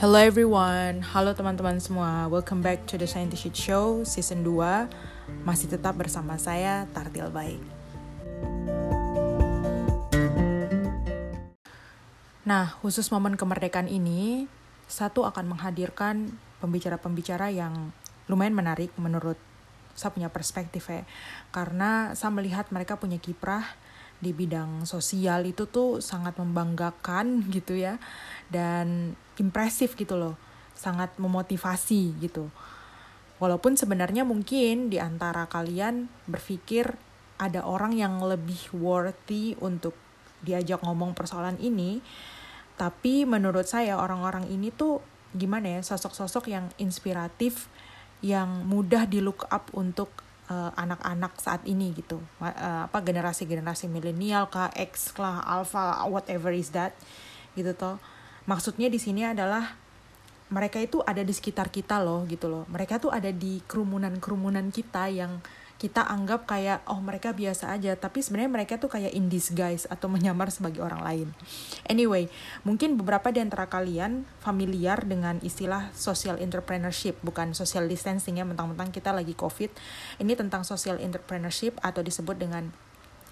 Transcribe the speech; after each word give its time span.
Hello 0.00 0.16
everyone, 0.16 1.04
halo 1.12 1.36
teman-teman 1.36 1.76
semua. 1.76 2.24
Welcome 2.24 2.64
back 2.64 2.88
to 2.88 2.96
the 2.96 3.04
Scientific 3.04 3.52
Show 3.52 4.00
season 4.08 4.40
2. 4.40 4.88
Masih 5.44 5.68
tetap 5.68 5.92
bersama 5.92 6.40
saya 6.40 6.88
Tartil 6.96 7.28
Baik. 7.28 7.60
Nah, 12.48 12.72
khusus 12.80 13.12
momen 13.12 13.36
kemerdekaan 13.36 13.92
ini, 13.92 14.48
satu 14.88 15.28
akan 15.28 15.52
menghadirkan 15.52 16.32
pembicara-pembicara 16.64 17.52
yang 17.52 17.92
lumayan 18.24 18.56
menarik 18.56 18.96
menurut 18.96 19.36
saya 19.92 20.16
punya 20.16 20.32
perspektif 20.32 20.88
ya. 20.88 21.04
Karena 21.52 22.16
saya 22.16 22.32
melihat 22.32 22.72
mereka 22.72 22.96
punya 22.96 23.20
kiprah 23.20 23.68
di 24.20 24.36
bidang 24.36 24.84
sosial 24.84 25.48
itu 25.48 25.68
tuh 25.68 26.00
sangat 26.04 26.36
membanggakan 26.36 27.40
gitu 27.56 27.76
ya 27.76 27.96
dan 28.52 29.16
impresif 29.40 29.96
gitu 29.96 30.20
loh 30.20 30.36
sangat 30.76 31.16
memotivasi 31.16 32.20
gitu. 32.20 32.52
Walaupun 33.40 33.74
sebenarnya 33.74 34.28
mungkin 34.28 34.92
di 34.92 35.00
antara 35.00 35.48
kalian 35.48 36.12
berpikir 36.28 36.92
ada 37.40 37.64
orang 37.64 37.96
yang 37.96 38.20
lebih 38.20 38.68
worthy 38.76 39.56
untuk 39.64 39.96
diajak 40.44 40.84
ngomong 40.84 41.16
persoalan 41.16 41.56
ini 41.56 42.04
tapi 42.80 43.28
menurut 43.28 43.68
saya 43.68 44.00
orang-orang 44.00 44.48
ini 44.48 44.72
tuh 44.72 45.04
gimana 45.36 45.76
ya 45.76 45.80
sosok-sosok 45.84 46.48
yang 46.48 46.72
inspiratif 46.80 47.68
yang 48.24 48.64
mudah 48.64 49.04
di 49.04 49.20
look 49.20 49.44
up 49.52 49.68
untuk 49.76 50.08
uh, 50.48 50.72
anak-anak 50.72 51.36
saat 51.36 51.60
ini 51.68 51.92
gitu. 51.92 52.24
Uh, 52.40 52.88
apa 52.88 53.04
generasi-generasi 53.04 53.84
milenial 53.92 54.48
kah 54.48 54.72
X 54.72 55.12
lah 55.20 55.44
alpha 55.44 56.08
whatever 56.08 56.48
is 56.56 56.72
that 56.72 56.96
gitu 57.52 57.76
toh 57.76 58.00
maksudnya 58.50 58.90
di 58.90 58.98
sini 58.98 59.22
adalah 59.22 59.78
mereka 60.50 60.82
itu 60.82 60.98
ada 61.06 61.22
di 61.22 61.30
sekitar 61.30 61.70
kita 61.70 62.02
loh 62.02 62.26
gitu 62.26 62.50
loh. 62.50 62.66
Mereka 62.66 62.98
tuh 62.98 63.14
ada 63.14 63.30
di 63.30 63.62
kerumunan-kerumunan 63.70 64.74
kita 64.74 65.06
yang 65.06 65.38
kita 65.80 66.04
anggap 66.04 66.44
kayak 66.44 66.82
oh 66.90 66.98
mereka 66.98 67.30
biasa 67.30 67.70
aja. 67.70 67.94
Tapi 67.94 68.18
sebenarnya 68.18 68.50
mereka 68.50 68.74
tuh 68.82 68.90
kayak 68.90 69.14
in 69.14 69.30
disguise 69.30 69.86
atau 69.86 70.10
menyamar 70.10 70.50
sebagai 70.50 70.82
orang 70.82 71.00
lain. 71.06 71.28
Anyway 71.86 72.26
mungkin 72.66 72.98
beberapa 72.98 73.30
di 73.30 73.38
antara 73.38 73.70
kalian 73.70 74.26
familiar 74.42 75.06
dengan 75.06 75.38
istilah 75.46 75.94
social 75.94 76.42
entrepreneurship. 76.42 77.14
Bukan 77.22 77.54
social 77.54 77.86
distancing 77.86 78.42
ya 78.42 78.44
mentang-mentang 78.44 78.90
kita 78.90 79.14
lagi 79.14 79.38
covid. 79.38 79.70
Ini 80.18 80.34
tentang 80.34 80.66
social 80.66 80.98
entrepreneurship 80.98 81.78
atau 81.78 82.02
disebut 82.02 82.42
dengan 82.42 82.74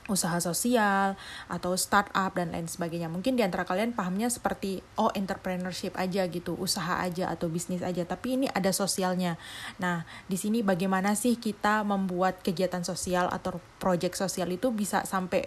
usaha 0.08 0.40
sosial 0.40 1.14
atau 1.46 1.76
startup 1.76 2.32
dan 2.34 2.50
lain 2.50 2.66
sebagainya. 2.66 3.12
Mungkin 3.12 3.36
di 3.36 3.44
antara 3.44 3.68
kalian 3.68 3.92
pahamnya 3.92 4.32
seperti 4.32 4.80
oh 4.96 5.12
entrepreneurship 5.12 5.94
aja 5.94 6.24
gitu, 6.26 6.56
usaha 6.56 6.98
aja 7.04 7.28
atau 7.28 7.46
bisnis 7.52 7.84
aja, 7.84 8.02
tapi 8.08 8.40
ini 8.40 8.46
ada 8.50 8.72
sosialnya. 8.72 9.36
Nah, 9.78 10.08
di 10.26 10.40
sini 10.40 10.64
bagaimana 10.64 11.12
sih 11.14 11.36
kita 11.36 11.84
membuat 11.84 12.40
kegiatan 12.40 12.82
sosial 12.82 13.28
atau 13.28 13.60
proyek 13.78 14.16
sosial 14.16 14.48
itu 14.50 14.72
bisa 14.72 15.04
sampai 15.04 15.46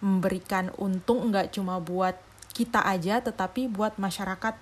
memberikan 0.00 0.72
untung 0.80 1.28
nggak 1.30 1.54
cuma 1.54 1.78
buat 1.82 2.16
kita 2.54 2.82
aja 2.86 3.22
tetapi 3.22 3.70
buat 3.70 3.98
masyarakat 4.02 4.58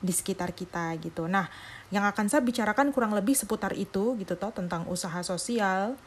di 0.00 0.12
sekitar 0.16 0.56
kita 0.56 0.96
gitu. 0.98 1.28
Nah, 1.28 1.46
yang 1.92 2.08
akan 2.08 2.32
saya 2.32 2.40
bicarakan 2.40 2.90
kurang 2.90 3.12
lebih 3.12 3.36
seputar 3.36 3.76
itu 3.76 4.16
gitu 4.16 4.34
toh 4.40 4.50
tentang 4.50 4.88
usaha 4.88 5.20
sosial, 5.20 6.00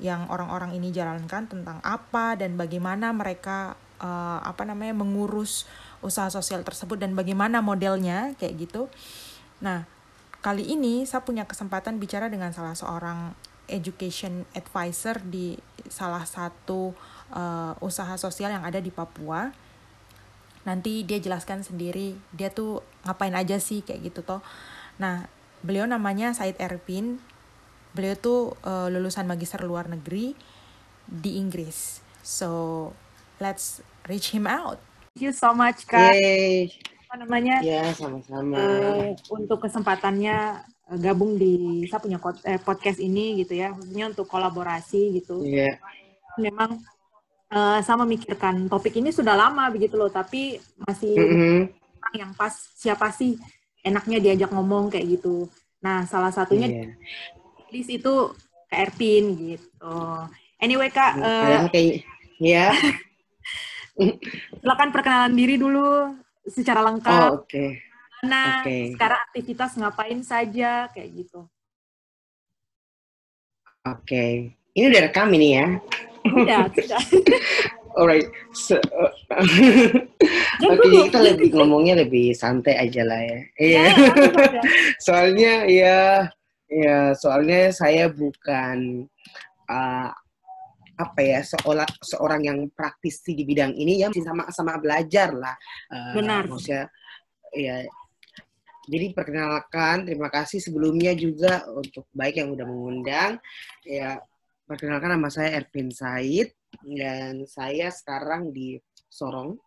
yang 0.00 0.26
orang-orang 0.32 0.72
ini 0.74 0.90
jalankan 0.90 1.46
tentang 1.46 1.78
apa 1.84 2.34
dan 2.34 2.56
bagaimana 2.56 3.12
mereka 3.12 3.76
uh, 4.00 4.40
apa 4.40 4.64
namanya 4.64 4.96
mengurus 4.96 5.68
usaha 6.00 6.32
sosial 6.32 6.64
tersebut 6.64 6.96
dan 6.96 7.12
bagaimana 7.12 7.60
modelnya 7.60 8.32
kayak 8.40 8.66
gitu. 8.66 8.88
Nah, 9.60 9.84
kali 10.40 10.64
ini 10.72 11.04
saya 11.04 11.20
punya 11.20 11.44
kesempatan 11.44 12.00
bicara 12.00 12.32
dengan 12.32 12.50
salah 12.56 12.72
seorang 12.72 13.36
education 13.70 14.48
advisor 14.56 15.20
di 15.22 15.54
salah 15.86 16.24
satu 16.26 16.96
uh, 17.30 17.76
usaha 17.84 18.16
sosial 18.16 18.50
yang 18.50 18.64
ada 18.64 18.80
di 18.80 18.90
Papua. 18.90 19.52
Nanti 20.64 21.04
dia 21.04 21.20
jelaskan 21.20 21.60
sendiri 21.60 22.16
dia 22.32 22.48
tuh 22.48 22.80
ngapain 23.04 23.36
aja 23.36 23.60
sih 23.60 23.84
kayak 23.84 24.12
gitu 24.12 24.20
toh. 24.24 24.40
Nah, 24.96 25.28
beliau 25.60 25.84
namanya 25.84 26.32
Said 26.32 26.56
Erpin 26.56 27.20
beliau 27.90 28.14
tuh 28.18 28.40
uh, 28.62 28.86
lulusan 28.86 29.26
magister 29.26 29.62
luar 29.66 29.90
negeri 29.90 30.34
di 31.10 31.38
Inggris. 31.42 31.98
So 32.22 32.90
let's 33.42 33.82
reach 34.06 34.30
him 34.30 34.46
out. 34.46 34.78
Thank 35.14 35.26
you 35.26 35.34
so 35.34 35.50
much 35.50 35.88
kak. 35.90 36.14
Yay. 36.14 36.70
Apa 37.10 37.26
namanya? 37.26 37.58
Ya 37.66 37.90
sama-sama. 37.90 38.54
Uh, 38.54 39.10
untuk 39.34 39.66
kesempatannya 39.66 40.62
uh, 40.86 40.98
gabung 41.02 41.34
di 41.34 41.82
saya 41.90 41.98
punya 41.98 42.22
eh, 42.46 42.62
podcast 42.62 43.02
ini 43.02 43.42
gitu 43.42 43.58
ya, 43.58 43.74
khususnya 43.74 44.14
untuk 44.14 44.30
kolaborasi 44.30 45.18
gitu. 45.18 45.42
Iya. 45.42 45.74
Yeah. 45.74 45.74
Memang 46.38 46.78
uh, 47.50 47.82
saya 47.82 47.98
memikirkan 48.06 48.70
topik 48.70 48.94
ini 48.94 49.10
sudah 49.10 49.34
lama 49.34 49.66
begitu 49.74 49.98
loh, 49.98 50.06
tapi 50.06 50.62
masih 50.86 51.18
mm 51.18 51.34
-hmm. 51.34 51.58
yang 52.14 52.30
pas 52.38 52.54
siapa 52.78 53.10
sih 53.10 53.34
enaknya 53.82 54.22
diajak 54.22 54.54
ngomong 54.54 54.94
kayak 54.94 55.18
gitu. 55.18 55.50
Nah, 55.82 56.06
salah 56.06 56.30
satunya 56.30 56.70
yeah 56.70 57.39
list 57.72 57.90
itu 57.90 58.14
ke 58.70 58.74
Erpin 58.74 59.24
gitu. 59.38 59.96
Anyway 60.60 60.92
kak, 60.92 61.16
uh, 61.18 61.66
okay. 61.66 62.04
ya. 62.38 62.74
silakan 64.60 64.90
perkenalan 64.96 65.34
diri 65.36 65.60
dulu 65.60 66.16
secara 66.48 66.80
lengkap. 66.84 67.30
Oh, 67.32 67.44
Oke. 67.44 67.48
Okay. 67.48 67.70
Nah, 68.24 68.60
okay. 68.60 68.92
sekarang 68.92 69.20
aktivitas 69.32 69.76
ngapain 69.80 70.20
saja 70.20 70.92
kayak 70.92 71.24
gitu. 71.24 71.48
Oke, 73.80 74.04
okay. 74.04 74.32
ini 74.76 74.92
udah 74.92 75.08
rekam 75.08 75.32
ini 75.32 75.56
ya? 75.56 75.66
Udah, 76.28 76.68
sudah. 76.76 77.00
Alright, 77.96 78.28
so, 78.54 78.78
uh, 78.78 79.10
oke 80.62 80.78
okay, 80.78 81.10
kita 81.10 81.18
lebih 81.18 81.50
ngomongnya 81.58 82.06
lebih 82.06 82.36
santai 82.36 82.78
aja 82.78 83.02
lah 83.02 83.18
ya. 83.18 83.40
Iya. 83.58 83.82
Yeah. 83.82 83.92
Soalnya 85.06 85.52
ya 85.66 85.96
Ya, 86.70 87.18
soalnya 87.18 87.74
saya 87.74 88.06
bukan 88.06 89.10
uh, 89.66 90.10
apa 91.00 91.20
ya 91.24 91.40
seolah 91.42 91.88
seorang 92.04 92.44
yang 92.46 92.58
praktisi 92.70 93.32
di 93.32 93.42
bidang 93.42 93.72
ini 93.72 94.04
ya 94.04 94.12
masih 94.12 94.22
sama 94.22 94.46
sama 94.54 94.78
belajar 94.78 95.34
lah. 95.34 95.56
Uh, 95.90 96.14
Benar. 96.14 96.46
Maksudnya 96.46 96.86
ya 97.50 97.82
jadi 98.90 99.06
perkenalkan 99.14 100.06
terima 100.06 100.28
kasih 100.30 100.58
sebelumnya 100.58 101.14
juga 101.14 101.62
untuk 101.70 102.10
baik 102.10 102.42
yang 102.42 102.50
udah 102.54 102.66
mengundang 102.66 103.32
ya 103.86 104.18
perkenalkan 104.66 105.14
nama 105.14 105.30
saya 105.30 105.62
Ervin 105.62 105.94
Said 105.94 106.54
dan 106.82 107.46
saya 107.46 107.90
sekarang 107.94 108.50
di 108.50 108.78
Sorong 109.10 109.58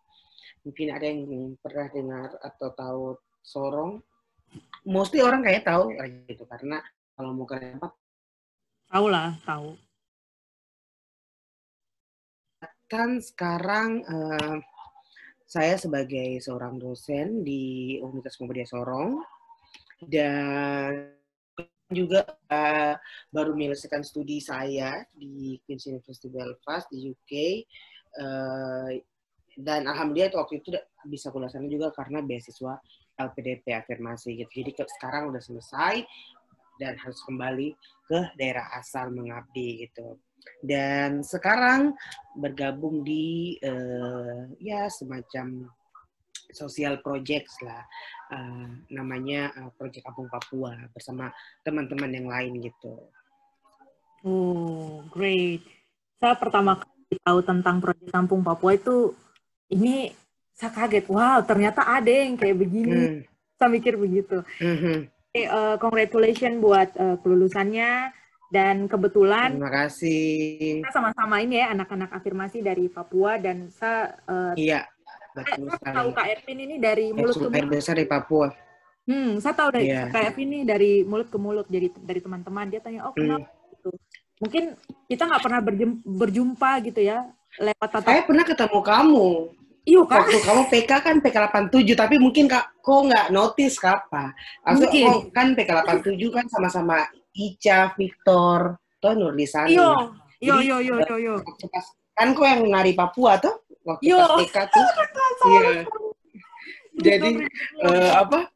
mungkin 0.64 0.88
ada 0.92 1.04
yang 1.04 1.56
pernah 1.60 1.88
dengar 1.92 2.30
atau 2.40 2.68
tahu 2.72 3.04
Sorong 3.44 4.00
mostly 4.84 5.20
orang 5.20 5.44
kayak 5.44 5.68
tahu 5.68 5.92
gitu 6.28 6.44
karena 6.48 6.80
kalau 7.14 7.30
mau 7.34 7.46
ke 7.46 7.56
Rempak 7.58 7.92
tahu 8.90 9.06
lah 9.10 9.34
tahu 9.46 9.78
kan 12.84 13.18
sekarang 13.18 14.04
uh, 14.06 14.58
saya 15.44 15.78
sebagai 15.78 16.38
seorang 16.42 16.78
dosen 16.78 17.46
di 17.46 17.96
Universitas 18.02 18.38
Muhammadiyah 18.42 18.70
Sorong 18.70 19.10
dan 20.02 21.14
juga 21.92 22.26
uh, 22.50 22.94
baru 23.30 23.54
menyelesaikan 23.54 24.02
studi 24.02 24.42
saya 24.42 25.04
di 25.14 25.60
Queen's 25.62 25.86
University 25.86 26.26
Belfast 26.32 26.90
di 26.90 27.12
UK 27.12 27.32
uh, 28.18 28.90
eh, 28.90 28.90
dan 29.54 29.86
alhamdulillah 29.86 30.32
itu 30.34 30.38
waktu 30.40 30.54
itu 30.58 30.68
bisa 31.06 31.30
kulasannya 31.30 31.70
juga 31.70 31.94
karena 31.94 32.18
beasiswa 32.24 32.74
LPDP 33.14 33.70
afirmasi 33.78 34.42
gitu. 34.42 34.50
Jadi 34.50 34.82
sekarang 34.98 35.30
udah 35.30 35.38
selesai 35.38 36.02
dan 36.78 36.98
harus 36.98 37.20
kembali 37.24 37.74
ke 38.08 38.18
daerah 38.36 38.66
asal 38.76 39.10
mengabdi 39.10 39.88
gitu. 39.88 40.18
Dan 40.60 41.24
sekarang 41.24 41.96
bergabung 42.36 43.00
di 43.00 43.56
uh, 43.64 44.48
ya 44.60 44.88
semacam 44.92 45.68
sosial 46.52 47.00
projects 47.00 47.56
lah, 47.64 47.82
uh, 48.32 48.68
namanya 48.92 49.50
uh, 49.56 49.70
Project 49.74 50.04
Kampung 50.04 50.28
Papua 50.28 50.76
bersama 50.92 51.32
teman-teman 51.64 52.12
yang 52.12 52.28
lain 52.28 52.60
gitu. 52.60 53.08
Oh, 54.24 55.04
great. 55.12 55.64
Saya 56.20 56.36
pertama 56.36 56.80
kali 56.80 57.16
tahu 57.20 57.40
tentang 57.44 57.80
Project 57.80 58.12
Kampung 58.12 58.44
Papua 58.44 58.76
itu 58.76 59.16
ini 59.72 60.12
saya 60.54 60.70
kaget, 60.70 61.08
wow 61.10 61.42
ternyata 61.42 61.82
ada 61.88 62.08
yang 62.08 62.36
kayak 62.36 62.56
begini. 62.56 63.00
Hmm. 63.00 63.20
Saya 63.56 63.68
mikir 63.72 63.96
begitu. 63.96 64.44
Mm 64.60 64.76
-hmm 64.76 65.13
uh, 65.34 65.76
congratulations 65.82 66.62
buat 66.62 66.94
uh, 66.94 67.16
kelulusannya 67.20 68.14
dan 68.54 68.86
kebetulan 68.86 69.58
terima 69.58 69.72
kasih 69.84 70.82
kita 70.86 70.94
sama-sama 70.94 71.42
ini 71.42 71.58
ya 71.58 71.74
anak-anak 71.74 72.10
afirmasi 72.14 72.62
dari 72.62 72.86
Papua 72.86 73.36
dan 73.42 73.66
saya 73.74 74.14
uh, 74.30 74.54
iya 74.54 74.86
betul 75.34 75.66
saya 75.74 75.92
tahu 75.92 76.08
Kak 76.14 76.26
Ervin 76.30 76.58
ini 76.62 76.76
dari 76.78 77.10
mulut 77.10 77.34
ke 77.34 77.48
mulut 77.50 77.70
besar 77.74 77.98
di 77.98 78.06
Papua 78.06 78.54
Hmm, 79.04 79.36
saya 79.36 79.52
tahu 79.52 79.68
dari 79.68 79.92
yeah. 79.92 80.08
kayak 80.08 80.32
ini 80.40 80.64
dari 80.64 81.04
mulut 81.04 81.28
ke 81.28 81.36
mulut 81.36 81.68
jadi 81.68 81.92
dari 82.00 82.24
teman-teman 82.24 82.72
dia 82.72 82.80
tanya, 82.80 83.04
oh 83.04 83.12
kenapa 83.12 83.52
hmm. 83.52 83.68
gitu. 83.76 83.90
Mungkin 84.40 84.64
kita 85.12 85.22
nggak 85.28 85.42
pernah 85.44 85.60
berjumpa 86.08 86.70
gitu 86.88 87.00
ya 87.04 87.28
lewat 87.60 87.88
tatap. 87.92 88.08
Saya 88.08 88.22
pernah 88.24 88.44
ketemu 88.48 88.80
kamu. 88.80 89.28
Iya 89.84 90.00
kan? 90.08 90.24
Waktu 90.24 90.38
kamu 90.40 90.62
PK 90.72 90.90
kan 91.04 91.16
PK 91.20 91.36
87, 91.52 91.92
tapi 91.92 92.16
mungkin 92.16 92.48
kak, 92.48 92.80
kok 92.80 93.00
nggak 93.04 93.26
notice 93.28 93.76
apa? 93.84 94.32
Maksudnya 94.64 95.12
oh, 95.12 95.28
kan 95.28 95.52
PK 95.52 95.70
87 95.84 96.16
kan 96.32 96.44
sama-sama 96.48 97.04
Ica, 97.36 97.92
Victor, 97.92 98.80
toh 98.96 99.12
Nurlisani. 99.12 99.76
Iya, 99.76 99.92
iya, 100.40 100.56
iya, 100.64 100.76
iya, 100.80 100.94
iya, 101.04 101.16
iya. 101.20 101.34
Kan 102.16 102.32
kok 102.32 102.48
yang 102.48 102.64
nari 102.64 102.96
Papua 102.96 103.36
tuh? 103.36 103.60
Waktu 103.84 104.08
yo. 104.08 104.16
pas 104.16 104.40
PK 104.40 104.56
tuh. 104.72 104.86
Iya. 105.52 105.70
Jadi 106.94 107.30
uh, 107.84 108.12
apa? 108.24 108.48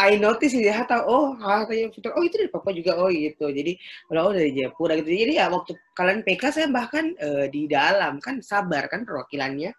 I 0.00 0.16
notice 0.16 0.56
ya 0.56 0.80
tahu 0.88 1.02
oh 1.04 1.26
katanya 1.36 1.92
Victor 1.92 2.16
oh 2.16 2.24
itu 2.24 2.40
dari 2.40 2.48
Papua 2.48 2.72
juga 2.72 2.96
oh 2.96 3.12
gitu 3.12 3.52
jadi 3.52 3.76
oh 4.16 4.32
dari 4.32 4.56
Jayapura 4.56 4.96
gitu 4.96 5.12
jadi 5.12 5.44
ya 5.44 5.46
waktu 5.52 5.76
kalian 5.92 6.24
PK 6.24 6.42
saya 6.56 6.66
bahkan 6.72 7.12
uh, 7.20 7.44
di 7.52 7.68
dalam 7.68 8.16
kan 8.16 8.40
sabar 8.40 8.88
kan 8.88 9.04
perwakilannya 9.04 9.76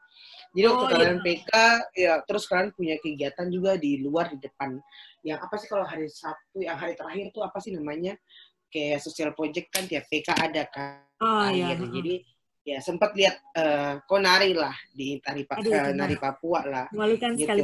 jadi 0.52 0.66
waktu 0.68 0.84
oh, 0.84 0.88
iya. 0.88 0.94
kalian 0.94 1.18
iya. 1.18 1.24
PK 1.24 1.52
ya 1.96 2.14
terus 2.28 2.44
kalian 2.48 2.70
punya 2.76 2.96
kegiatan 3.00 3.48
juga 3.48 3.72
di 3.80 3.92
luar 4.04 4.32
di 4.32 4.38
depan 4.40 4.76
yang 5.24 5.40
apa 5.40 5.56
sih 5.56 5.68
kalau 5.72 5.86
hari 5.88 6.12
Sabtu 6.12 6.60
yang 6.60 6.76
hari 6.76 6.98
terakhir 6.98 7.32
tuh 7.32 7.44
apa 7.46 7.58
sih 7.64 7.72
namanya 7.72 8.20
kayak 8.72 9.00
social 9.04 9.32
project 9.36 9.72
kan 9.72 9.88
tiap 9.88 10.08
PK 10.12 10.28
ada 10.36 10.64
kan 10.68 11.04
oh, 11.24 11.48
iya. 11.52 11.76
gitu. 11.76 11.88
jadi 11.92 12.16
ya 12.62 12.78
sempat 12.78 13.18
lihat 13.18 13.42
uh, 13.58 13.98
kok 14.06 14.22
nari 14.22 14.54
lah 14.54 14.74
di 14.94 15.18
tari 15.18 15.42
Aduh, 15.50 15.74
uh, 15.74 15.94
nari 15.98 16.16
Papua 16.20 16.62
lah 16.62 16.86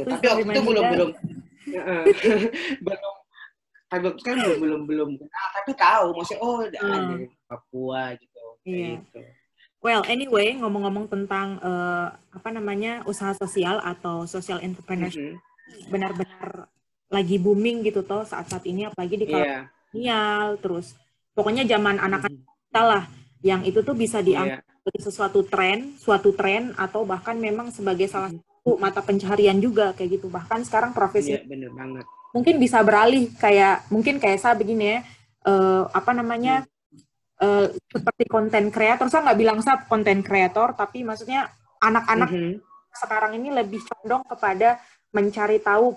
gitu. 0.02 0.10
tapi 0.10 0.24
waktu 0.26 0.42
itu 0.42 0.62
belum 0.66 0.84
belum 0.90 1.10
belum 2.84 3.12
tapi 3.88 4.06
kan 4.20 4.36
belum 4.36 4.60
belum 4.60 4.80
belum 4.84 5.08
nah, 5.32 5.48
tapi 5.60 5.72
tahu 5.72 6.06
maksudnya 6.12 6.40
oh 6.44 6.60
hmm. 6.60 6.72
dari 6.74 7.26
Papua 7.46 8.02
gitu 8.18 8.44
iya. 8.66 9.00
gitu 9.00 9.20
Well, 9.78 10.02
anyway, 10.10 10.58
ngomong-ngomong 10.58 11.06
tentang 11.06 11.62
uh, 11.62 12.10
apa 12.34 12.48
namanya 12.50 13.06
usaha 13.06 13.30
sosial 13.38 13.78
atau 13.78 14.26
social 14.26 14.58
entrepreneurship, 14.58 15.38
mm-hmm. 15.38 15.90
benar-benar 15.90 16.66
lagi 17.08 17.38
booming 17.38 17.86
gitu 17.86 18.02
toh 18.02 18.26
saat-saat 18.26 18.66
ini, 18.66 18.90
apalagi 18.90 19.14
di 19.22 19.26
iya. 19.30 19.70
kolonial, 19.94 20.46
yeah. 20.58 20.60
terus 20.60 20.98
pokoknya 21.32 21.62
zaman 21.62 22.02
anak-anak 22.02 22.42
mm-hmm. 22.42 22.66
kita 22.68 22.82
lah, 22.82 23.04
yang 23.46 23.62
itu 23.62 23.80
tuh 23.86 23.94
bisa 23.94 24.18
diambil 24.18 24.58
yeah. 24.58 24.76
sebagai 24.82 25.02
sesuatu 25.06 25.40
tren, 25.46 25.94
suatu 25.94 26.34
tren, 26.34 26.74
atau 26.74 27.06
bahkan 27.06 27.38
memang 27.38 27.70
sebagai 27.70 28.10
salah 28.10 28.34
mm-hmm 28.34 28.48
mata 28.76 29.00
pencaharian 29.00 29.56
juga 29.56 29.96
kayak 29.96 30.20
gitu 30.20 30.28
bahkan 30.28 30.60
sekarang 30.60 30.92
profesi 30.92 31.32
ya, 31.32 31.40
bener 31.48 31.72
banget. 31.72 32.04
mungkin 32.36 32.60
bisa 32.60 32.84
beralih 32.84 33.32
kayak 33.40 33.88
mungkin 33.88 34.20
kayak 34.20 34.36
saya 34.36 34.52
begini 34.52 34.84
ya 34.84 34.98
uh, 35.48 35.88
apa 35.88 36.12
namanya 36.12 36.68
uh, 37.42 37.66
seperti 37.90 38.24
konten 38.26 38.70
kreator 38.70 39.06
saya 39.10 39.30
nggak 39.30 39.40
bilang 39.40 39.58
saya 39.62 39.82
konten 39.86 40.22
kreator 40.22 40.74
tapi 40.74 41.02
maksudnya 41.02 41.50
anak-anak 41.78 42.30
mm 42.30 42.38
-hmm. 42.38 42.54
sekarang 42.94 43.32
ini 43.38 43.48
lebih 43.54 43.80
condong 43.86 44.22
kepada 44.26 44.82
mencari 45.14 45.58
tahu 45.62 45.94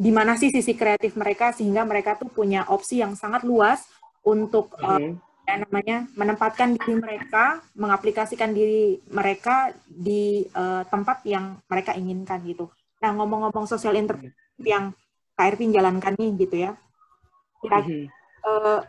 di 0.00 0.08
mana 0.14 0.38
sih 0.38 0.48
sisi 0.48 0.72
kreatif 0.72 1.12
mereka 1.18 1.52
sehingga 1.52 1.84
mereka 1.84 2.16
tuh 2.16 2.32
punya 2.32 2.64
opsi 2.72 3.04
yang 3.04 3.12
sangat 3.16 3.44
luas 3.44 3.84
untuk 4.24 4.72
mm 4.76 4.84
-hmm. 4.84 5.12
uh, 5.16 5.28
ya 5.50 5.56
namanya 5.66 6.06
menempatkan 6.14 6.78
diri 6.78 6.94
mereka, 6.94 7.58
mengaplikasikan 7.74 8.54
diri 8.54 9.02
mereka 9.10 9.74
di 9.82 10.46
uh, 10.54 10.86
tempat 10.86 11.26
yang 11.26 11.58
mereka 11.66 11.98
inginkan 11.98 12.38
gitu. 12.46 12.70
Nah 13.02 13.10
ngomong-ngomong 13.18 13.66
sosial 13.66 13.98
entrepreneurship 13.98 14.62
yang 14.62 14.94
Kak 15.34 15.56
Ervin 15.56 15.74
jalankan 15.74 16.14
nih 16.14 16.30
gitu 16.38 16.56
ya, 16.68 16.72
kira 17.64 17.82
uh, 18.46 18.80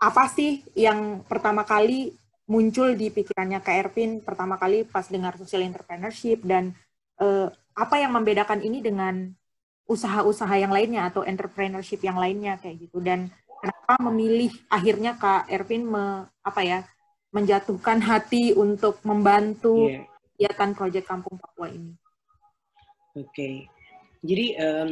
apa 0.00 0.24
sih 0.32 0.64
yang 0.72 1.20
pertama 1.28 1.62
kali 1.68 2.16
muncul 2.48 2.96
di 2.96 3.12
pikirannya 3.12 3.60
Kak 3.60 3.76
Ervin 3.76 4.24
pertama 4.24 4.56
kali 4.56 4.88
pas 4.88 5.06
dengar 5.06 5.36
social 5.36 5.62
entrepreneurship 5.62 6.40
dan 6.42 6.72
uh, 7.20 7.52
apa 7.76 8.00
yang 8.00 8.16
membedakan 8.16 8.64
ini 8.64 8.80
dengan 8.80 9.30
usaha-usaha 9.84 10.56
yang 10.56 10.72
lainnya 10.72 11.06
atau 11.12 11.22
entrepreneurship 11.22 12.00
yang 12.00 12.16
lainnya 12.16 12.56
kayak 12.58 12.88
gitu 12.88 12.98
dan 13.04 13.28
kenapa 13.60 14.00
memilih 14.08 14.50
akhirnya 14.72 15.20
Kak 15.20 15.52
Ervin 15.52 15.84
me, 15.84 16.26
apa 16.40 16.60
ya 16.64 16.78
menjatuhkan 17.30 18.00
hati 18.02 18.56
untuk 18.56 18.98
membantu 19.06 19.86
yeah. 19.86 20.02
kegiatan 20.34 20.70
proyek 20.74 21.04
Kampung 21.06 21.36
Papua 21.38 21.70
ini? 21.70 21.94
Oke, 23.14 23.26
okay. 23.30 23.54
jadi 24.22 24.46
um, 24.62 24.88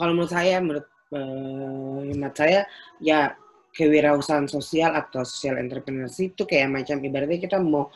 kalau 0.00 0.12
menurut 0.16 0.32
saya, 0.32 0.56
menurut 0.60 0.86
uh, 1.12 2.32
saya, 2.32 2.64
ya 3.00 3.36
kewirausahaan 3.72 4.48
sosial 4.48 4.92
atau 4.92 5.24
social 5.24 5.56
entrepreneurship 5.56 6.36
itu 6.36 6.44
kayak 6.44 6.70
macam 6.70 7.00
ibaratnya 7.00 7.40
kita 7.40 7.58
mau 7.60 7.88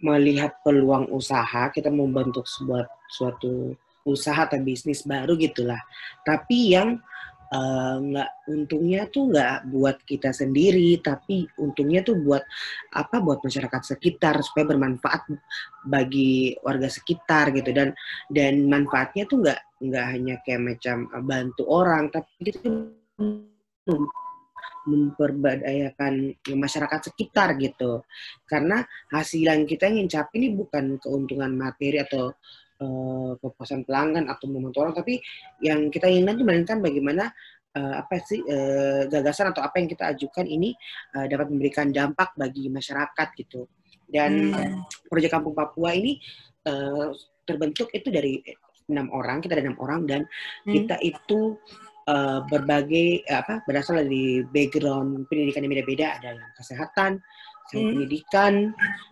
melihat 0.00 0.56
peluang 0.64 1.12
usaha, 1.12 1.68
kita 1.70 1.92
mau 1.92 2.08
bentuk 2.08 2.48
sebuah 2.48 2.88
suatu 3.06 3.76
usaha 4.08 4.48
atau 4.48 4.58
bisnis 4.64 5.04
baru 5.04 5.36
gitulah. 5.36 5.78
Tapi 6.24 6.72
yang 6.72 6.98
Eh, 7.50 7.96
nggak 7.98 8.30
uh, 8.30 8.50
untungnya 8.54 9.10
tuh 9.10 9.26
nggak 9.34 9.74
buat 9.74 9.98
kita 10.06 10.30
sendiri 10.30 11.02
tapi 11.02 11.50
untungnya 11.58 11.98
tuh 12.06 12.14
buat 12.22 12.46
apa 12.94 13.18
buat 13.18 13.42
masyarakat 13.42 13.90
sekitar 13.90 14.38
supaya 14.46 14.70
bermanfaat 14.70 15.34
bagi 15.82 16.54
warga 16.62 16.86
sekitar 16.86 17.50
gitu 17.50 17.74
dan 17.74 17.90
dan 18.30 18.70
manfaatnya 18.70 19.26
tuh 19.26 19.42
nggak 19.42 19.60
nggak 19.82 20.06
hanya 20.14 20.34
kayak 20.46 20.62
macam 20.62 21.10
eh, 21.10 21.24
bantu 21.26 21.62
orang 21.66 22.14
tapi 22.14 22.54
itu 22.54 22.70
memperdayakan 24.88 26.34
masyarakat 26.56 27.12
sekitar 27.12 27.54
gitu 27.60 28.02
karena 28.48 28.82
hasil 29.12 29.44
yang 29.44 29.68
kita 29.68 29.86
ingin 29.88 30.08
capai 30.08 30.36
ini 30.40 30.48
bukan 30.56 30.96
keuntungan 30.98 31.52
materi 31.52 32.00
atau 32.00 32.32
uh, 32.80 33.32
kepuasan 33.38 33.84
pelanggan 33.84 34.26
atau 34.26 34.48
membantu 34.48 34.82
orang, 34.82 34.96
tapi 34.96 35.20
yang 35.60 35.92
kita 35.92 36.08
inginkan 36.08 36.40
itu 36.40 36.44
melainkan 36.44 36.78
bagaimana 36.80 37.24
uh, 37.76 37.94
apa 38.00 38.14
sih 38.24 38.40
uh, 38.42 39.06
gagasan 39.06 39.52
atau 39.52 39.62
apa 39.62 39.78
yang 39.78 39.88
kita 39.88 40.04
ajukan 40.16 40.46
ini 40.48 40.74
uh, 41.14 41.28
dapat 41.28 41.52
memberikan 41.52 41.92
dampak 41.92 42.32
bagi 42.34 42.66
masyarakat 42.72 43.28
gitu. 43.36 43.68
Dan 44.10 44.50
hmm. 44.50 45.06
proyek 45.06 45.30
Kampung 45.30 45.54
Papua 45.54 45.94
ini 45.94 46.18
uh, 46.66 47.14
terbentuk 47.46 47.94
itu 47.94 48.10
dari 48.10 48.42
enam 48.90 49.06
orang, 49.14 49.38
kita 49.38 49.54
ada 49.54 49.70
enam 49.70 49.78
orang 49.78 50.02
dan 50.02 50.26
hmm. 50.66 50.72
kita 50.74 50.96
itu 50.98 51.54
uh, 52.10 52.42
berbagai 52.50 53.22
apa 53.30 53.62
berasal 53.64 54.02
dari 54.02 54.42
background 54.50 55.30
pendidikan 55.30 55.62
yang 55.62 55.72
beda-beda, 55.78 56.18
ada 56.18 56.34
yang 56.34 56.42
kesehatan, 56.58 57.10
hmm. 57.72 57.94
pendidikan 57.94 58.52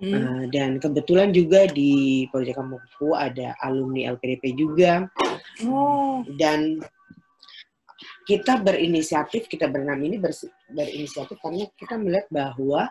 hmm. 0.02 0.12
Uh, 0.12 0.44
dan 0.50 0.82
kebetulan 0.82 1.30
juga 1.30 1.70
di 1.70 2.26
proyek 2.34 2.58
Kampungku 2.58 3.14
ada 3.14 3.54
alumni 3.62 4.10
LPDP 4.18 4.58
juga 4.58 5.06
oh. 5.62 6.26
dan 6.36 6.82
kita 8.26 8.60
berinisiatif 8.60 9.48
kita 9.48 9.72
berenam 9.72 9.96
ini 10.04 10.20
berinisiatif 10.68 11.40
karena 11.40 11.64
kita 11.80 11.96
melihat 11.96 12.28
bahwa 12.28 12.90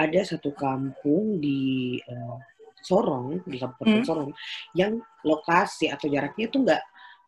ada 0.00 0.20
satu 0.24 0.56
kampung 0.56 1.42
di 1.42 2.00
uh, 2.08 2.38
Sorong 2.80 3.44
di 3.44 3.60
Kabupaten 3.60 4.00
hmm. 4.00 4.08
Sorong 4.08 4.32
yang 4.72 4.96
lokasi 5.20 5.92
atau 5.92 6.08
jaraknya 6.08 6.48
itu 6.48 6.64
enggak 6.64 6.82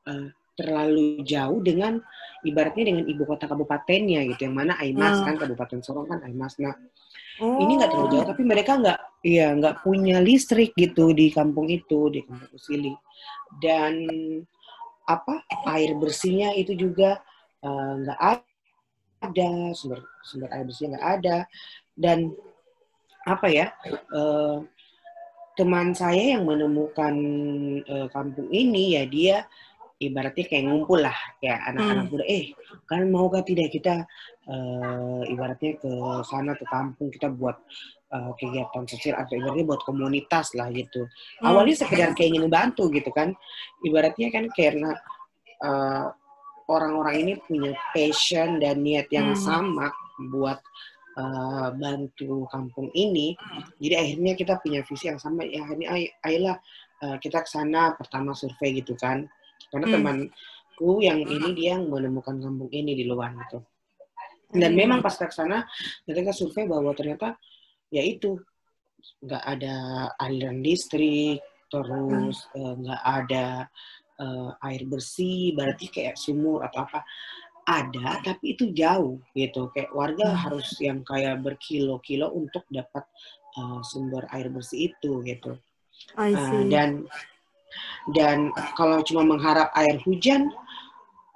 uh, 0.08 0.32
terlalu 0.52 1.24
jauh 1.24 1.60
dengan 1.64 2.00
ibaratnya 2.44 2.92
dengan 2.92 3.04
ibu 3.08 3.24
kota 3.24 3.48
kabupatennya 3.48 4.26
gitu 4.34 4.50
yang 4.50 4.56
mana 4.58 4.76
Aimas 4.76 5.22
hmm. 5.22 5.26
kan 5.26 5.34
Kabupaten 5.40 5.80
Sorong 5.80 6.06
kan 6.10 6.20
Aimas 6.26 6.58
nah 6.60 6.76
Oh. 7.40 7.58
Ini 7.64 7.80
nggak 7.80 7.90
terlalu 7.90 8.08
jauh, 8.12 8.26
tapi 8.28 8.42
mereka 8.44 8.76
nggak, 8.76 8.98
iya 9.24 9.56
nggak 9.56 9.80
punya 9.80 10.20
listrik 10.20 10.76
gitu 10.76 11.16
di 11.16 11.32
kampung 11.32 11.72
itu, 11.72 12.12
di 12.12 12.20
kampung 12.22 12.50
Usili. 12.52 12.92
Dan 13.56 14.04
apa 15.08 15.40
air 15.72 15.96
bersihnya 15.96 16.52
itu 16.54 16.76
juga 16.76 17.18
eh, 17.64 17.92
nggak 18.04 18.18
uh, 18.20 18.38
ada, 19.26 19.50
sumber 19.72 20.04
sumber 20.22 20.52
air 20.52 20.64
bersihnya 20.68 21.00
nggak 21.00 21.08
ada. 21.18 21.36
Dan 21.96 22.36
apa 23.24 23.46
ya, 23.48 23.72
uh, 24.12 24.60
teman 25.56 25.96
saya 25.96 26.36
yang 26.36 26.44
menemukan 26.44 27.14
uh, 27.88 28.08
kampung 28.12 28.48
ini 28.52 28.96
ya 29.00 29.04
dia 29.08 29.36
ibaratnya 30.10 30.44
kayak 30.50 30.64
ngumpul 30.66 30.98
lah 30.98 31.14
kayak 31.38 31.60
anak-anak 31.70 32.04
hmm. 32.06 32.12
muda 32.12 32.24
eh 32.26 32.44
kan 32.90 33.02
mau 33.06 33.30
gak 33.30 33.46
tidak 33.46 33.68
kita 33.70 33.94
uh, 34.50 35.22
ibaratnya 35.30 35.78
ke 35.78 35.90
sana 36.26 36.52
ke 36.58 36.64
kampung 36.66 37.08
kita 37.14 37.30
buat 37.30 37.56
uh, 38.10 38.32
kegiatan 38.36 38.84
sosial 38.90 39.14
atau 39.22 39.38
ibaratnya 39.38 39.66
buat 39.66 39.82
komunitas 39.86 40.58
lah 40.58 40.68
gitu 40.74 41.06
hmm. 41.06 41.46
awalnya 41.46 41.76
sekedar 41.78 42.10
kayak 42.18 42.34
ingin 42.34 42.50
bantu 42.50 42.90
gitu 42.90 43.10
kan 43.14 43.32
ibaratnya 43.86 44.28
kan 44.34 44.50
karena 44.50 44.90
uh, 45.62 46.10
orang-orang 46.66 47.14
ini 47.26 47.32
punya 47.42 47.72
passion 47.94 48.58
dan 48.58 48.82
niat 48.82 49.06
yang 49.14 49.34
hmm. 49.34 49.38
sama 49.38 49.90
buat 50.30 50.58
uh, 51.18 51.68
bantu 51.74 52.46
kampung 52.50 52.88
ini 52.94 53.34
jadi 53.78 54.02
akhirnya 54.02 54.32
kita 54.38 54.54
punya 54.62 54.80
visi 54.86 55.10
yang 55.10 55.20
sama 55.20 55.46
ya 55.46 55.62
akhirnya 55.66 55.88
ayolah 56.24 56.56
uh, 57.02 57.16
kita 57.18 57.42
ke 57.42 57.48
sana 57.50 57.92
pertama 57.98 58.32
survei 58.32 58.80
gitu 58.80 58.94
kan 58.96 59.26
karena 59.72 59.86
hmm. 59.88 59.96
teman 59.96 60.18
temanku 60.82 60.98
yang 61.04 61.20
ini 61.22 61.48
dia 61.54 61.78
yang 61.78 61.86
menemukan 61.86 62.36
kampung 62.42 62.70
ini 62.72 62.92
di 62.98 63.04
luar 63.06 63.30
gitu. 63.46 63.62
Dan 64.52 64.76
memang 64.76 65.00
pas 65.00 65.16
ke 65.16 65.32
sana 65.32 65.64
mereka 66.04 66.34
survei 66.34 66.68
bahwa 66.68 66.92
ternyata 66.92 67.40
ya 67.88 68.04
itu 68.04 68.36
nggak 69.24 69.44
ada 69.46 69.74
aliran 70.20 70.60
listrik, 70.60 71.40
terus 71.72 72.36
eh, 72.52 72.74
nggak 72.76 73.02
uh, 73.02 73.16
ada 73.16 73.46
uh, 74.20 74.50
air 74.68 74.82
bersih, 74.84 75.56
berarti 75.56 75.88
kayak 75.88 76.20
sumur 76.20 76.60
atau 76.66 76.84
apa 76.84 77.00
ada 77.62 78.18
tapi 78.26 78.58
itu 78.58 78.74
jauh 78.74 79.22
gitu 79.38 79.70
kayak 79.70 79.94
warga 79.94 80.34
hmm. 80.34 80.40
harus 80.50 80.66
yang 80.82 81.06
kayak 81.06 81.38
berkilo-kilo 81.46 82.26
untuk 82.34 82.66
dapat 82.66 83.06
uh, 83.54 83.78
sumber 83.86 84.26
air 84.34 84.50
bersih 84.50 84.90
itu 84.90 85.22
gitu 85.22 85.54
uh, 86.18 86.62
dan 86.66 87.06
dan 88.10 88.50
kalau 88.74 89.00
cuma 89.06 89.22
mengharap 89.22 89.70
air 89.78 89.98
hujan 90.02 90.50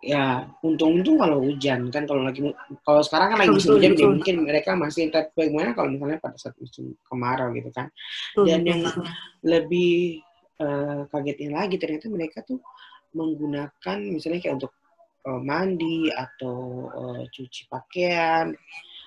ya 0.06 0.46
untung-untung 0.62 1.18
kalau 1.18 1.42
hujan. 1.42 1.90
Kan 1.90 2.06
kalau 2.06 2.22
lagi 2.26 2.40
kalau 2.86 3.02
sekarang 3.02 3.34
kan 3.34 3.38
lagi 3.42 3.52
musim 3.54 3.74
hujan 3.74 3.92
ya 3.98 4.06
mungkin 4.06 4.36
mereka 4.46 4.70
masih 4.78 5.10
tapi 5.10 5.34
bagaimana 5.34 5.74
kalau 5.74 5.88
misalnya 5.90 6.18
pada 6.22 6.36
saat 6.38 6.54
musim 6.58 6.94
kemarau 7.06 7.50
gitu 7.54 7.70
kan. 7.74 7.90
Dan 8.36 8.62
yang 8.62 8.82
lebih 9.42 10.22
uh, 10.62 11.08
kagetnya 11.10 11.50
lagi 11.64 11.76
ternyata 11.80 12.06
mereka 12.06 12.46
tuh 12.46 12.62
menggunakan 13.16 13.98
misalnya 14.12 14.40
kayak 14.44 14.56
untuk 14.62 14.72
uh, 15.26 15.40
mandi 15.40 16.12
atau 16.12 16.88
uh, 16.92 17.22
cuci 17.26 17.66
pakaian 17.66 18.52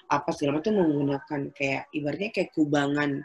apa 0.09 0.29
segala 0.33 0.57
macam 0.57 0.73
menggunakan 0.81 1.41
kayak 1.53 1.85
ibaratnya 1.93 2.33
kayak 2.33 2.49
kubangan 2.57 3.21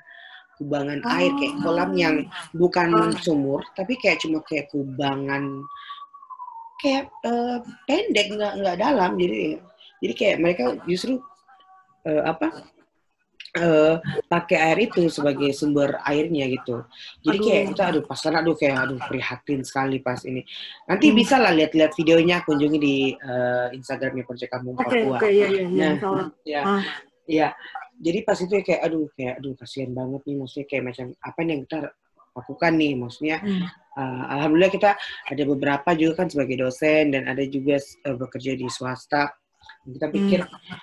kubangan 0.61 1.01
oh. 1.03 1.15
air 1.19 1.33
kayak 1.39 1.55
kolam 1.63 1.91
yang 1.95 2.17
bukan 2.55 2.89
oh. 2.95 3.15
sumur 3.21 3.61
tapi 3.75 3.99
kayak 3.99 4.23
cuma 4.23 4.41
kayak 4.47 4.71
kubangan 4.71 5.65
kayak 6.83 7.09
uh, 7.25 7.59
pendek 7.89 8.35
nggak 8.35 8.55
nggak 8.61 8.77
dalam 8.77 9.17
jadi 9.17 9.59
jadi 10.05 10.15
kayak 10.15 10.37
mereka 10.43 10.65
justru 10.85 11.17
uh, 12.05 12.23
apa 12.29 12.75
uh, 13.59 13.97
pakai 14.27 14.59
air 14.59 14.79
itu 14.91 15.07
sebagai 15.09 15.55
sumber 15.55 16.03
airnya 16.03 16.51
gitu. 16.51 16.83
Jadi 17.23 17.39
aduh. 17.39 17.47
kayak 17.47 17.65
kita 17.73 17.83
aduh 17.89 18.03
pas 18.05 18.19
sana 18.19 18.43
aduh 18.43 18.57
kayak 18.59 18.77
aduh 18.85 18.99
prihatin 19.07 19.61
sekali 19.63 20.03
pas 20.03 20.19
ini. 20.27 20.43
Nanti 20.91 21.07
hmm. 21.11 21.17
bisa 21.17 21.37
lah 21.39 21.53
lihat-lihat 21.55 21.93
videonya 21.95 22.43
kunjungi 22.43 22.79
di 22.79 22.97
uh, 23.15 23.71
Instagramnya 23.73 24.25
Project 24.27 24.51
Kampung 24.51 24.75
okay, 24.79 25.07
Papua. 25.07 25.17
Okay, 25.23 25.31
iya, 25.33 25.47
iya, 25.49 25.63
iya, 25.65 25.89
nah, 25.97 26.29
ya, 26.43 26.61
ah. 26.63 26.83
ya. 27.25 27.49
Jadi 28.01 28.19
pas 28.27 28.39
itu 28.39 28.55
kayak 28.63 28.81
aduh 28.83 29.07
kayak 29.15 29.35
aduh 29.39 29.55
kasihan 29.55 29.91
banget 29.95 30.21
nih 30.27 30.37
maksudnya 30.41 30.67
kayak 30.67 30.85
macam 30.91 31.07
apa 31.23 31.39
yang 31.47 31.61
kita 31.67 31.79
lakukan 32.35 32.73
nih 32.75 32.93
maksudnya 32.99 33.37
hmm. 33.39 33.67
uh, 33.95 34.25
alhamdulillah 34.35 34.73
kita 34.75 34.91
ada 35.31 35.43
beberapa 35.47 35.95
juga 35.95 36.13
kan 36.19 36.27
sebagai 36.27 36.67
dosen 36.67 37.15
dan 37.15 37.31
ada 37.31 37.47
juga 37.47 37.79
uh, 37.79 38.17
bekerja 38.19 38.59
di 38.59 38.67
swasta 38.67 39.31
kita 39.87 40.11
pikir 40.11 40.43
hmm 40.43 40.83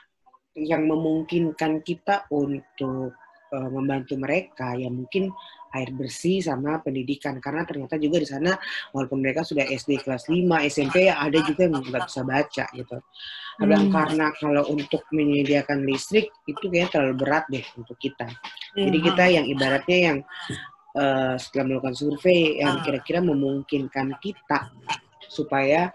yang 0.55 0.83
memungkinkan 0.83 1.79
kita 1.79 2.27
untuk 2.27 3.15
uh, 3.51 3.69
membantu 3.69 4.15
mereka 4.17 4.73
ya 4.79 4.87
mungkin 4.87 5.29
air 5.71 5.89
bersih 5.95 6.43
sama 6.43 6.83
pendidikan 6.83 7.39
karena 7.39 7.63
ternyata 7.63 7.95
juga 7.95 8.19
di 8.19 8.27
sana 8.27 8.51
walaupun 8.91 9.23
mereka 9.23 9.47
sudah 9.47 9.63
SD 9.63 10.03
kelas 10.03 10.27
5 10.27 10.43
SMP 10.67 11.07
ya 11.07 11.15
ada 11.23 11.39
juga 11.39 11.67
yang 11.67 11.79
nggak 11.79 12.05
bisa 12.11 12.21
baca 12.27 12.65
gitu. 12.75 12.97
Dan 13.61 13.87
hmm. 13.87 13.93
karena 13.93 14.25
kalau 14.35 14.63
untuk 14.67 15.07
menyediakan 15.15 15.87
listrik 15.87 16.27
itu 16.47 16.65
kayaknya 16.67 16.89
terlalu 16.91 17.15
berat 17.23 17.45
deh 17.47 17.63
untuk 17.79 17.95
kita. 17.99 18.27
Hmm. 18.27 18.83
Jadi 18.89 18.97
kita 18.99 19.23
yang 19.31 19.45
ibaratnya 19.47 19.97
yang 20.11 20.17
uh, 20.99 21.35
setelah 21.39 21.63
melakukan 21.71 21.95
survei 21.95 22.59
yang 22.59 22.83
kira-kira 22.83 23.23
memungkinkan 23.23 24.19
kita 24.19 24.71
supaya 25.31 25.87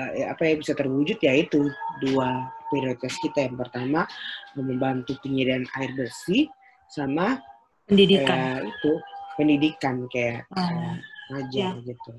uh, 0.00 0.12
apa 0.32 0.42
yang 0.48 0.64
bisa 0.64 0.72
terwujud 0.72 1.20
yaitu 1.20 1.68
dua 2.00 2.48
prioritas 2.72 3.12
kita 3.20 3.50
yang 3.50 3.58
pertama 3.58 4.08
membantu 4.56 5.18
penyediaan 5.20 5.68
air 5.76 5.92
bersih 5.92 6.48
sama 6.90 7.38
pendidikan 7.86 8.66
eh, 8.66 8.70
itu 8.70 8.92
pendidikan 9.38 9.94
kayak 10.10 10.46
oh. 10.52 10.60
uh, 10.60 10.94
ngajar 11.30 11.78
ya. 11.78 11.86
gitu. 11.86 12.12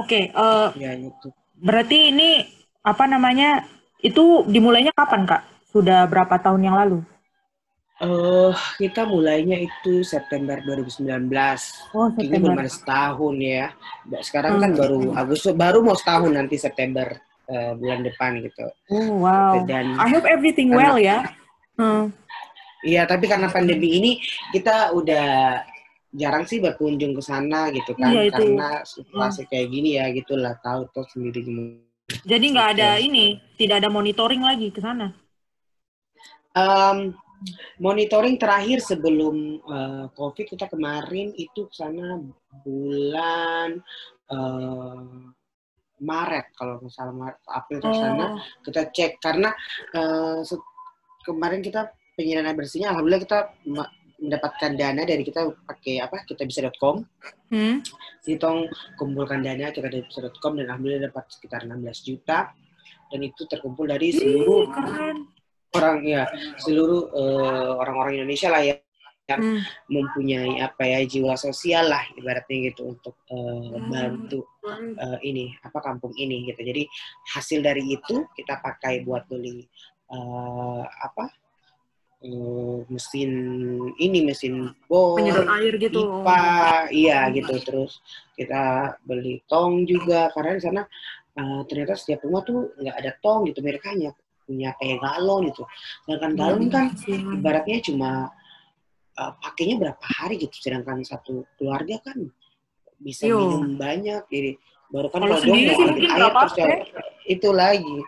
Oke, 0.00 0.08
okay, 0.08 0.24
uh, 0.34 0.74
eh, 0.76 0.82
ya 0.82 0.92
itu. 0.98 1.28
Berarti 1.62 2.10
ini 2.10 2.44
apa 2.82 3.04
namanya? 3.06 3.64
Itu 4.02 4.42
dimulainya 4.50 4.90
kapan 4.98 5.22
kak? 5.24 5.42
Sudah 5.70 6.10
berapa 6.10 6.34
tahun 6.42 6.66
yang 6.66 6.76
lalu? 6.76 6.98
Uh, 8.02 8.50
kita 8.82 9.06
mulainya 9.06 9.62
itu 9.62 10.02
September 10.02 10.58
2019. 10.66 11.06
Oh, 11.94 12.10
September. 12.10 12.18
Ini 12.18 12.36
belum 12.42 12.58
ada 12.58 12.72
setahun 12.72 13.34
ya. 13.38 13.66
Sekarang 14.26 14.58
kan 14.58 14.58
hmm. 14.58 14.64
kan 14.66 14.72
baru 14.74 15.00
Agustus, 15.14 15.54
baru 15.54 15.78
mau 15.86 15.94
setahun 15.94 16.34
nanti 16.34 16.58
September 16.58 17.14
uh, 17.46 17.72
bulan 17.78 18.02
depan 18.02 18.42
gitu. 18.42 18.66
Oh 18.90 19.22
wow. 19.22 19.62
Dan 19.70 19.94
I 20.02 20.10
hope 20.10 20.26
everything 20.26 20.74
well 20.74 20.98
ya. 20.98 21.30
Hmm. 21.78 22.10
Iya, 22.82 23.06
tapi 23.06 23.30
karena 23.30 23.46
pandemi 23.46 23.98
ini 23.98 24.12
kita 24.50 24.90
udah 24.90 25.62
jarang 26.12 26.44
sih 26.44 26.58
berkunjung 26.58 27.16
ke 27.16 27.22
sana 27.24 27.72
gitu 27.72 27.96
kan, 27.96 28.12
iya, 28.12 28.28
karena 28.28 28.84
situasi 28.84 29.46
hmm. 29.46 29.48
kayak 29.48 29.66
gini 29.72 29.90
ya 29.96 30.12
gitulah 30.12 30.54
tahu 30.60 30.84
tuh 30.92 31.06
sendiri 31.08 31.40
Jadi 32.26 32.44
nggak 32.52 32.68
ada 32.76 33.00
ini, 33.00 33.40
tidak 33.56 33.80
ada 33.80 33.88
monitoring 33.88 34.44
lagi 34.44 34.68
ke 34.68 34.82
sana. 34.82 35.14
Um, 36.52 37.16
monitoring 37.80 38.36
terakhir 38.36 38.84
sebelum 38.84 39.62
uh, 39.64 40.06
COVID 40.14 40.46
kita 40.52 40.68
kemarin 40.68 41.32
itu 41.34 41.66
ke 41.66 41.74
sana 41.74 42.20
bulan 42.62 43.80
uh, 44.30 45.32
Maret 46.02 46.46
kalau 46.58 46.82
misalnya 46.82 47.14
Maret, 47.14 47.40
April 47.46 47.78
ke 47.78 47.94
sana 47.94 48.24
oh. 48.26 48.38
kita 48.66 48.82
cek 48.90 49.12
karena 49.22 49.50
uh, 49.94 50.42
kemarin 51.22 51.62
kita 51.62 51.90
penyediaan 52.22 52.46
air 52.46 52.56
bersihnya 52.56 52.94
alhamdulillah 52.94 53.22
kita 53.26 53.38
mendapatkan 54.22 54.70
dana 54.78 55.02
dari 55.02 55.26
kita 55.26 55.50
pakai 55.66 55.98
apa 55.98 56.22
kita 56.22 56.46
bisa.com 56.46 57.02
hmm. 57.50 57.82
Sitong 58.22 58.70
kumpulkan 58.94 59.42
dana 59.42 59.74
kita 59.74 59.90
dari 59.90 60.06
bisa.com 60.06 60.54
dan 60.54 60.70
alhamdulillah 60.70 61.10
dapat 61.10 61.26
sekitar 61.34 61.66
16 61.66 62.06
juta. 62.06 62.54
Dan 63.10 63.20
itu 63.26 63.44
terkumpul 63.44 63.90
dari 63.90 64.08
seluruh 64.08 64.72
Ih, 64.72 65.20
orang 65.76 66.00
ya 66.06 66.24
seluruh 66.62 67.12
uh, 67.12 67.72
orang-orang 67.82 68.22
Indonesia 68.24 68.48
lah 68.48 68.62
ya 68.64 68.78
yang 69.30 69.42
hmm. 69.42 69.62
mempunyai 69.90 70.58
apa 70.64 70.82
ya 70.82 70.98
jiwa 71.06 71.38
sosial 71.38 71.92
lah 71.92 72.02
ibaratnya 72.18 72.72
gitu 72.72 72.94
untuk 72.94 73.20
uh, 73.30 73.78
bantu 73.90 74.46
uh, 74.98 75.18
ini 75.20 75.52
apa 75.60 75.78
kampung 75.82 76.14
ini 76.14 76.46
gitu. 76.48 76.62
Jadi 76.62 76.86
hasil 77.36 77.58
dari 77.60 77.84
itu 77.90 78.24
kita 78.38 78.62
pakai 78.64 79.02
buat 79.04 79.28
beli 79.28 79.66
uh, 80.14 80.86
apa 80.86 81.41
uh, 82.22 82.78
mesin 82.86 83.30
ini 83.98 84.22
mesin 84.22 84.70
bor 84.86 85.18
penyedot 85.18 85.46
air 85.58 85.74
gitu. 85.76 86.22
pipa 86.22 86.86
iya 86.94 87.28
gitu. 87.34 87.54
Terus 87.62 87.98
kita 88.38 88.94
beli 89.02 89.42
tong 89.50 89.84
juga 89.84 90.30
karena 90.32 90.58
di 90.58 90.62
sana 90.62 90.82
uh, 91.38 91.60
ternyata 91.66 91.98
setiap 91.98 92.24
rumah 92.26 92.42
tuh 92.46 92.72
nggak 92.78 92.96
ada 92.96 93.12
tong 93.18 93.46
gitu 93.50 93.60
mereka 93.60 93.92
hanya 93.92 94.14
punya 94.46 94.74
kayak 94.78 94.98
galon 95.02 95.50
gitu. 95.50 95.62
Sedangkan 96.06 96.32
galon 96.38 96.64
kan 96.70 96.84
ibaratnya 97.08 97.78
cuma 97.82 98.10
uh, 99.18 99.32
pakainya 99.42 99.76
berapa 99.78 100.06
hari 100.22 100.38
gitu. 100.38 100.54
Sedangkan 100.58 101.02
satu 101.02 101.46
keluarga 101.58 101.98
kan 102.02 102.30
bisa 103.02 103.26
Yo. 103.26 103.58
minum 103.58 103.74
banyak 103.74 104.22
jadi 104.30 104.54
baru 104.92 105.08
kan 105.10 105.26
kalau 105.26 105.40
dong 105.42 105.58
mau 105.58 105.88
ambil 105.90 106.06
air 106.06 106.30
terus 106.30 106.54
ya, 106.54 106.66
itu 107.26 107.48
lagi. 107.50 107.98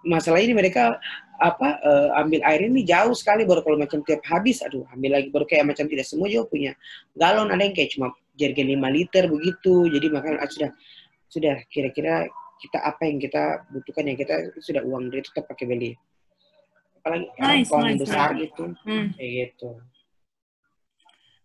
Masalah 0.00 0.40
ini 0.40 0.56
mereka 0.56 0.96
apa 1.40 1.82
uh, 1.82 2.08
ambil 2.22 2.40
air 2.46 2.66
ini 2.66 2.86
jauh 2.86 3.10
sekali 3.16 3.42
baru 3.42 3.66
kalau 3.66 3.78
macam 3.78 4.00
tiap 4.06 4.22
habis 4.26 4.62
aduh 4.62 4.86
ambil 4.94 5.18
lagi 5.18 5.28
baru 5.34 5.44
kayak 5.48 5.66
macam 5.66 5.86
tidak 5.90 6.06
semua 6.06 6.30
juga 6.30 6.46
punya 6.46 6.72
galon 7.18 7.50
ada 7.50 7.62
yang 7.62 7.74
kayak 7.74 7.90
cuma 7.94 8.14
jerigen 8.38 8.70
5 8.70 8.96
liter 8.96 9.24
begitu 9.26 9.74
jadi 9.90 10.06
makanya 10.14 10.38
ah, 10.42 10.50
sudah 10.50 10.70
sudah 11.26 11.56
kira-kira 11.66 12.30
kita 12.62 12.78
apa 12.78 13.02
yang 13.06 13.18
kita 13.18 13.66
butuhkan 13.74 14.04
yang 14.06 14.18
kita 14.18 14.34
sudah 14.62 14.82
uang 14.86 15.10
dari 15.10 15.22
tetap 15.26 15.50
pakai 15.50 15.66
beli 15.66 15.90
apalagi 17.02 17.26
nice, 17.42 17.70
nice, 17.70 18.00
besar 18.00 18.28
nice. 18.32 18.40
gitu 18.46 18.64
hmm. 18.86 19.06
kayak 19.18 19.32
gitu 19.50 19.68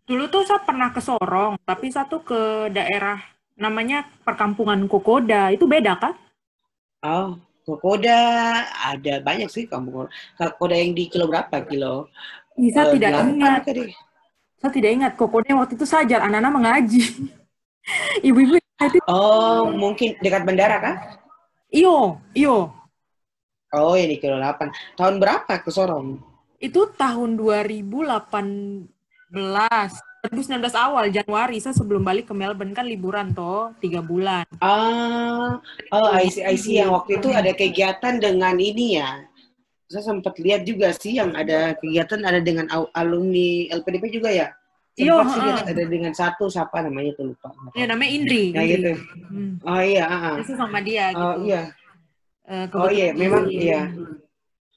Dulu 0.10 0.25
tuh 0.25 0.41
saya 0.41 0.65
pernah 0.65 0.89
ke 0.89 0.98
Sorong, 1.05 1.62
tapi 1.69 1.93
satu 1.93 2.25
ke 2.25 2.74
daerah 2.74 3.22
namanya 3.53 4.10
perkampungan 4.25 4.89
Kokoda. 4.89 5.53
Itu 5.53 5.69
beda 5.69 6.01
kan? 6.01 6.17
Oh, 7.05 7.38
Kokoda 7.70 8.18
ada 8.66 9.14
banyak 9.22 9.46
sih 9.46 9.70
kampung. 9.70 10.10
Kokoda 10.34 10.74
yang 10.74 10.98
di 10.98 11.06
kilo 11.06 11.30
berapa 11.30 11.62
kilo? 11.70 12.10
Bisa 12.58 12.90
uh, 12.90 12.98
tidak 12.98 13.14
ingat. 13.30 13.62
Tadi. 13.62 13.94
Saya 14.58 14.72
tidak 14.74 14.92
ingat. 14.98 15.12
Kokoda 15.14 15.54
waktu 15.54 15.78
itu 15.78 15.86
saja 15.86 16.26
anak-anak 16.26 16.50
mengaji. 16.50 17.30
Ibu-ibu 18.28 18.58
itu. 18.58 19.00
Oh, 19.06 19.70
mungkin 19.70 20.18
dekat 20.18 20.42
bandara 20.50 20.82
kah? 20.82 20.98
Iyo, 21.70 22.18
iyo. 22.34 22.74
Oh, 23.70 23.94
ini 23.94 24.18
kilo 24.18 24.42
8. 24.42 24.98
Tahun 24.98 25.16
berapa 25.22 25.62
ke 25.62 25.70
Sorong? 25.70 26.18
Itu 26.58 26.90
tahun 26.98 27.38
2008 27.38 29.30
belas 29.30 30.02
2019 30.22 30.60
awal 30.76 31.08
Januari 31.08 31.64
saya 31.64 31.72
sebelum 31.72 32.04
balik 32.04 32.28
ke 32.28 32.36
Melbourne 32.36 32.76
kan 32.76 32.84
liburan 32.84 33.32
toh 33.32 33.72
tiga 33.80 34.04
bulan. 34.04 34.44
Ah, 34.60 35.56
oh 35.90 36.08
I 36.12 36.28
see, 36.28 36.44
I 36.44 36.60
see. 36.60 36.76
Yang 36.76 36.92
waktu 36.92 37.12
itu 37.24 37.30
ada 37.32 37.52
kegiatan 37.56 38.20
dengan 38.20 38.60
ini 38.60 39.00
ya. 39.00 39.24
Saya 39.88 40.04
sempat 40.06 40.36
lihat 40.38 40.68
juga 40.68 40.92
sih 40.92 41.18
yang 41.18 41.32
ada 41.34 41.72
kegiatan 41.80 42.20
ada 42.22 42.44
dengan 42.44 42.68
alumni 42.92 43.50
LPDP 43.72 44.12
juga 44.12 44.28
ya. 44.30 44.52
Iya, 45.00 45.16
sih 45.24 45.40
lihat 45.40 45.64
ada 45.64 45.84
dengan 45.88 46.12
satu 46.12 46.52
siapa 46.52 46.84
namanya 46.84 47.16
tuh 47.16 47.32
lupa. 47.32 47.56
Iya 47.72 47.88
namanya 47.88 48.12
Indri. 48.12 48.44
Nah 48.52 48.60
Indri. 48.60 48.76
gitu. 48.76 48.92
Hmm. 49.32 49.52
Oh 49.64 49.80
iya, 49.80 50.04
ah, 50.04 50.20
ah. 50.20 50.36
Itu 50.36 50.54
sama 50.60 50.84
dia 50.84 51.16
gitu. 51.16 51.24
Oh 51.24 51.36
iya. 51.40 51.62
Eh, 52.44 52.66
Oh 52.76 52.90
iya, 52.92 53.16
kebetulan 53.16 53.16
memang 53.16 53.44
ngisi- 53.48 53.64
iya. 53.64 53.82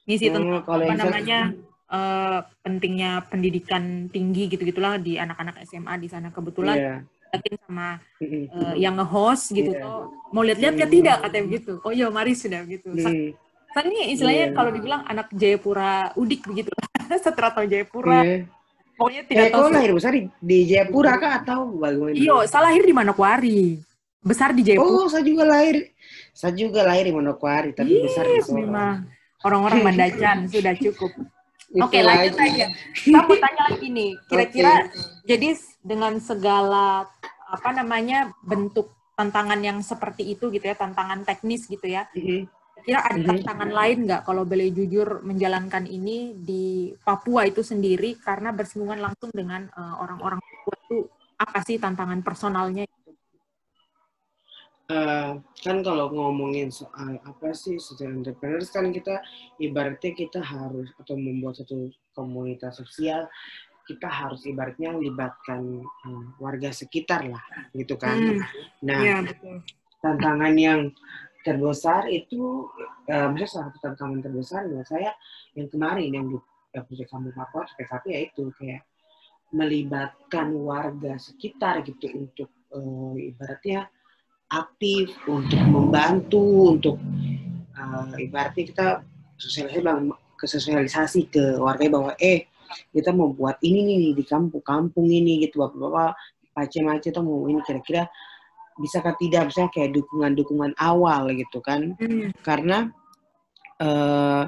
Ngisi 0.07 0.25
Hmm, 0.25 0.35
tentang 0.39 0.63
kalau 0.63 0.83
apa 0.87 0.87
yang 0.87 0.99
saya- 1.27 1.51
eh, 1.93 2.39
pentingnya 2.59 3.11
pendidikan 3.29 3.83
tinggi 4.09 4.49
gitu 4.49 4.65
gitulah 4.65 4.97
di 4.97 5.15
anak-anak 5.15 5.61
SMA 5.63 5.93
di 5.95 6.07
sana 6.07 6.27
kebetulan 6.29 6.75
Iya. 6.75 6.95
yakin 7.31 7.53
sama 7.61 7.87
eh, 8.19 8.75
yang 8.75 8.97
nge-host 8.97 9.53
gitu 9.53 9.71
Iya. 9.71 9.81
toh 9.81 10.09
mau 10.29 10.41
lihat-lihat 10.41 10.75
ya 10.75 10.87
tidak 10.87 11.17
katanya 11.21 11.43
begitu 11.47 11.71
oh 11.79 11.91
iya 11.91 12.07
mari 12.09 12.33
sudah 12.33 12.61
gitu 12.65 12.89
Hmm. 12.89 13.33
Saya 13.73 13.89
ini 13.89 14.13
istilahnya 14.13 14.45
Iya. 14.49 14.53
kalau 14.53 14.69
dibilang 14.69 15.01
anak 15.03 15.27
Jayapura 15.31 15.93
udik 16.13 16.45
begitu 16.45 16.69
setelah 17.25 17.53
tahu 17.53 17.65
Jayapura 17.65 18.21
Iya. 18.21 18.37
pokoknya 18.93 19.21
tidak 19.25 19.43
Eh, 19.43 19.51
tahu 19.51 19.65
lahir 19.69 19.91
besar 19.93 20.11
di, 20.13 20.21
di 20.37 20.57
Jayapura 20.65 21.13
kah 21.17 21.33
atau 21.41 21.59
bagaimana? 21.73 22.13
Iyo, 22.13 22.45
saya 22.45 22.69
lahir 22.69 22.81
di 22.81 22.93
Manokwari. 22.93 23.81
Besar 24.21 24.53
di 24.53 24.61
Jayapura. 24.63 24.87
Oh, 24.87 25.09
saya 25.09 25.25
juga 25.25 25.43
lahir. 25.43 25.89
Saya 26.31 26.53
juga 26.53 26.85
lahir 26.85 27.09
di 27.09 27.13
Manokwari, 27.13 27.73
tapi 27.73 27.91
besar 27.99 28.23
di 28.23 28.37
Yes, 28.37 28.45
Sorong. 28.47 28.61
memang. 28.61 28.95
Orang-orang 29.43 29.79
Mandacan 29.89 30.45
sudah 30.47 30.77
cukup. 30.77 31.11
Oke, 31.73 31.97
Itu 31.97 32.05
lanjut 32.05 32.33
aja. 32.37 32.65
Saya 32.93 33.21
mau 33.25 33.33
tanya 33.33 33.61
lagi 33.71 33.87
nih. 33.89 34.11
Kira-kira 34.29 34.73
jadi 35.25 35.47
s- 35.57 35.73
dengan 35.81 36.13
segala 36.21 37.09
apa 37.49 37.69
namanya 37.73 38.29
bentuk 38.41 38.89
tantangan 39.13 39.57
yang 39.57 39.77
seperti 39.81 40.33
itu 40.33 40.49
gitu 40.49 40.61
ya, 40.63 40.73
tantangan 40.73 41.21
teknis 41.21 41.65
gitu 41.65 41.85
ya. 41.85 42.05
Mm-mm. 42.13 42.45
Kira 42.83 42.99
ada 42.99 43.15
Mhm. 43.15 43.25
tantangan 43.41 43.71
lain 43.71 43.97
nggak 44.03 44.21
kalau 44.21 44.43
boleh 44.43 44.67
jujur 44.69 45.23
menjalankan 45.23 45.87
ini 45.87 46.35
di 46.35 46.63
Papua 46.99 47.47
itu 47.47 47.63
sendiri 47.63 48.19
karena 48.19 48.51
bersinggungan 48.51 48.99
langsung 48.99 49.31
dengan 49.31 49.65
eh, 49.65 49.95
orang-orang 49.97 50.37
Papua 50.37 50.75
itu 50.77 50.97
apa 51.37 51.59
sih 51.63 51.77
tantangan 51.77 52.19
personalnya? 52.21 52.83
Eh, 54.93 55.31
kan 55.65 55.77
kalau 55.81 56.13
ngomongin 56.13 56.69
soal 56.69 57.17
apa 57.25 57.49
sih 57.57 57.81
social 57.81 58.13
entrepreneurs 58.13 58.69
kan 58.69 58.93
kita 58.93 59.25
ibaratnya 59.57 60.13
kita 60.13 60.37
harus 60.37 60.93
atau 61.01 61.17
membuat 61.17 61.57
satu 61.57 61.89
komunitas 62.13 62.77
sosial 62.77 63.25
kita 63.89 64.05
harus 64.05 64.45
ibaratnya 64.45 64.93
melibatkan 64.93 65.81
eh, 65.81 66.25
warga 66.37 66.69
sekitar 66.69 67.25
lah 67.25 67.41
gitu 67.73 67.97
kan. 67.97 68.37
Hmm. 68.37 68.41
Nah, 68.85 68.99
Iya, 69.01 69.17
betul. 69.25 69.65
tantangan 70.03 70.53
yang 70.61 70.81
terbesar 71.41 72.07
itu 72.07 72.69
eh 73.09 73.27
maksudnya 73.27 73.49
salah 73.49 73.67
satu 73.73 73.79
tantangan 73.81 74.19
terbesar 74.21 74.61
menurut 74.69 74.87
saya 74.87 75.11
yang 75.57 75.67
kemarin 75.73 76.09
yang 76.13 76.25
di 76.29 76.37
proyek 76.71 77.07
kamu 77.09 77.33
Papua 77.33 77.65
PKP 77.75 78.03
ya 78.13 78.19
itu 78.29 78.43
kayak 78.61 78.85
melibatkan 79.53 80.53
warga 80.53 81.17
sekitar 81.17 81.81
gitu 81.81 82.13
untuk 82.13 82.49
eh, 82.77 83.33
ibaratnya 83.33 83.89
aktif 84.53 85.17
untuk 85.25 85.61
membantu 85.65 86.77
untuk 86.77 86.97
eh, 87.73 88.15
ibaratnya 88.21 88.63
kita 88.69 88.87
sosialisasi 89.41 89.81
bang 89.81 90.13
ke 90.37 90.45
sosialisasi 90.45 91.19
ke 91.33 91.43
warga 91.57 91.89
bahwa 91.89 92.11
eh 92.21 92.45
kita 92.93 93.09
mau 93.13 93.33
buat 93.33 93.57
ini 93.65 93.81
nih 93.85 94.11
di 94.17 94.23
kampung-kampung 94.25 95.05
ini 95.09 95.45
gitu 95.45 95.61
bapak-bapak 95.61 96.17
pace-mace 96.53 97.09
tuh 97.09 97.25
mau 97.25 97.49
ini 97.49 97.59
kira-kira 97.65 98.05
bisakah 98.77 99.13
tidak? 99.17 99.49
Misalnya 99.49 99.71
kayak 99.73 99.91
dukungan-dukungan 99.93 100.71
awal 100.77 101.29
gitu 101.33 101.59
kan. 101.61 101.93
Hmm. 101.97 102.29
karena 102.41 102.89
eh, 103.81 104.43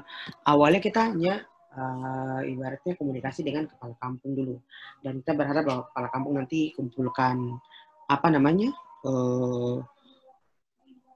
awalnya 0.45 0.81
kita 0.81 1.13
hanya 1.13 1.45
eh, 1.73 2.39
ibaratnya 2.53 2.93
komunikasi 2.97 3.45
dengan 3.45 3.69
kepala 3.69 3.95
kampung 4.01 4.33
dulu. 4.33 4.55
Dan 5.01 5.21
kita 5.21 5.33
berharap 5.37 5.63
bahwa 5.65 5.81
kepala 5.91 6.07
kampung 6.13 6.33
nanti 6.37 6.73
kumpulkan 6.73 7.57
apa 8.05 8.27
namanya 8.29 8.69
eh, 9.05 9.75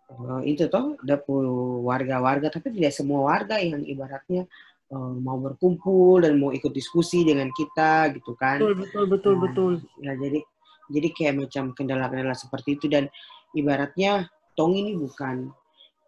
eh, 0.10 0.42
itu 0.50 0.66
toh 0.68 0.98
dapur 1.06 1.44
warga-warga 1.86 2.50
tapi 2.50 2.74
tidak 2.74 2.94
semua 2.94 3.30
warga 3.30 3.58
yang 3.62 3.82
ibaratnya 3.86 4.46
eh, 4.90 5.14
mau 5.22 5.38
berkumpul 5.38 6.26
dan 6.26 6.38
mau 6.42 6.50
ikut 6.50 6.74
diskusi 6.74 7.22
dengan 7.24 7.50
kita 7.54 8.10
gitu 8.18 8.34
kan 8.36 8.58
Betul, 8.62 8.74
betul, 8.82 9.04
betul, 9.08 9.34
Nah, 9.36 9.42
betul. 9.46 9.72
ya 10.02 10.14
jadi 10.18 10.40
jadi 10.90 11.08
kayak 11.14 11.34
macam 11.46 11.64
kendala-kendala 11.78 12.34
seperti 12.34 12.74
itu 12.82 12.90
dan 12.90 13.06
ibaratnya 13.54 14.26
tong 14.58 14.74
ini 14.74 14.98
bukan 14.98 15.54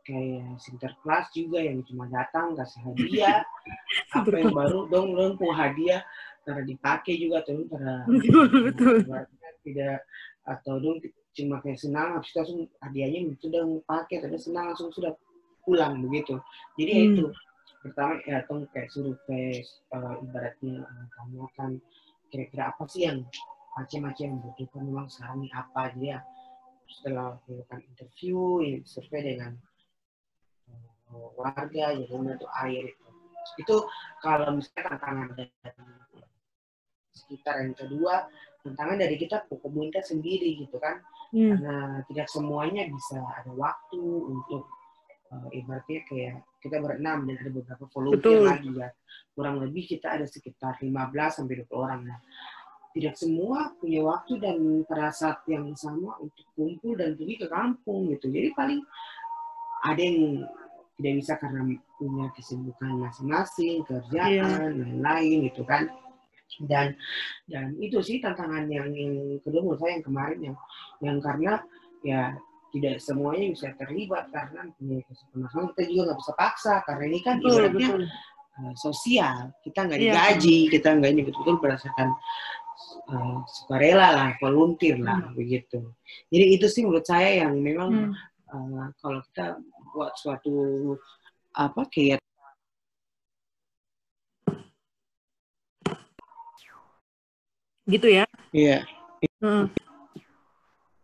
kayak 0.01 0.57
sinterklas 0.57 1.29
juga 1.29 1.61
yang 1.61 1.85
cuma 1.85 2.09
datang 2.09 2.57
kasih 2.57 2.81
hadiah 2.89 3.45
apa 4.17 4.33
yang 4.41 4.49
baru 4.49 4.89
dong 4.89 5.13
dong 5.13 5.37
hadiah 5.53 6.01
karena 6.41 6.65
dipakai 6.65 7.21
juga 7.21 7.45
atau 7.45 7.61
karena 7.69 7.95
Betul, 8.09 8.45
betul. 8.65 8.95
ibaratnya 9.05 9.49
tidak 9.61 9.97
atau 10.41 10.73
dong 10.81 10.97
cuma 11.31 11.63
kayak 11.63 11.79
senang 11.79 12.19
habis 12.19 12.29
itu 12.31 12.37
langsung 12.43 12.61
hadiahnya 12.83 13.19
sudah 13.39 13.61
pakai 13.87 14.17
tapi 14.19 14.35
senang 14.35 14.65
langsung 14.71 14.91
sudah 14.91 15.15
pulang 15.63 16.01
begitu. 16.03 16.35
Jadi 16.75 16.91
ya 16.91 17.01
Hmm. 17.01 17.11
itu 17.15 17.25
pertama 17.81 18.13
ya 18.27 18.37
tong 18.45 18.67
kayak 18.75 18.89
survei 18.91 19.63
eh, 19.63 20.15
ibaratnya 20.21 20.75
eh, 20.83 21.05
kamu 21.17 21.37
akan 21.53 21.71
kira-kira 22.31 22.63
apa 22.71 22.83
sih 22.87 23.07
yang 23.07 23.23
macam-macam 23.71 24.23
yang 24.27 24.37
butuhkan 24.43 24.81
memang 24.83 25.07
sekarang 25.07 25.37
ini 25.47 25.49
apa. 25.55 25.81
Jadi 25.95 26.07
ya 26.11 26.19
setelah 26.91 27.39
melakukan 27.47 27.79
interview 27.87 28.37
ya, 28.67 28.77
survei 28.83 29.21
dengan 29.23 29.53
eh, 30.67 31.29
warga 31.39 31.85
jadi 31.95 32.11
untuk 32.11 32.51
air 32.59 32.83
itu. 32.91 33.07
Itu 33.57 33.75
kalau 34.21 34.59
misalnya 34.59 34.95
tantangan 34.95 35.27
dari 35.33 35.49
sekitar 37.11 37.63
yang 37.63 37.75
kedua 37.75 38.27
tantangan 38.63 38.97
dari 39.01 39.15
kita 39.17 39.45
komunitas 39.49 40.09
sendiri 40.13 40.61
gitu 40.61 40.77
kan. 40.81 41.01
Hmm. 41.31 41.55
karena 41.55 42.03
tidak 42.11 42.27
semuanya 42.27 42.83
bisa 42.91 43.23
ada 43.23 43.55
waktu 43.55 44.03
untuk 44.03 44.67
uh, 45.31 45.47
ibaratnya 45.55 46.03
kayak 46.03 46.43
kita 46.59 46.75
berenam 46.83 47.23
dan 47.23 47.39
ada 47.39 47.51
beberapa 47.55 47.87
volunteer 47.87 48.19
Betul. 48.19 48.41
lagi 48.51 48.71
ya. 48.75 48.89
Kurang 49.31 49.63
lebih 49.63 49.87
kita 49.87 50.19
ada 50.19 50.27
sekitar 50.27 50.83
15 50.83 50.91
sampai 51.31 51.63
20 51.63 51.71
orang. 51.71 52.01
Nah 52.03 52.19
tidak 52.91 53.15
semua 53.15 53.71
punya 53.79 54.03
waktu 54.03 54.43
dan 54.43 54.83
pada 54.83 55.15
saat 55.15 55.39
yang 55.47 55.71
sama 55.79 56.19
untuk 56.19 56.43
kumpul 56.51 56.99
dan 56.99 57.15
pergi 57.15 57.35
ke 57.39 57.47
kampung 57.47 58.11
gitu. 58.11 58.27
Jadi 58.27 58.51
paling 58.51 58.83
ada 59.87 60.01
yang 60.03 60.43
tidak 60.99 61.13
bisa 61.17 61.33
karena 61.39 61.61
punya 61.97 62.25
kesibukan 62.35 62.91
masing-masing 63.01 63.81
kerjaan 63.87 64.77
lain-lain 64.77 65.49
gitu 65.49 65.65
kan 65.65 65.89
dan 66.67 66.93
dan 67.47 67.73
itu 67.79 68.03
sih 68.03 68.19
tantangan 68.19 68.67
yang, 68.67 68.91
yang 68.91 69.39
kedua 69.41 69.61
menurut 69.63 69.79
saya 69.79 69.97
yang 69.97 70.05
kemarin 70.05 70.39
yang 70.43 70.57
yang 71.01 71.17
karena 71.23 71.53
ya 72.03 72.21
tidak 72.71 73.03
semuanya 73.03 73.51
bisa 73.51 73.67
terlibat 73.75 74.31
karena 74.31 74.63
punya 74.79 75.03
kesibukan 75.03 75.71
kita 75.75 75.81
juga 75.91 76.01
nggak 76.11 76.19
bisa 76.23 76.33
paksa 76.35 76.73
karena 76.87 77.03
ini 77.07 77.19
kan 77.19 77.35
Betul, 77.39 77.51
ibaratnya 77.51 77.89
betul. 77.91 78.03
uh, 78.59 78.73
sosial 78.79 79.35
kita 79.63 79.79
nggak 79.87 79.99
Iya. 79.99 80.05
digaji 80.11 80.57
kita 80.71 80.87
nggak 80.95 81.11
ini 81.11 81.21
betul-betul 81.27 81.55
berdasarkan 81.59 82.09
uh, 83.11 83.37
sukarela 83.47 84.07
lah 84.15 84.29
volunteer 84.39 84.97
lah 85.03 85.19
begitu 85.35 85.83
jadi 86.31 86.45
itu 86.55 86.65
sih 86.71 86.83
menurut 86.87 87.03
saya 87.03 87.43
yang 87.43 87.59
memang 87.59 88.13
Hmm. 88.51 88.85
uh, 88.85 88.87
kalau 89.03 89.19
kita 89.31 89.59
buat 89.91 90.15
suatu 90.15 90.55
apa 91.51 91.83
kayak 91.91 92.20
Gitu 97.85 98.07
ya. 98.09 98.25
iya 98.53 98.85
Hmm. 99.41 99.69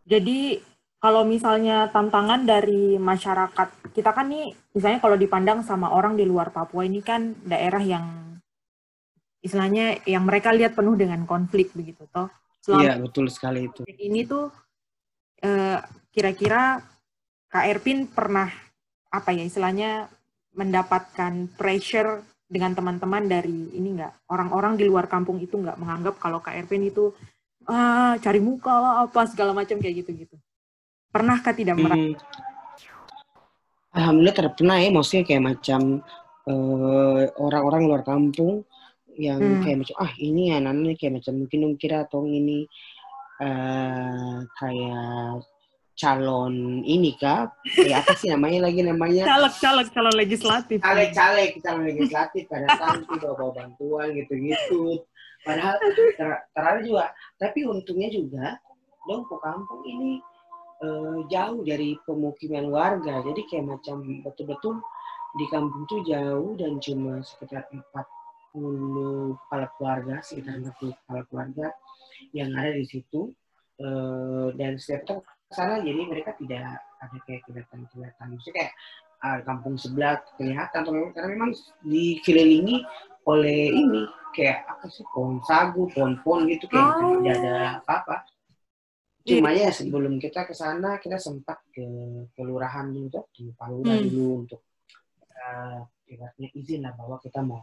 Jadi 0.06 0.58
kalau 0.98 1.22
misalnya 1.22 1.86
tantangan 1.90 2.42
dari 2.42 2.98
masyarakat 2.98 3.94
kita 3.94 4.10
kan 4.10 4.26
nih, 4.30 4.50
misalnya 4.74 4.98
kalau 5.02 5.14
dipandang 5.14 5.62
sama 5.62 5.90
orang 5.90 6.18
di 6.18 6.26
luar 6.26 6.50
Papua 6.50 6.86
ini 6.86 7.02
kan 7.02 7.34
daerah 7.46 7.82
yang 7.82 8.38
istilahnya 9.38 10.02
yang 10.06 10.26
mereka 10.26 10.50
lihat 10.50 10.74
penuh 10.74 10.98
dengan 10.98 11.22
konflik 11.26 11.70
begitu 11.74 12.06
toh. 12.10 12.26
Selama 12.58 12.82
iya 12.82 12.94
betul 12.98 13.30
sekali 13.30 13.70
itu 13.70 13.86
ini 13.86 14.26
tuh 14.26 14.50
eh, 15.42 15.78
kira-kira 16.10 16.82
Kak 17.46 17.64
Erpin 17.70 18.10
pernah 18.10 18.50
apa 19.08 19.30
ya 19.30 19.46
istilahnya 19.46 20.10
mendapatkan 20.58 21.54
pressure 21.54 22.26
dengan 22.48 22.72
teman-teman 22.72 23.28
dari 23.28 23.76
ini 23.76 24.00
enggak 24.00 24.24
orang-orang 24.32 24.80
di 24.80 24.88
luar 24.88 25.04
kampung 25.04 25.36
itu 25.36 25.60
enggak 25.60 25.76
menganggap 25.76 26.16
kalau 26.16 26.40
Erpin 26.40 26.80
itu 26.80 27.12
ah 27.68 28.16
cari 28.16 28.40
muka 28.40 28.72
lah 28.72 28.94
apa 29.04 29.28
segala 29.28 29.52
macam 29.52 29.76
kayak 29.76 30.02
gitu-gitu. 30.04 30.34
Pernahkah 31.12 31.52
tidak 31.52 31.76
merasa? 31.76 32.00
Hmm. 32.00 32.16
Alhamdulillah 33.92 34.36
tidak 34.36 34.54
pernah 34.56 34.76
ya, 34.80 34.88
maksudnya 34.88 35.24
kayak 35.28 35.44
macam 35.44 35.80
eh, 36.48 37.22
orang-orang 37.36 37.82
luar 37.84 38.02
kampung 38.04 38.64
yang 39.18 39.40
hmm. 39.42 39.60
kayak 39.66 39.78
macam 39.84 39.96
ah 40.00 40.12
ini 40.16 40.54
anak-anak 40.54 40.96
kayak 40.96 41.14
macam 41.20 41.32
mungkin 41.36 41.58
dong 41.60 41.76
kira 41.76 42.06
atau 42.06 42.22
ini 42.24 42.64
uh, 43.42 44.46
kayak 44.46 45.42
calon 45.98 46.86
ini 46.86 47.18
kah? 47.18 47.50
Eh, 47.74 47.90
apa 47.90 48.14
sih 48.14 48.30
namanya 48.30 48.70
lagi 48.70 48.86
namanya? 48.86 49.26
Caleg, 49.26 49.54
caleg, 49.58 49.86
calon 49.90 50.14
legislatif. 50.14 50.78
Caleg, 50.78 51.10
caleg, 51.10 51.50
calon 51.58 51.84
legislatif. 51.90 52.46
Pada 52.46 52.70
saat 52.78 53.02
itu 53.02 53.18
bawa 53.18 53.50
bantuan 53.50 54.14
gitu-gitu. 54.14 55.02
Padahal 55.42 55.76
ter 56.14 56.28
terada 56.54 56.80
juga. 56.86 57.10
Tapi 57.42 57.66
untungnya 57.66 58.08
juga, 58.14 58.62
dong 59.10 59.26
ke 59.26 59.36
kampung 59.42 59.82
ini 59.90 60.22
uh, 60.86 61.26
jauh 61.26 61.66
dari 61.66 61.98
pemukiman 62.06 62.70
warga. 62.70 63.18
Jadi 63.26 63.42
kayak 63.50 63.66
macam 63.66 64.06
betul-betul 64.22 64.78
di 65.34 65.44
kampung 65.50 65.82
tuh 65.90 66.00
jauh 66.06 66.54
dan 66.54 66.78
cuma 66.78 67.20
sekitar 67.26 67.66
40 68.54 69.34
kepala 69.34 69.66
keluarga, 69.74 70.14
sekitar 70.22 70.62
40 70.62 70.94
kepala 70.94 71.22
keluarga 71.26 71.66
yang 72.30 72.54
ada 72.54 72.70
di 72.70 72.86
situ. 72.86 73.34
Uh, 73.78 74.50
dan 74.58 74.74
setiap 74.74 75.22
sana 75.48 75.80
jadi 75.80 76.00
mereka 76.04 76.36
tidak 76.36 76.84
ada 77.00 77.18
kayak 77.24 77.40
kelihatan-kelihatan 77.48 78.26
maksudnya 78.36 78.54
kayak 78.56 78.72
uh, 79.24 79.40
kampung 79.48 79.74
sebelah 79.80 80.20
kelihatan 80.36 80.84
karena 81.16 81.28
memang 81.32 81.50
dikelilingi 81.82 82.84
oleh 83.24 83.72
ini 83.72 84.02
kayak 84.36 84.68
apa 84.68 84.86
sih 84.92 85.04
pohon 85.08 85.40
sagu 85.44 85.88
pohon-pohon 85.92 86.48
gitu 86.52 86.68
kayak 86.68 86.88
oh. 87.00 87.20
tidak 87.20 87.34
ada 87.40 87.56
apa-apa 87.80 88.16
cuma 89.28 89.52
ya 89.52 89.68
sebelum 89.68 90.16
kita 90.16 90.48
ke 90.48 90.56
sana 90.56 90.96
kita 90.96 91.20
sempat 91.20 91.60
ke 91.68 91.84
kelurahan 92.32 92.88
untuk 92.92 93.28
di 93.36 93.52
Palura 93.52 93.92
hmm. 93.96 94.04
dulu 94.08 94.28
untuk 94.44 94.60
uh, 95.36 95.84
ibaratnya 96.08 96.48
izin 96.56 96.88
lah 96.88 96.96
bahwa 96.96 97.20
kita 97.20 97.44
mau 97.44 97.60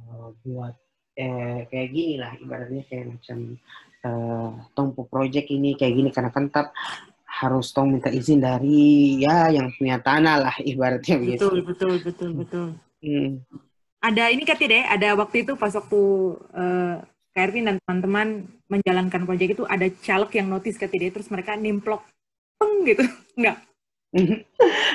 uh, 0.00 0.32
buat 0.40 0.72
eh, 1.16 1.64
kayak 1.66 1.88
gini 1.90 2.14
lah 2.20 2.32
ibaratnya 2.36 2.82
kayak 2.86 3.16
macam 3.16 3.38
uh, 4.04 4.50
Tompo 4.76 5.08
Project 5.08 5.48
ini 5.50 5.74
kayak 5.74 5.94
gini 5.96 6.08
karena 6.12 6.30
kan 6.30 6.52
tetap 6.52 6.76
harus 7.26 7.68
tong 7.76 7.92
minta 7.92 8.08
izin 8.08 8.40
dari 8.40 9.20
ya 9.20 9.52
yang 9.52 9.68
punya 9.76 10.00
tanah 10.00 10.36
lah 10.40 10.54
ibaratnya. 10.62 11.16
Betul 11.20 11.60
betul 11.64 11.94
betul 12.00 12.30
betul. 12.32 12.66
Hmm. 13.04 13.44
Ada 14.00 14.32
ini 14.32 14.46
kan 14.46 14.56
deh, 14.56 14.84
ada 14.86 15.08
waktu 15.18 15.44
itu 15.44 15.52
pas 15.58 15.72
waktu 15.74 16.00
uh, 16.54 16.96
Kak 17.36 17.52
dan 17.52 17.76
teman-teman 17.84 18.48
menjalankan 18.64 19.28
proyek 19.28 19.60
itu 19.60 19.68
ada 19.68 19.84
caleg 20.00 20.30
yang 20.32 20.48
notice 20.48 20.80
ke 20.80 20.88
deh, 20.88 21.12
terus 21.12 21.28
mereka 21.28 21.52
nimplok 21.52 22.00
peng 22.56 22.86
gitu, 22.88 23.04
enggak? 23.36 23.60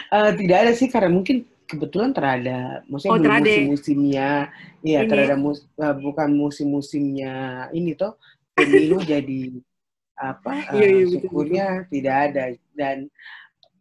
uh, 0.09 0.31
tidak 0.39 0.57
ada 0.57 0.71
sih 0.73 0.89
karena 0.89 1.13
mungkin 1.13 1.45
kebetulan 1.71 2.11
terada, 2.11 2.83
maksudnya 2.91 3.15
oh, 3.15 3.39
musim-musimnya, 3.39 4.29
iya 4.83 4.99
terada 5.07 5.39
mus, 5.39 5.63
uh, 5.79 5.95
bukan 5.95 6.29
musim-musimnya 6.35 7.67
ini 7.71 7.95
toh. 7.95 8.19
Pemilu 8.51 8.99
jadi 9.15 9.55
apa 10.19 10.75
iya, 10.75 10.87
iya, 10.91 11.05
uh, 11.07 11.09
syukurnya 11.15 11.65
betul, 11.65 11.79
betul. 11.79 11.91
tidak 11.95 12.15
ada. 12.27 12.43
Dan 12.75 12.97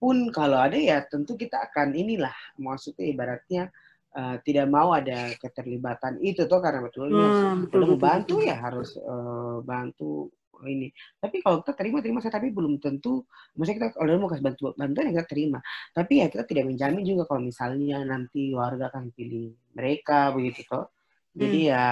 pun 0.01 0.17
kalau 0.33 0.57
ada 0.57 0.79
ya 0.81 1.05
tentu 1.05 1.37
kita 1.37 1.61
akan 1.69 1.93
inilah 1.93 2.33
maksudnya 2.57 3.05
ibaratnya 3.05 3.69
uh, 4.17 4.41
tidak 4.41 4.67
mau 4.73 4.97
ada 4.97 5.37
keterlibatan 5.37 6.17
itu 6.25 6.49
tuh 6.49 6.57
karena 6.65 6.81
betulnya 6.81 7.21
hmm, 7.21 7.69
betul, 7.69 7.81
betul, 7.85 7.99
bantu 8.01 8.37
betul. 8.41 8.49
ya 8.49 8.57
harus 8.57 8.91
uh, 8.97 9.61
bantu 9.61 10.33
ini. 10.69 10.89
Tapi 11.17 11.41
kalau 11.41 11.65
kita 11.65 11.73
terima 11.79 11.99
terima 12.05 12.19
saya 12.21 12.37
tapi 12.37 12.53
belum 12.53 12.83
tentu 12.83 13.25
maksudnya 13.57 13.77
kita 13.77 13.89
kalau 13.97 14.21
mau 14.21 14.29
kasih 14.29 14.45
bantu 14.45 14.63
bantuan 14.77 15.05
ya 15.09 15.13
kita 15.21 15.29
terima. 15.31 15.59
Tapi 15.95 16.13
ya 16.21 16.27
kita 16.29 16.45
tidak 16.45 16.65
menjamin 16.69 17.03
juga 17.07 17.23
kalau 17.25 17.41
misalnya 17.45 18.03
nanti 18.05 18.53
warga 18.53 18.93
akan 18.93 19.15
pilih 19.15 19.55
mereka 19.73 20.35
begitu 20.35 20.67
toh. 20.69 20.91
Jadi 21.33 21.61
hmm. 21.67 21.71
ya 21.71 21.85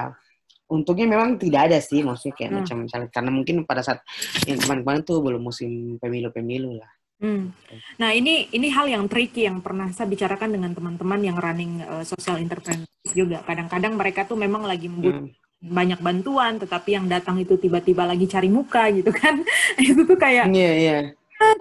untungnya 0.68 1.07
memang 1.09 1.40
tidak 1.40 1.72
ada 1.72 1.78
sih 1.81 2.04
maksudnya 2.04 2.35
kayak 2.37 2.50
hmm. 2.52 2.59
macam 2.61 2.76
misalnya 2.85 3.09
karena 3.09 3.31
mungkin 3.33 3.57
pada 3.64 3.81
saat 3.81 4.04
yang 4.44 4.61
kemarin-kemarin 4.61 5.02
tuh 5.07 5.18
belum 5.24 5.40
musim 5.40 5.96
pemilu-pemilu 5.96 6.76
lah. 6.76 6.92
Hmm. 7.18 7.50
Nah 7.98 8.14
ini 8.14 8.46
ini 8.54 8.70
hal 8.70 8.87
yang 8.87 9.11
tricky 9.11 9.42
yang 9.42 9.59
pernah 9.59 9.90
saya 9.90 10.07
bicarakan 10.07 10.54
dengan 10.54 10.70
teman-teman 10.70 11.18
yang 11.18 11.35
running 11.35 11.83
uh, 11.83 12.07
social 12.07 12.38
entrepreneurship 12.38 13.11
juga. 13.11 13.42
Kadang-kadang 13.42 13.98
mereka 13.98 14.22
tuh 14.22 14.38
memang 14.38 14.62
lagi 14.62 14.87
membutuhkan 14.87 15.35
hmm. 15.35 15.47
Banyak 15.58 15.98
bantuan, 15.98 16.62
tetapi 16.62 16.94
yang 16.94 17.06
datang 17.10 17.34
itu 17.42 17.58
tiba-tiba 17.58 18.06
lagi 18.06 18.30
cari 18.30 18.46
muka 18.46 18.86
gitu 18.94 19.10
kan? 19.10 19.42
itu 19.82 20.06
tuh 20.06 20.18
kayak 20.18 20.54
yeah, 20.54 20.74
yeah. 20.74 21.02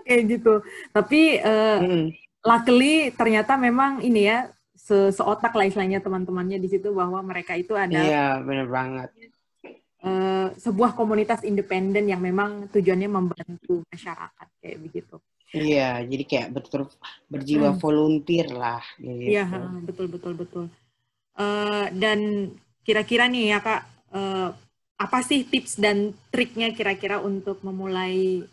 kayak 0.06 0.38
gitu. 0.38 0.62
Tapi 0.94 1.42
uh, 1.42 1.80
hmm. 1.82 2.06
luckily 2.46 3.10
ternyata 3.18 3.58
memang 3.58 4.06
ini 4.06 4.30
ya 4.30 4.40
se 4.78 5.12
seotak 5.12 5.52
lah 5.52 5.66
istilahnya 5.68 6.00
teman-temannya 6.00 6.62
di 6.62 6.70
situ 6.72 6.94
bahwa 6.96 7.20
mereka 7.26 7.58
itu 7.58 7.76
ada 7.76 7.98
Iya, 7.98 8.40
benar 8.46 8.68
banget. 8.70 9.10
Uh, 9.98 10.54
sebuah 10.62 10.94
komunitas 10.94 11.42
independen 11.42 12.06
yang 12.06 12.22
memang 12.22 12.70
tujuannya 12.70 13.10
membantu 13.10 13.82
masyarakat 13.90 14.48
kayak 14.62 14.80
begitu. 14.80 15.18
Iya, 15.52 16.06
jadi 16.06 16.24
kayak 16.24 16.50
betul 16.54 16.86
berjiwa 17.32 17.74
hmm. 17.74 17.80
volunteer 17.82 18.48
lah. 18.54 18.84
Gitu. 19.02 19.34
Iya, 19.34 19.48
betul 19.84 20.06
betul 20.08 20.34
betul. 20.38 20.66
Uh, 21.38 21.90
dan 21.98 22.52
kira-kira 22.88 23.28
nih 23.28 23.52
ya 23.52 23.60
kak, 23.60 23.82
uh, 24.16 24.56
apa 24.96 25.20
sih 25.28 25.44
tips 25.44 25.76
dan 25.78 26.16
triknya 26.32 26.72
kira-kira 26.72 27.20
untuk 27.20 27.60
memulai 27.68 28.48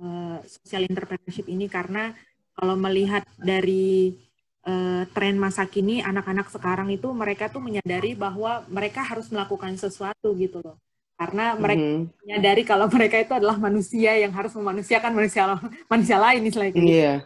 uh, 0.00 0.40
social 0.48 0.88
entrepreneurship 0.88 1.44
ini? 1.44 1.68
Karena 1.68 2.16
kalau 2.56 2.80
melihat 2.80 3.28
dari 3.36 4.16
uh, 4.64 5.04
tren 5.12 5.36
masa 5.36 5.68
kini 5.68 6.00
anak-anak 6.00 6.48
sekarang 6.48 6.88
itu 6.88 7.12
mereka 7.12 7.52
tuh 7.52 7.60
menyadari 7.60 8.16
bahwa 8.16 8.64
mereka 8.72 9.04
harus 9.04 9.28
melakukan 9.28 9.76
sesuatu 9.76 10.32
gitu 10.40 10.64
loh 10.64 10.80
karena 11.14 11.54
mereka 11.54 11.84
mm-hmm. 11.86 12.04
menyadari 12.26 12.62
kalau 12.66 12.86
mereka 12.90 13.16
itu 13.22 13.32
adalah 13.38 13.56
manusia 13.56 14.18
yang 14.18 14.34
harus 14.34 14.52
memanusiakan 14.58 15.12
manusia 15.14 15.42
manusia 15.86 16.16
lain 16.18 16.42
istilahnya 16.42 16.74
gitu. 16.74 16.90
Yeah. 16.90 17.18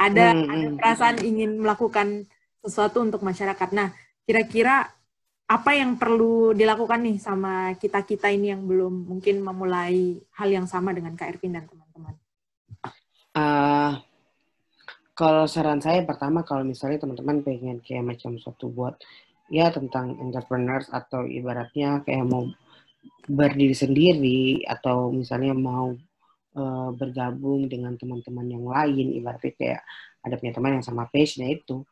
Ada 0.00 0.26
mm-hmm. 0.32 0.52
ada 0.52 0.66
perasaan 0.80 1.16
ingin 1.20 1.60
melakukan 1.60 2.24
sesuatu 2.64 3.04
untuk 3.04 3.20
masyarakat. 3.20 3.68
Nah, 3.76 3.92
kira-kira 4.24 4.88
apa 5.46 5.78
yang 5.78 5.94
perlu 5.94 6.50
dilakukan 6.50 7.06
nih 7.06 7.18
sama 7.22 7.70
kita-kita 7.78 8.34
ini 8.34 8.50
yang 8.50 8.66
belum 8.66 9.06
mungkin 9.06 9.38
memulai 9.46 10.18
hal 10.34 10.48
yang 10.50 10.66
sama 10.66 10.90
dengan 10.90 11.14
Kak 11.14 11.38
Ervin 11.38 11.54
dan 11.54 11.70
teman-teman? 11.70 12.14
Uh, 13.30 13.94
kalau 15.14 15.46
saran 15.46 15.78
saya 15.78 16.02
pertama 16.02 16.42
kalau 16.42 16.66
misalnya 16.66 16.98
teman-teman 16.98 17.46
pengen 17.46 17.78
kayak 17.78 18.02
macam 18.02 18.34
suatu 18.42 18.66
buat 18.74 18.98
ya 19.46 19.70
tentang 19.70 20.18
entrepreneurs 20.18 20.90
atau 20.90 21.22
ibaratnya 21.22 22.02
kayak 22.02 22.26
mau 22.26 22.50
berdiri 23.30 23.74
sendiri 23.74 24.66
atau 24.66 25.14
misalnya 25.14 25.54
mau 25.54 25.94
uh, 26.58 26.90
bergabung 26.90 27.70
dengan 27.70 27.94
teman-teman 27.94 28.50
yang 28.50 28.66
lain 28.66 29.14
ibaratnya 29.14 29.54
kayak 29.54 29.82
ada 30.26 30.34
punya 30.42 30.52
teman 30.58 30.82
yang 30.82 30.86
sama 30.86 31.06
passion 31.06 31.46
itu 31.46 31.86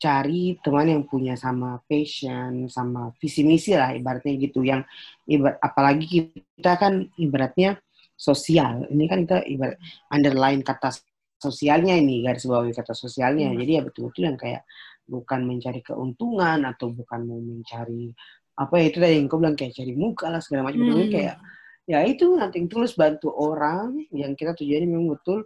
cari 0.00 0.58
teman 0.60 0.90
yang 0.90 1.02
punya 1.08 1.34
sama 1.38 1.80
passion 1.88 2.68
sama 2.68 3.14
visi 3.16 3.46
misi 3.46 3.72
lah 3.72 3.94
ibaratnya 3.96 4.34
gitu. 4.36 4.62
Yang 4.66 4.84
ibarat 5.26 5.58
apalagi 5.62 6.34
kita 6.34 6.72
kan 6.76 7.08
ibaratnya 7.16 7.78
sosial. 8.14 8.86
Ini 8.90 9.04
kan 9.10 9.18
kita 9.24 9.38
ibarat 9.48 9.78
underline 10.12 10.60
kata 10.60 10.92
sosialnya 11.38 11.94
ini 11.98 12.24
garis 12.24 12.48
bawah 12.48 12.68
kata 12.72 12.96
sosialnya. 12.96 13.52
Hmm. 13.52 13.58
jadi 13.60 13.70
ya 13.78 13.82
betul-betul 13.84 14.22
yang 14.24 14.38
kayak 14.40 14.62
bukan 15.04 15.40
mencari 15.44 15.80
keuntungan 15.84 16.64
atau 16.64 16.88
bukan 16.88 17.20
mau 17.28 17.36
mencari 17.36 18.08
apa 18.54 18.74
ya 18.80 18.84
itu 18.88 18.98
tadi 19.02 19.14
yang 19.20 19.26
kau 19.28 19.42
bilang 19.42 19.58
kayak 19.58 19.74
cari 19.76 19.92
muka 19.92 20.26
lah 20.30 20.40
segala 20.40 20.70
macam. 20.70 20.80
Hmm. 20.80 21.10
kayak 21.10 21.36
ya 21.84 22.00
itu 22.08 22.32
nanti 22.40 22.64
tulus 22.64 22.96
bantu 22.96 23.28
orang 23.28 24.08
yang 24.08 24.32
kita 24.32 24.56
tujuannya 24.56 24.88
memang 24.88 25.20
betul 25.20 25.44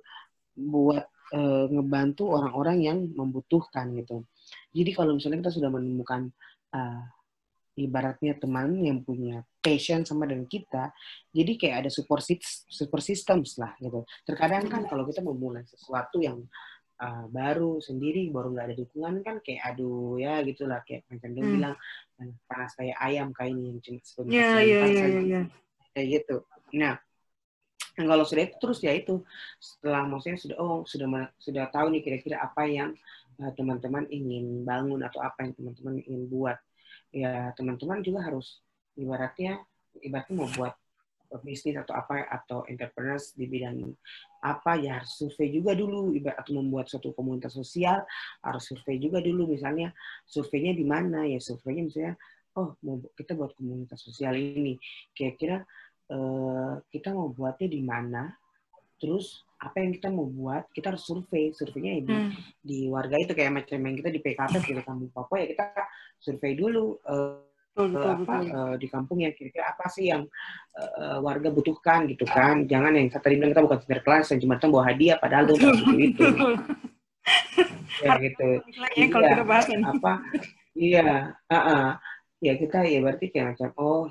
buat 0.55 1.03
e, 1.35 1.41
ngebantu 1.75 2.31
orang-orang 2.31 2.79
yang 2.79 2.99
membutuhkan 3.11 3.91
gitu 3.99 4.23
jadi 4.73 4.91
kalau 4.93 5.17
misalnya 5.17 5.45
kita 5.47 5.53
sudah 5.55 5.71
menemukan 5.73 6.31
uh, 6.75 7.03
ibaratnya 7.79 8.35
teman 8.35 8.75
yang 8.83 9.07
punya 9.07 9.47
passion 9.63 10.03
sama 10.03 10.27
dengan 10.27 10.51
kita, 10.51 10.91
jadi 11.31 11.53
kayak 11.55 11.77
ada 11.87 11.91
support 11.95 12.27
support 12.67 13.05
systems 13.07 13.55
lah 13.57 13.73
gitu. 13.79 14.03
Terkadang 14.27 14.67
kan 14.67 14.83
kalau 14.91 15.07
kita 15.07 15.23
memulai 15.23 15.63
sesuatu 15.63 16.19
yang 16.19 16.43
uh, 16.99 17.25
baru 17.31 17.79
sendiri, 17.79 18.29
baru 18.35 18.51
nggak 18.51 18.67
ada 18.73 18.77
dukungan 18.77 19.15
kan 19.23 19.37
kayak 19.41 19.63
aduh 19.75 20.19
ya 20.19 20.43
gitulah 20.43 20.83
kayak 20.83 21.07
macam 21.07 21.31
dia 21.31 21.45
hmm. 21.47 21.55
bilang 21.55 21.75
panas 22.51 22.75
kayak 22.75 22.99
ayam 22.99 23.31
kayak 23.31 23.55
ini 23.55 23.63
yang 23.71 23.79
cuma 23.79 23.99
sebentar 24.03 24.35
yeah, 24.35 24.59
yeah, 24.59 24.87
yeah, 24.91 25.23
yeah, 25.23 25.45
kayak 25.95 26.07
gitu. 26.19 26.37
Nah, 26.75 26.99
kalau 27.95 28.23
sudah 28.27 28.47
itu 28.47 28.57
terus 28.63 28.79
ya 28.83 28.93
itu 28.95 29.23
setelah 29.59 30.07
maksudnya 30.07 30.39
sudah 30.39 30.57
oh 30.63 30.79
sudah 30.87 31.09
sudah 31.39 31.65
tahu 31.71 31.91
nih 31.91 32.03
kira-kira 32.03 32.39
apa 32.39 32.63
yang 32.67 32.91
eh, 32.95 32.99
teman-teman 33.55 34.05
uh, 34.07 34.13
ingin 34.13 34.67
bangun 34.67 35.01
atau 35.07 35.23
apa 35.23 35.47
yang 35.47 35.53
teman-teman 35.55 35.95
ingin 36.03 36.25
buat. 36.27 36.59
Ya 37.15 37.55
teman-teman 37.55 38.03
juga 38.03 38.27
harus 38.27 38.61
ibaratnya 38.99 39.63
ibaratnya 40.03 40.35
mau 40.35 40.51
buat 40.53 40.75
bisnis 41.45 41.77
atau 41.77 41.93
apa 41.93 42.25
atau 42.25 42.65
entrepreneurs 42.65 43.37
di 43.37 43.45
bidang 43.45 43.93
apa 44.41 44.81
ya 44.81 45.03
harus 45.03 45.13
survei 45.13 45.53
juga 45.53 45.77
dulu 45.77 46.17
ibarat 46.17 46.41
atau 46.41 46.57
membuat 46.57 46.89
suatu 46.89 47.13
komunitas 47.13 47.53
sosial 47.53 48.01
harus 48.41 48.65
survei 48.65 48.97
juga 48.97 49.21
dulu 49.21 49.45
misalnya 49.45 49.93
surveinya 50.25 50.73
di 50.73 50.89
mana 50.89 51.29
ya 51.29 51.37
surveinya 51.37 51.85
misalnya 51.85 52.15
oh 52.57 52.81
mau 52.81 52.97
kita 53.13 53.37
buat 53.37 53.53
komunitas 53.61 54.01
sosial 54.01 54.41
ini 54.41 54.81
kira-kira 55.13 55.69
uh, 56.09 56.81
kita 56.89 57.13
mau 57.13 57.29
buatnya 57.29 57.69
di 57.69 57.81
mana 57.85 58.33
terus 58.99 59.47
apa 59.59 59.83
yang 59.83 59.91
kita 59.91 60.09
mau 60.11 60.27
buat 60.31 60.71
kita 60.71 60.95
harus 60.95 61.03
survei. 61.03 61.51
Surveinya 61.51 61.99
di, 62.03 62.15
hmm. 62.15 62.31
di 62.63 62.79
warga 62.87 63.19
itu 63.19 63.35
kayak 63.35 63.63
macam 63.63 63.79
yang 63.83 63.97
kita 63.99 64.11
di 64.15 64.21
PKP 64.23 64.55
di 64.63 64.83
kampung 64.87 65.11
Papua 65.11 65.37
ya 65.43 65.47
kita 65.51 65.67
survei 66.19 66.55
dulu 66.55 66.99
uh, 67.07 67.43
betul, 67.75 67.87
betul, 67.95 68.11
apa 68.11 68.23
betul. 68.23 68.55
Uh, 68.55 68.75
di 68.79 68.87
kampung 68.87 69.19
yang 69.23 69.35
kira-kira 69.35 69.65
apa 69.75 69.87
sih 69.91 70.11
yang 70.11 70.23
uh, 70.79 71.19
warga 71.19 71.51
butuhkan 71.51 72.07
gitu 72.07 72.23
kan. 72.27 72.67
Jangan 72.71 72.95
yang 72.95 73.07
tadi 73.11 73.35
bilang 73.35 73.51
kita 73.51 73.63
bukan 73.67 73.79
kelas 73.83 74.27
yang 74.31 74.41
cuma 74.47 74.55
kita 74.59 74.69
bawa 74.71 74.85
hadiah 74.87 75.17
padahal 75.19 75.45
itu 75.51 75.55
itu. 75.59 75.95
itu 76.15 76.27
ya 78.07 78.15
gitu. 78.23 78.49
Ya, 78.95 79.07
kalau 79.11 79.27
kita 79.27 79.45
bahas 79.45 79.67
apa 79.69 80.13
iya 80.79 81.35
uh 81.51 81.55
-uh. 81.55 81.87
ya 82.39 82.55
kita 82.55 82.87
ya 82.87 83.03
berarti 83.03 83.35
kayak 83.35 83.59
macam 83.59 83.69
oh 83.75 84.07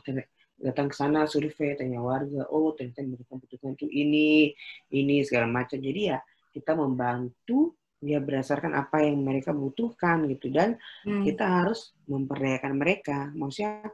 datang 0.58 0.90
ke 0.90 0.96
sana 0.98 1.30
survei 1.30 1.78
tanya 1.78 2.02
warga 2.02 2.50
oh 2.50 2.74
ternyata 2.74 3.06
mereka 3.06 3.38
butuhkan 3.38 3.78
tuh 3.78 3.90
ini 3.90 4.52
ini 4.92 5.16
segala 5.22 5.46
macam. 5.46 5.78
Jadi 5.78 6.02
ya 6.10 6.20
kita 6.54 6.74
membantu 6.74 7.78
ya 8.02 8.22
berdasarkan 8.22 8.78
apa 8.78 9.06
yang 9.06 9.22
mereka 9.22 9.54
butuhkan 9.54 10.26
gitu. 10.30 10.50
Dan 10.50 10.78
hmm. 11.06 11.24
kita 11.26 11.46
harus 11.46 11.94
memperdayakan 12.10 12.74
mereka. 12.78 13.30
Maksudnya 13.34 13.86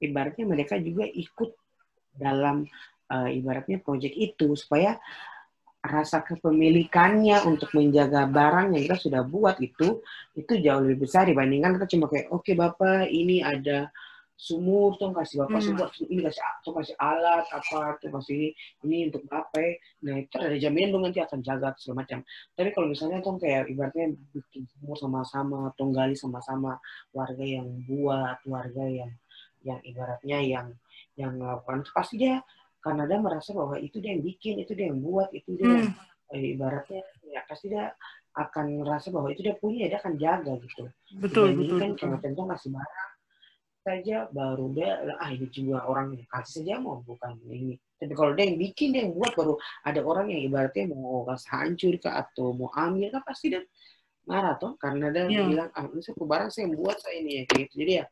ibaratnya 0.00 0.44
mereka 0.44 0.76
juga 0.80 1.04
ikut 1.08 1.50
dalam 2.16 2.64
uh, 3.12 3.28
ibaratnya 3.28 3.80
proyek 3.80 4.12
itu 4.16 4.56
supaya 4.56 4.96
rasa 5.86 6.24
kepemilikannya 6.26 7.46
untuk 7.46 7.70
menjaga 7.78 8.26
barang 8.26 8.74
yang 8.74 8.82
kita 8.90 8.98
sudah 8.98 9.22
buat 9.22 9.56
itu 9.62 10.02
itu 10.34 10.52
jauh 10.58 10.82
lebih 10.82 11.06
besar 11.06 11.30
dibandingkan 11.30 11.78
kita 11.78 11.86
cuma 11.94 12.10
kayak 12.10 12.26
oke 12.34 12.42
okay, 12.42 12.58
bapak 12.58 13.06
ini 13.06 13.38
ada 13.38 13.94
sumur 14.36 15.00
tuh 15.00 15.16
kasih 15.16 15.42
bapak 15.42 15.64
hmm. 15.64 15.66
sumur 15.72 15.88
ini 16.12 16.20
kasih 16.28 16.44
tuh 16.60 16.72
kasih 16.76 16.94
alat 17.00 17.48
apa 17.48 17.96
tuh 17.96 18.12
kasih 18.20 18.36
ini 18.36 18.48
ini 18.84 18.96
untuk 19.08 19.24
apa 19.32 19.80
nah 20.04 20.20
itu 20.20 20.36
ada 20.36 20.56
jaminan 20.60 20.92
dong 20.92 21.02
nanti 21.08 21.24
akan 21.24 21.40
jaga 21.40 21.72
segala 21.80 22.04
macam 22.04 22.20
tapi 22.52 22.68
kalau 22.76 22.86
misalnya 22.92 23.24
tuh 23.24 23.40
kayak 23.40 23.72
ibaratnya 23.72 24.12
bikin 24.36 24.68
sumur 24.76 24.96
sama-sama 25.00 25.72
atau 25.72 25.88
gali 25.88 26.12
sama-sama 26.12 26.76
warga 27.16 27.40
yang 27.40 27.80
buat 27.88 28.36
warga 28.44 28.84
yang 28.84 29.12
yang 29.64 29.80
ibaratnya 29.80 30.38
yang 30.44 30.66
yang 31.16 31.32
melakukan 31.40 31.80
pasti 31.96 32.20
dia 32.20 32.44
karena 32.84 33.08
dia 33.08 33.18
merasa 33.18 33.56
bahwa 33.56 33.80
itu 33.80 34.04
dia 34.04 34.14
yang 34.14 34.22
bikin 34.22 34.60
itu 34.60 34.76
dia 34.76 34.92
yang 34.92 35.00
buat 35.00 35.32
itu 35.32 35.56
dia 35.56 35.80
hmm. 35.80 36.36
eh, 36.36 36.52
ibaratnya 36.52 37.00
ya 37.24 37.40
pasti 37.48 37.72
dia 37.72 37.88
akan 38.36 38.84
merasa 38.84 39.08
bahwa 39.08 39.32
itu 39.32 39.40
dia 39.40 39.56
punya 39.56 39.88
dia 39.88 39.96
akan 39.96 40.20
jaga 40.20 40.60
gitu 40.60 40.92
betul 41.24 41.56
betul, 41.56 41.80
kan 41.80 41.96
betul. 41.96 42.20
contoh 42.20 42.44
kasih 42.52 42.70
barang 42.76 43.15
saja 43.86 44.26
baru 44.34 44.74
dia 44.74 44.98
ah 45.22 45.30
ini 45.30 45.46
juga 45.54 45.86
orang 45.86 46.18
yang 46.18 46.26
kasih 46.26 46.66
saja 46.66 46.74
mau 46.82 46.98
bukan 47.06 47.38
ini. 47.46 47.78
Tapi 47.96 48.12
kalau 48.18 48.34
dia 48.34 48.50
yang 48.50 48.58
bikin 48.58 48.88
dia 48.90 49.06
yang 49.06 49.14
buat 49.14 49.32
baru 49.38 49.54
ada 49.86 50.00
orang 50.02 50.26
yang 50.34 50.42
ibaratnya 50.42 50.90
mau 50.90 51.22
kasih 51.30 51.50
hancur 51.54 51.94
kah 52.02 52.26
atau 52.26 52.50
mau 52.50 52.66
ambil 52.74 53.14
kan 53.14 53.22
pasti 53.22 53.54
dia 53.54 53.62
marah 54.26 54.58
toh 54.58 54.74
karena 54.82 55.14
dia 55.14 55.30
yeah. 55.30 55.46
bilang 55.46 55.70
ah 55.70 55.86
ini 55.86 56.02
satu 56.02 56.26
barang 56.26 56.50
saya 56.50 56.66
yang 56.66 56.74
buat 56.74 56.98
saya 56.98 57.14
ini 57.22 57.30
ya 57.38 57.42
gitu. 57.46 57.74
Jadi 57.86 57.92
ya 58.02 58.04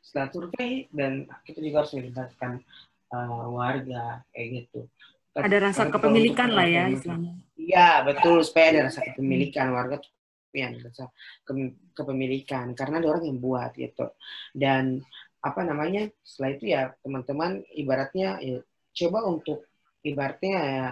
setelah 0.00 0.28
survei 0.32 0.88
dan 0.88 1.28
kita 1.44 1.60
juga 1.60 1.76
harus 1.84 1.92
melibatkan 1.92 2.52
uh, 3.12 3.46
warga 3.52 4.24
kayak 4.32 4.48
gitu. 4.64 4.80
Ada 5.36 5.56
rasa 5.60 5.82
kepemilikan 5.92 6.48
lah 6.56 6.64
ya 6.64 6.88
istilahnya. 6.88 7.36
Iya 7.60 7.88
betul 8.08 8.40
supaya 8.40 8.66
ada 8.72 8.80
rasa 8.88 9.04
kepemilikan 9.04 9.68
warga 9.76 10.00
tuh 10.00 10.15
ya 10.56 10.72
rasa 10.72 11.12
kepemilikan 11.92 12.72
karena 12.72 13.04
ada 13.04 13.08
orang 13.12 13.28
yang 13.28 13.38
buat 13.38 13.76
gitu 13.76 14.08
dan 14.56 15.04
apa 15.44 15.60
namanya 15.62 16.08
setelah 16.24 16.50
itu 16.56 16.64
ya 16.72 16.82
teman-teman 17.04 17.62
ibaratnya 17.76 18.40
ya, 18.40 18.58
coba 18.96 19.28
untuk 19.28 19.68
ibaratnya 20.02 20.56
ya, 20.58 20.86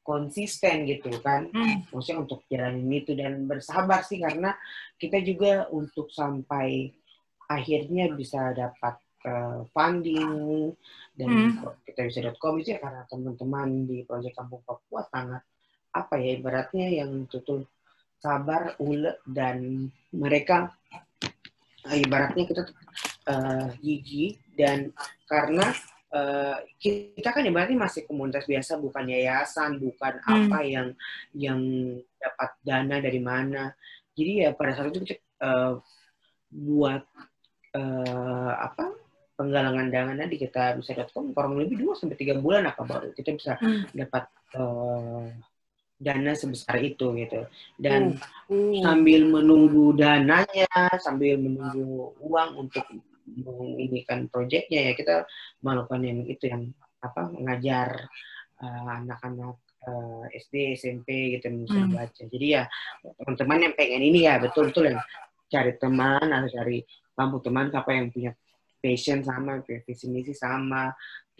konsisten 0.00 0.88
gitu 0.88 1.12
kan 1.20 1.52
hmm. 1.52 1.92
maksudnya 1.92 2.18
untuk 2.24 2.42
jalanin 2.50 2.90
itu 2.90 3.12
dan 3.14 3.46
bersabar 3.46 4.02
sih 4.02 4.18
karena 4.18 4.56
kita 4.96 5.20
juga 5.22 5.68
untuk 5.70 6.10
sampai 6.10 6.90
akhirnya 7.46 8.10
bisa 8.10 8.50
dapat 8.56 8.98
uh, 9.28 9.62
funding 9.70 10.72
dan 11.14 11.28
hmm. 11.28 11.84
kita 11.86 12.00
bisa 12.08 12.18
.com 12.40 12.58
itu 12.58 12.74
ya 12.74 12.80
karena 12.80 13.04
teman-teman 13.06 13.86
di 13.86 14.02
proyek 14.02 14.34
Kampung 14.34 14.64
Papua 14.64 15.04
sangat 15.06 15.44
apa 15.90 16.14
ya 16.18 16.38
ibaratnya 16.38 16.86
yang 16.90 17.26
tutul 17.26 17.66
sabar, 18.20 18.76
ulet, 18.78 19.16
dan 19.24 19.88
mereka 20.12 20.70
uh, 21.88 21.96
ibaratnya 21.96 22.44
kita 22.44 22.62
uh, 23.32 23.72
gigi 23.80 24.36
dan 24.54 24.92
karena 25.24 25.72
uh, 26.12 26.60
kita 26.76 27.32
kan 27.32 27.48
ibaratnya 27.48 27.80
masih 27.80 28.04
komunitas 28.04 28.44
biasa, 28.44 28.76
bukan 28.76 29.08
yayasan, 29.08 29.80
bukan 29.80 30.20
hmm. 30.20 30.28
apa 30.28 30.58
yang 30.62 30.88
yang 31.32 31.60
dapat 32.20 32.50
dana 32.60 32.96
dari 33.00 33.20
mana. 33.24 33.72
Jadi 34.12 34.44
ya 34.44 34.52
pada 34.52 34.76
saat 34.76 34.92
itu 34.92 35.16
kita 35.16 35.24
uh, 35.40 35.80
buat 36.52 37.02
uh, 37.74 38.52
apa 38.58 38.92
penggalangan 39.40 39.88
dana 39.88 40.24
di 40.28 40.36
kita 40.36 40.76
bisa.com 40.76 41.32
kurang 41.32 41.56
lebih 41.56 41.80
2 41.80 41.96
sampai 41.96 42.18
tiga 42.20 42.36
bulan 42.36 42.68
apa 42.68 42.84
baru 42.84 43.08
kita 43.16 43.32
bisa 43.32 43.56
hmm. 43.56 43.96
dapat 43.96 44.28
uh, 44.60 45.24
dana 46.00 46.32
sebesar 46.32 46.80
itu 46.80 47.12
gitu 47.12 47.44
dan 47.76 48.16
hmm. 48.48 48.80
sambil 48.80 49.28
menunggu 49.28 49.92
dananya 49.92 50.72
sambil 50.96 51.36
menunggu 51.36 52.16
uang 52.24 52.66
untuk 52.66 52.88
menginginkan 53.28 54.26
proyeknya 54.32 54.90
ya 54.90 54.92
kita 54.96 55.16
melakukan 55.60 56.00
yang 56.00 56.24
itu 56.24 56.48
yang 56.48 56.72
apa 57.04 57.28
mengajar 57.28 58.08
uh, 58.64 59.04
anak-anak 59.04 59.60
uh, 59.84 60.24
SD 60.32 60.80
SMP 60.80 61.36
gitu 61.36 61.52
bisa 61.52 61.78
hmm. 61.84 61.92
baca 61.92 62.22
jadi 62.32 62.46
ya 62.48 62.62
teman-teman 63.20 63.58
yang 63.68 63.74
pengen 63.76 64.02
ini 64.02 64.24
ya 64.24 64.40
betul-betul 64.40 64.96
yang 64.96 65.00
cari 65.52 65.72
teman 65.76 66.26
atau 66.32 66.48
cari 66.48 66.78
kamu 67.12 67.36
teman 67.44 67.66
apa 67.76 67.90
yang 67.92 68.06
punya 68.08 68.32
passion 68.80 69.20
sama 69.20 69.60
visi 69.60 70.08
misi 70.08 70.32
sama 70.32 70.88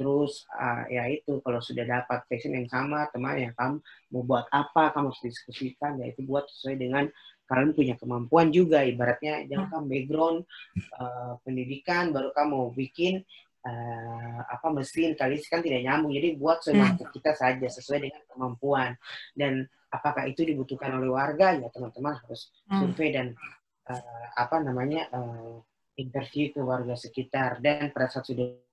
terus 0.00 0.48
uh, 0.56 0.88
ya 0.88 1.04
itu 1.12 1.44
kalau 1.44 1.60
sudah 1.60 1.84
dapat 1.84 2.24
passion 2.24 2.56
yang 2.56 2.64
sama 2.72 3.04
teman 3.12 3.36
yang 3.36 3.52
kamu 3.52 3.84
mau 4.16 4.24
buat 4.24 4.48
apa 4.48 4.96
kamu 4.96 5.12
harus 5.12 5.20
diskusikan 5.20 6.00
ya 6.00 6.08
itu 6.08 6.24
buat 6.24 6.48
sesuai 6.48 6.76
dengan 6.80 7.04
kalian 7.50 7.74
punya 7.74 7.94
kemampuan 7.98 8.54
juga. 8.54 8.86
Ibaratnya 8.86 9.44
jangan 9.50 9.66
kamu 9.68 9.84
background 9.90 10.38
uh, 10.96 11.34
pendidikan 11.42 12.14
baru 12.14 12.30
kamu 12.30 12.72
bikin 12.78 13.26
uh, 13.66 14.40
apa 14.46 14.70
mesin 14.70 15.18
kali 15.18 15.42
kan 15.44 15.58
tidak 15.58 15.82
nyambung. 15.82 16.14
Jadi 16.14 16.38
buat 16.38 16.62
semampu 16.62 17.04
hmm. 17.04 17.12
kita 17.18 17.34
saja 17.34 17.66
sesuai 17.66 18.06
dengan 18.06 18.22
kemampuan. 18.30 18.94
Dan 19.34 19.66
apakah 19.90 20.30
itu 20.30 20.46
dibutuhkan 20.46 20.94
oleh 20.94 21.10
warga? 21.10 21.58
Ya 21.58 21.68
teman-teman 21.68 22.16
harus 22.22 22.54
hmm. 22.70 22.78
survei 22.78 23.10
dan 23.10 23.34
uh, 23.90 24.26
apa 24.38 24.62
namanya 24.62 25.10
uh, 25.10 25.58
interview 25.98 26.54
ke 26.54 26.62
warga 26.62 26.94
sekitar. 26.94 27.58
Dan 27.58 27.90
pada 27.90 28.06
saat 28.06 28.30
sudah 28.30 28.69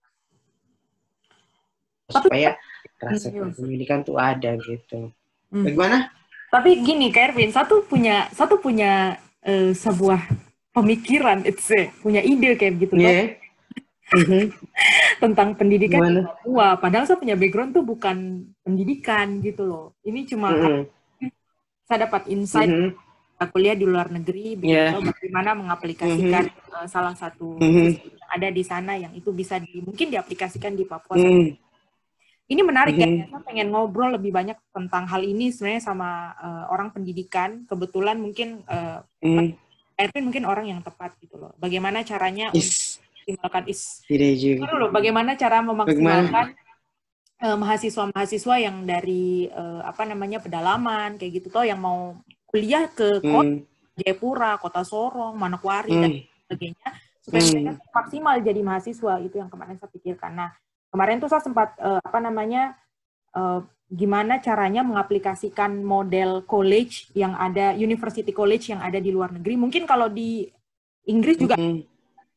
supaya 2.08 2.56
rasa 2.98 3.30
pendidikan 3.32 4.02
tuh 4.02 4.18
ada 4.18 4.56
gitu. 4.58 5.12
Hmm. 5.52 5.64
Bagaimana? 5.64 6.10
Tapi 6.48 6.80
gini, 6.80 7.12
Kervin, 7.12 7.52
satu 7.52 7.84
punya 7.84 8.32
satu 8.32 8.56
punya 8.58 9.20
uh, 9.44 9.72
sebuah 9.76 10.24
pemikiran, 10.72 11.44
it's 11.44 11.68
a, 11.76 11.92
punya 12.00 12.24
ide 12.24 12.56
kayak 12.56 12.80
gitu 12.80 12.96
yeah. 12.96 13.36
mm-hmm. 14.16 14.54
tentang 15.24 15.58
pendidikan 15.60 16.00
Gimana? 16.00 16.22
di 16.24 16.24
Papua. 16.24 16.68
Padahal 16.80 17.04
saya 17.04 17.20
punya 17.20 17.36
background 17.36 17.76
tuh 17.76 17.84
bukan 17.84 18.48
pendidikan 18.64 19.44
gitu 19.44 19.68
loh. 19.68 19.86
Ini 20.08 20.24
cuma 20.24 20.56
mm-hmm. 20.56 20.82
saya 21.84 22.08
dapat 22.08 22.32
insight 22.32 22.72
mm-hmm. 22.72 23.50
kuliah 23.52 23.76
di 23.76 23.84
luar 23.84 24.08
negeri, 24.08 24.56
yeah. 24.64 24.96
bagaimana 24.96 25.52
mengaplikasikan 25.58 26.48
mm-hmm. 26.48 26.78
uh, 26.80 26.88
salah 26.88 27.12
satu 27.18 27.60
mm-hmm. 27.60 27.88
yang 27.92 28.30
ada 28.32 28.48
di 28.54 28.64
sana 28.64 28.96
yang 28.96 29.12
itu 29.12 29.36
bisa 29.36 29.60
di, 29.60 29.84
mungkin 29.84 30.16
diaplikasikan 30.16 30.72
di 30.80 30.88
Papua. 30.88 31.20
Mm-hmm 31.20 31.67
ini 32.48 32.62
menarik 32.64 32.96
mm 32.96 33.04
-hmm. 33.04 33.16
ya, 33.20 33.26
saya 33.28 33.44
pengen 33.44 33.68
ngobrol 33.76 34.16
lebih 34.16 34.32
banyak 34.32 34.56
tentang 34.72 35.04
hal 35.04 35.20
ini 35.20 35.52
sebenarnya 35.52 35.84
sama 35.84 36.32
uh, 36.40 36.66
orang 36.72 36.96
pendidikan. 36.96 37.68
Kebetulan 37.68 38.16
mungkin 38.16 38.64
uh, 38.72 39.04
mm. 39.20 39.52
Erwin 40.00 40.24
mungkin 40.32 40.48
orang 40.48 40.66
yang 40.72 40.80
tepat 40.80 41.20
gitu 41.20 41.36
loh. 41.36 41.52
Bagaimana 41.60 42.08
caranya 42.08 42.48
is. 42.56 42.64
untuk 42.64 43.36
memaksimalkan 43.36 43.64
is. 43.68 43.82
Dulu, 44.64 44.86
bagaimana 44.96 45.36
cara 45.36 45.60
memaksimalkan 45.60 46.56
uh, 47.44 47.58
mahasiswa-mahasiswa 47.60 48.56
yang 48.64 48.88
dari 48.88 49.52
uh, 49.52 49.84
apa 49.84 50.08
namanya 50.08 50.40
pedalaman 50.40 51.20
kayak 51.20 51.44
gitu 51.44 51.48
toh 51.52 51.68
yang 51.68 51.84
mau 51.84 52.16
kuliah 52.48 52.88
ke 52.88 53.20
mm. 53.20 53.28
kota 53.28 53.56
Jayapura, 53.98 54.62
kota 54.62 54.86
Sorong, 54.86 55.34
Manokwari 55.36 55.92
mm. 55.92 56.02
dan 56.06 56.12
sebagainya 56.46 56.90
supaya 57.20 57.44
mm. 57.44 57.52
mereka 57.52 57.72
maksimal 57.92 58.36
jadi 58.40 58.62
mahasiswa 58.64 59.14
itu 59.20 59.36
yang 59.36 59.50
kemarin 59.52 59.76
saya 59.76 59.92
pikirkan. 59.92 60.32
Nah, 60.38 60.50
kemarin 60.98 61.22
tuh 61.22 61.30
saya 61.30 61.46
sempat 61.46 61.78
uh, 61.78 62.02
apa 62.02 62.18
namanya 62.18 62.74
uh, 63.38 63.62
gimana 63.86 64.42
caranya 64.42 64.82
mengaplikasikan 64.82 65.86
model 65.86 66.42
college 66.50 67.14
yang 67.14 67.38
ada 67.38 67.78
university 67.78 68.34
college 68.34 68.74
yang 68.74 68.82
ada 68.82 68.98
di 68.98 69.14
luar 69.14 69.30
negeri 69.30 69.62
mungkin 69.62 69.86
kalau 69.86 70.10
di 70.10 70.50
Inggris 71.06 71.38
juga 71.38 71.54
mm 71.56 71.62
-hmm. 71.62 71.80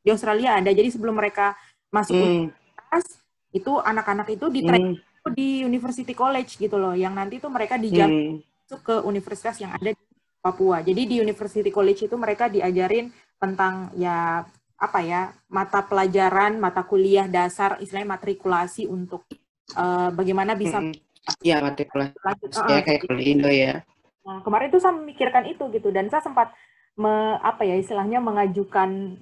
di 0.05 0.09
Australia 0.13 0.61
ada. 0.61 0.71
Jadi 0.71 0.93
sebelum 0.93 1.17
mereka 1.19 1.57
masuk 1.91 2.15
Hmm. 2.15 2.27
universitas 2.47 3.05
itu 3.51 3.73
anak-anak 3.83 4.29
itu 4.31 4.47
di 4.53 4.61
Hmm. 4.63 4.95
di 5.35 5.67
University 5.67 6.15
College 6.15 6.57
gitu 6.57 6.81
loh, 6.81 6.95
yang 6.95 7.13
nanti 7.13 7.43
tuh 7.43 7.51
mereka 7.51 7.77
dijamin 7.77 8.39
Hmm. 8.41 8.63
masuk 8.65 8.81
ke 8.87 8.95
universitas 9.05 9.59
yang 9.59 9.75
ada 9.75 9.91
di 9.93 10.05
Papua. 10.41 10.81
Jadi 10.81 11.03
di 11.05 11.15
University 11.21 11.69
College 11.69 12.09
itu 12.09 12.17
mereka 12.17 12.49
diajarin 12.49 13.13
tentang 13.37 13.91
ya 13.99 14.47
apa 14.81 14.99
ya 15.05 15.21
mata 15.53 15.85
pelajaran, 15.85 16.57
mata 16.57 16.81
kuliah 16.83 17.29
dasar, 17.29 17.77
istilahnya 17.79 18.17
matrikulasi 18.17 18.89
untuk 18.89 19.29
eh, 19.71 20.11
bagaimana 20.11 20.57
bisa 20.57 20.81
Hmm. 20.81 20.97
Ya 21.45 21.61
matrikulasi 21.61 22.17
lanjut. 22.17 22.51
ya 22.65 22.75
Eh, 22.75 22.83
kayak 22.83 23.01
di 23.13 23.25
Indo 23.29 23.51
ya. 23.53 23.85
Nah, 24.25 24.41
kemarin 24.41 24.73
tuh 24.73 24.81
saya 24.81 24.97
memikirkan 24.97 25.45
itu 25.47 25.69
gitu 25.71 25.93
dan 25.93 26.09
saya 26.09 26.25
sempat 26.25 26.51
me, 26.97 27.37
apa 27.39 27.63
ya 27.63 27.77
istilahnya 27.77 28.19
mengajukan 28.19 29.21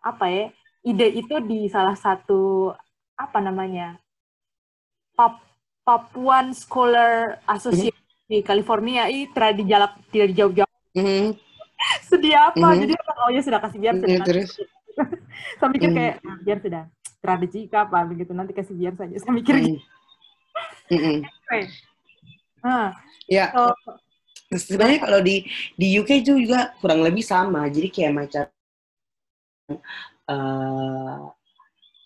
apa 0.00 0.26
ya 0.26 0.44
ide 0.82 1.12
itu 1.14 1.38
di 1.44 1.68
salah 1.68 1.94
satu 1.94 2.72
apa 3.14 3.38
namanya 3.38 4.00
Pap, 5.14 5.40
Papuan 5.82 6.52
Scholar 6.52 7.40
Association 7.46 7.96
di 8.26 8.42
California 8.42 9.06
itu 9.06 9.30
tidak 9.32 9.52
dijalak 9.56 9.92
tidak 10.10 10.28
dijauh-jauh 10.34 10.72
Hmm. 10.96 11.36
sedih 12.02 12.32
apa 12.34 12.66
Mhm. 12.72 12.78
jadi 12.80 12.92
orang 12.96 13.18
oh 13.22 13.30
ya 13.30 13.40
sudah 13.44 13.60
kasih 13.60 13.78
biar 13.78 13.94
Ya, 13.94 14.00
sudah 14.00 14.16
nanti. 14.18 14.28
terus. 14.32 14.50
Saya 15.58 15.68
mikir 15.70 15.90
kayak 15.94 16.14
"Ah, 16.26 16.36
biar 16.42 16.58
sudah 16.62 16.84
strategi 17.02 17.60
apa 17.72 17.98
begitu 18.06 18.32
nanti 18.34 18.52
kasih 18.54 18.74
biar 18.76 18.94
saja 18.98 19.14
saya 19.18 19.32
mikir 19.34 19.54
gitu 19.62 19.80
Hmm. 20.86 21.20
Hmm. 21.50 21.66
nah, 22.62 22.94
Ya, 23.26 23.50
so, 23.50 23.74
sebenarnya 24.54 25.02
kalau 25.02 25.18
di 25.18 25.42
di 25.74 25.98
UK 25.98 26.22
itu 26.22 26.38
juga 26.38 26.70
kurang 26.78 27.02
lebih 27.02 27.26
sama. 27.26 27.66
Jadi 27.66 27.90
kayak 27.90 28.14
macam 28.14 28.44
eh 30.30 31.18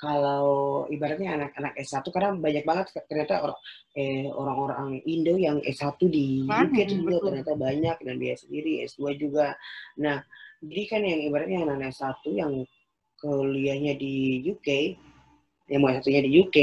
kalau 0.01 0.89
ibaratnya 0.89 1.37
anak-anak 1.37 1.77
S1 1.77 2.09
karena 2.09 2.33
banyak 2.33 2.65
banget 2.65 2.87
ternyata 3.05 3.45
orang 3.45 3.59
eh, 3.93 4.25
orang-orang 4.33 5.05
Indo 5.05 5.37
yang 5.37 5.61
S1 5.61 6.01
di 6.09 6.49
UK 6.49 6.77
itu 6.89 6.95
juga 7.05 7.21
betul. 7.21 7.27
ternyata 7.29 7.53
banyak 7.53 7.97
dan 8.01 8.17
dia 8.17 8.35
sendiri 8.41 8.81
S2 8.89 9.13
juga. 9.21 9.61
Nah, 10.01 10.25
jadi 10.65 10.83
kan 10.89 11.01
yang 11.05 11.21
ibaratnya 11.29 11.69
anak 11.69 11.93
S1 11.93 12.25
yang 12.33 12.65
kuliahnya 13.21 13.95
di 14.01 14.41
UK, 14.49 14.69
yang 15.71 15.81
mau 15.85 15.93
satunya 15.95 16.25
di 16.25 16.31
UK, 16.41 16.57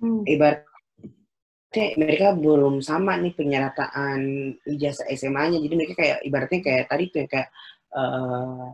hmm, 0.00 0.22
ibaratnya 0.24 1.86
mereka 2.00 2.32
belum 2.32 2.80
sama 2.80 3.20
nih 3.20 3.34
penyerataan 3.36 4.20
ijazah 4.64 5.04
SMA-nya. 5.12 5.60
Jadi 5.60 5.74
mereka 5.74 5.94
kayak 5.98 6.18
ibaratnya 6.24 6.60
kayak 6.64 6.84
tadi 6.88 7.04
tuh 7.12 7.26
kayak 7.28 7.48
eh, 7.92 8.66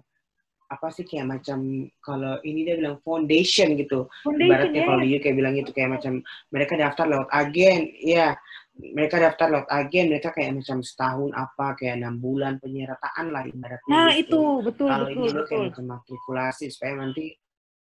apa 0.64 0.88
sih 0.90 1.04
kayak 1.06 1.26
macam 1.28 1.86
kalau 2.02 2.40
ini 2.42 2.66
dia 2.66 2.74
bilang 2.78 2.98
foundation 3.02 3.74
gitu. 3.76 4.06
foundation 4.22 4.48
Ibaratnya 4.48 4.80
ya. 4.82 4.86
kalau 4.86 5.00
di 5.02 5.10
UK 5.18 5.26
bilang 5.34 5.54
itu 5.58 5.70
kayak 5.74 5.90
macam 6.00 6.22
mereka 6.54 6.74
daftar 6.78 7.06
lewat 7.10 7.28
agen, 7.34 7.90
ya 7.98 8.38
mereka 8.74 9.22
daftar 9.22 9.54
lewat 9.54 9.70
agen, 9.70 10.10
mereka 10.10 10.34
kayak 10.34 10.58
macam 10.58 10.82
setahun 10.82 11.30
apa 11.30 11.78
kayak 11.78 12.02
enam 12.02 12.18
bulan 12.18 12.58
penyerataan 12.58 13.30
lah 13.30 13.46
ibaratnya. 13.46 13.86
nah 13.86 14.10
gitu. 14.10 14.34
itu 14.34 14.40
betul 14.66 14.88
Kalau 14.90 15.06
betul 15.06 15.14
ini 15.14 15.30
betul 15.30 15.46
kayak 15.46 15.62
macam 15.70 15.84
matrikulasi 15.94 16.64
supaya 16.74 16.92
nanti 16.98 17.24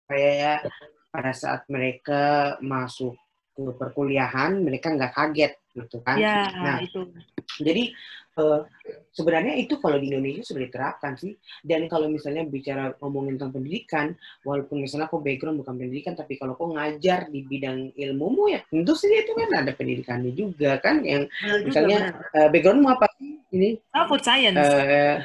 kayak 0.05 0.35
ya 0.37 0.55
pada 1.09 1.33
saat 1.33 1.64
mereka 1.72 2.22
masuk 2.61 3.16
ke 3.52 3.64
perkuliahan 3.76 4.61
mereka 4.61 4.92
nggak 4.92 5.12
kaget 5.16 5.52
gitu 5.72 5.96
kan. 6.05 6.16
ya 6.20 6.52
Nah, 6.61 6.76
itu 6.85 7.09
jadi 7.61 7.92
eh, 8.33 8.61
sebenarnya 9.12 9.55
itu 9.57 9.77
kalau 9.77 10.01
di 10.01 10.09
Indonesia 10.09 10.40
sudah 10.40 10.64
diterapkan 10.64 11.16
sih. 11.16 11.37
Dan 11.61 11.85
kalau 11.87 12.09
misalnya 12.09 12.42
bicara 12.42 12.97
ngomongin 12.99 13.37
tentang 13.37 13.61
pendidikan, 13.61 14.07
walaupun 14.42 14.81
misalnya 14.81 15.07
kok 15.07 15.21
background 15.21 15.61
bukan 15.61 15.75
pendidikan, 15.77 16.14
tapi 16.16 16.40
kalau 16.40 16.57
kok 16.57 16.73
ngajar 16.73 17.29
di 17.29 17.45
bidang 17.45 17.92
ilmumu 17.92 18.49
ya 18.49 18.61
tentu 18.68 18.97
sih 18.97 19.12
itu 19.12 19.33
kan 19.37 19.51
ada 19.64 19.73
pendidikannya 19.77 20.33
juga 20.33 20.81
kan. 20.81 21.05
Yang 21.05 21.29
juga, 21.29 21.64
misalnya 21.68 21.99
eh, 22.33 22.49
backgroundmu 22.49 22.88
apa 22.88 23.07
sih 23.21 23.40
ini? 23.53 23.71
Ah, 23.92 24.09
food 24.09 24.25
science. 24.25 24.59
eh 24.61 25.21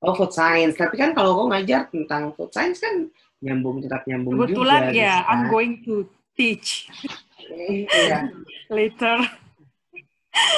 oh 0.00 0.14
food 0.16 0.32
science. 0.32 0.78
Tapi 0.78 0.94
kan 0.96 1.12
kalau 1.12 1.34
kok 1.36 1.48
ngajar 1.52 1.80
tentang 1.90 2.32
food 2.38 2.54
science 2.54 2.78
kan 2.80 3.10
nyambung 3.40 3.80
tetap 3.80 4.04
nyambung 4.04 4.36
Kebetulan 4.36 4.92
juga. 4.92 4.96
ya, 4.96 5.14
gitu 5.20 5.30
I'm 5.32 5.40
kan. 5.44 5.50
going 5.50 5.72
to 5.84 5.94
teach 6.36 6.88
Iya. 7.50 8.30
later. 8.70 9.16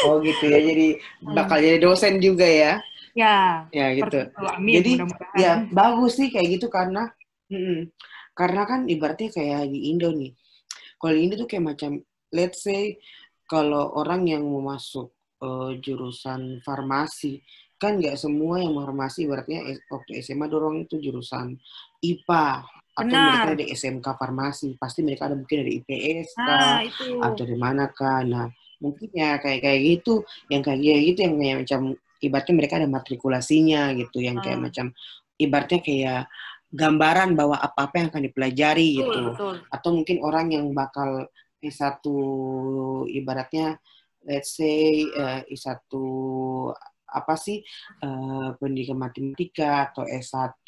Oh 0.04 0.20
gitu 0.20 0.44
ya. 0.50 0.60
Jadi 0.60 1.00
bakal 1.22 1.58
jadi 1.62 1.78
dosen 1.80 2.20
juga 2.20 2.44
ya. 2.46 2.78
Ya, 3.12 3.68
Ya 3.68 3.92
gitu. 3.92 4.24
Amin, 4.40 4.80
Jadi, 4.80 4.92
mudah-mudahan. 4.96 5.36
Ya 5.36 5.52
bagus 5.68 6.16
sih 6.16 6.32
kayak 6.32 6.48
gitu 6.60 6.72
karena 6.72 7.12
mm-mm. 7.52 7.92
karena 8.32 8.64
kan 8.64 8.88
ibaratnya 8.88 9.28
kayak 9.28 9.68
di 9.68 9.92
Indo 9.92 10.08
nih. 10.16 10.32
Kalau 10.96 11.12
di 11.12 11.20
Indo 11.28 11.36
tuh 11.36 11.48
kayak 11.48 11.76
macam 11.76 12.00
let's 12.32 12.64
say 12.64 12.96
kalau 13.44 13.92
orang 14.00 14.24
yang 14.24 14.48
mau 14.48 14.64
masuk 14.64 15.12
eh, 15.44 15.76
jurusan 15.84 16.64
farmasi 16.64 17.44
kan 17.76 17.98
nggak 17.98 18.14
semua 18.16 18.62
yang 18.62 18.72
mau 18.72 18.86
farmasi 18.88 19.26
ibaratnya 19.28 19.60
S- 19.68 19.84
waktu 19.90 20.22
SMA 20.24 20.46
dorong 20.48 20.86
itu 20.88 21.02
jurusan 21.02 21.58
IPA 22.00 22.62
atau 22.92 23.08
Benar. 23.08 23.24
mereka 23.28 23.48
dari 23.56 23.64
SMK 23.72 24.06
farmasi 24.16 24.76
pasti 24.78 25.00
mereka 25.04 25.26
ada 25.28 25.36
mungkin 25.36 25.64
dari 25.64 25.80
IPS 25.82 26.28
kah, 26.36 26.80
itu. 26.84 27.18
atau 27.24 27.42
dari 27.44 27.56
mana 27.58 27.88
kan 27.90 28.24
nah 28.28 28.48
mungkin 28.82 29.08
ya 29.14 29.38
kayak 29.38 29.62
kayak 29.62 29.80
gitu 29.86 30.26
yang 30.50 30.60
kayak 30.66 30.82
kayak 30.82 31.02
gitu 31.14 31.18
yang 31.22 31.34
kayak 31.38 31.56
macam 31.62 31.80
ibaratnya 32.18 32.54
mereka 32.58 32.74
ada 32.82 32.88
matrikulasinya 32.90 33.82
gitu 33.94 34.18
yang 34.18 34.42
kayak 34.42 34.58
Hmm. 34.58 34.66
macam 34.66 34.86
ibaratnya 35.38 35.80
kayak 35.80 36.22
gambaran 36.72 37.36
bahwa 37.38 37.56
apa-apa 37.60 37.94
yang 38.00 38.08
akan 38.10 38.22
dipelajari 38.26 38.88
Betul, 38.96 39.04
gitu 39.06 39.20
betul. 39.30 39.54
atau 39.70 39.90
mungkin 39.92 40.16
orang 40.24 40.46
yang 40.50 40.66
bakal 40.74 41.30
S1 41.62 42.02
ibaratnya 43.12 43.78
let's 44.26 44.58
say 44.58 45.06
eh, 45.06 45.40
S1 45.52 45.90
apa 47.12 47.34
sih 47.36 47.60
eh, 48.00 48.48
pendidikan 48.56 48.96
matematika 48.96 49.92
atau 49.92 50.08
S1 50.08 50.64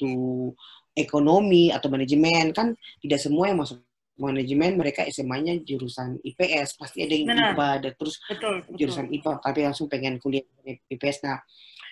ekonomi 0.94 1.72
atau 1.74 1.88
manajemen 1.90 2.52
kan 2.54 2.76
tidak 3.00 3.18
semua 3.18 3.50
yang 3.50 3.58
masuk 3.64 3.80
manajemen 4.14 4.78
mereka 4.78 5.02
SMA-nya 5.06 5.58
jurusan 5.62 6.22
IPS 6.22 6.78
pasti 6.78 7.02
ada 7.02 7.14
yang 7.14 7.26
Benar. 7.30 7.52
IPA 7.54 7.66
ada 7.82 7.90
terus 7.98 8.14
Betul, 8.24 8.62
betul. 8.62 8.76
jurusan 8.78 9.06
IPA 9.10 9.32
tapi 9.42 9.58
langsung 9.66 9.86
pengen 9.90 10.22
kuliah 10.22 10.46
di 10.62 10.78
IPS 10.94 11.26
nah 11.26 11.38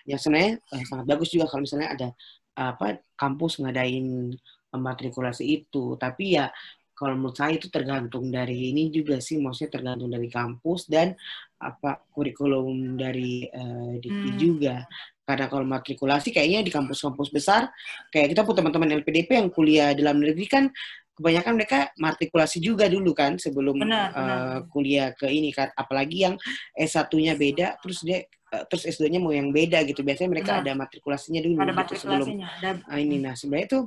yang 0.06 0.18
sebenarnya 0.18 0.52
eh, 0.58 0.82
sangat 0.86 1.06
bagus 1.06 1.28
juga 1.30 1.46
kalau 1.50 1.62
misalnya 1.66 1.90
ada 1.90 2.08
apa 2.52 3.00
kampus 3.14 3.58
ngadain 3.58 4.30
matrikulasi 4.70 5.44
itu 5.62 5.96
tapi 5.96 6.36
ya 6.36 6.48
kalau 6.92 7.18
menurut 7.18 7.34
saya 7.34 7.58
itu 7.58 7.66
tergantung 7.66 8.30
dari 8.30 8.70
ini 8.70 8.92
juga 8.92 9.18
sih 9.18 9.40
maksudnya 9.42 9.80
tergantung 9.80 10.12
dari 10.12 10.30
kampus 10.30 10.86
dan 10.86 11.16
apa 11.58 12.06
kurikulum 12.14 12.94
dari 12.94 13.48
eh, 13.48 13.92
Dikti 13.98 14.30
Hmm. 14.30 14.38
juga 14.38 14.76
karena 15.22 15.46
kalau 15.46 15.62
matrikulasi 15.64 16.34
kayaknya 16.34 16.66
di 16.66 16.72
kampus-kampus 16.74 17.30
besar 17.30 17.70
kayak 18.10 18.34
kita 18.34 18.42
pun 18.42 18.54
teman-teman 18.58 18.90
LPDP 19.00 19.38
yang 19.38 19.48
kuliah 19.54 19.94
dalam 19.94 20.18
negeri 20.18 20.46
kan 20.50 20.64
kebanyakan 21.12 21.52
mereka 21.60 21.78
matrikulasi 22.00 22.58
juga 22.58 22.88
dulu 22.88 23.12
kan 23.12 23.36
sebelum 23.36 23.76
Benar, 23.84 24.08
eh, 24.10 24.16
benar. 24.16 24.60
kuliah 24.72 25.08
ke 25.12 25.28
ini 25.28 25.52
kan 25.52 25.68
apalagi 25.76 26.24
yang 26.28 26.34
S1-nya 26.76 27.36
beda 27.36 27.76
terus 27.84 28.00
dia 28.00 28.24
eh, 28.24 28.64
terus 28.68 28.88
S2-nya 28.88 29.20
mau 29.20 29.32
yang 29.32 29.52
beda 29.52 29.84
gitu 29.84 30.00
biasanya 30.00 30.30
mereka 30.32 30.52
Benar. 30.60 30.64
ada 30.64 30.72
matrikulasinya 30.80 31.40
dulu 31.44 31.56
Ada 31.60 31.60
gitu 31.60 31.94
sebelum 32.00 32.26
matrikulasinya. 32.26 32.48
Ada, 32.60 32.70
ah, 32.88 32.98
ini 33.00 33.16
nah 33.20 33.34
sebenarnya 33.36 33.66
itu 33.68 33.80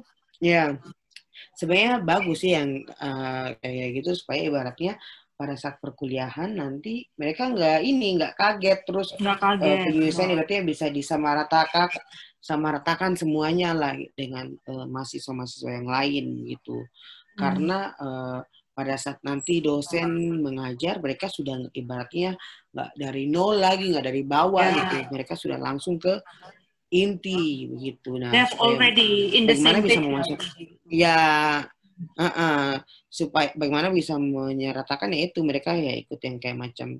ya 0.44 0.64
sebenarnya 1.58 1.94
bagus 2.06 2.38
sih 2.46 2.52
yang 2.54 2.70
eh, 2.86 3.48
kayak 3.58 3.90
gitu 4.02 4.10
supaya 4.14 4.40
ibaratnya 4.46 4.94
pada 5.36 5.54
saat 5.54 5.78
perkuliahan 5.78 6.48
nanti 6.50 7.04
mereka 7.14 7.52
nggak 7.52 7.80
ini 7.82 8.16
nggak 8.16 8.34
kaget 8.34 8.80
terus 8.84 9.12
nggak 9.14 9.36
eh, 9.36 9.42
kaget. 9.44 9.80
penyelesaian 9.86 10.32
ibaratnya 10.32 10.62
bisa 10.64 10.86
disamaratakan 10.88 11.92
samaratakan 12.40 13.12
semuanya 13.14 13.72
lah 13.72 13.94
dengan 14.14 14.48
eh, 14.50 14.86
mahasiswa-mahasiswa 14.88 15.72
yang 15.74 15.88
lain 15.88 16.26
gitu 16.48 16.80
Hmm. 17.36 17.40
karena 17.42 17.80
eh, 17.94 18.40
pada 18.72 18.96
saat 18.96 19.20
nanti 19.22 19.60
dosen 19.60 20.08
mengajar 20.40 21.00
mereka 21.00 21.28
sudah 21.28 21.68
ibaratnya 21.72 22.40
nggak 22.72 22.90
dari 22.96 23.28
nol 23.28 23.60
lagi 23.60 23.92
nggak 23.92 24.06
dari 24.06 24.24
bawah 24.24 24.64
Ya. 24.64 24.76
gitu 24.88 24.96
mereka 25.12 25.36
sudah 25.36 25.60
langsung 25.60 26.00
ke 26.00 26.16
inti 26.88 27.68
begitu 27.68 28.16
nah 28.16 28.32
They've 28.32 28.56
already 28.56 29.36
in 29.36 29.48
the 29.48 29.56
bagaimana 29.56 29.76
same 29.76 29.84
bisa 29.84 30.00
page. 30.00 30.08
memasuk 30.08 30.40
ya 31.96 32.28
uh-uh, 32.28 32.72
supaya 33.08 33.56
bagaimana 33.56 33.88
bisa 33.92 34.20
menyeratakan 34.20 35.16
ya 35.16 35.32
itu 35.32 35.40
mereka 35.48 35.72
ya 35.72 35.96
ikut 35.96 36.20
yang 36.20 36.38
kayak 36.44 36.60
macam 36.60 37.00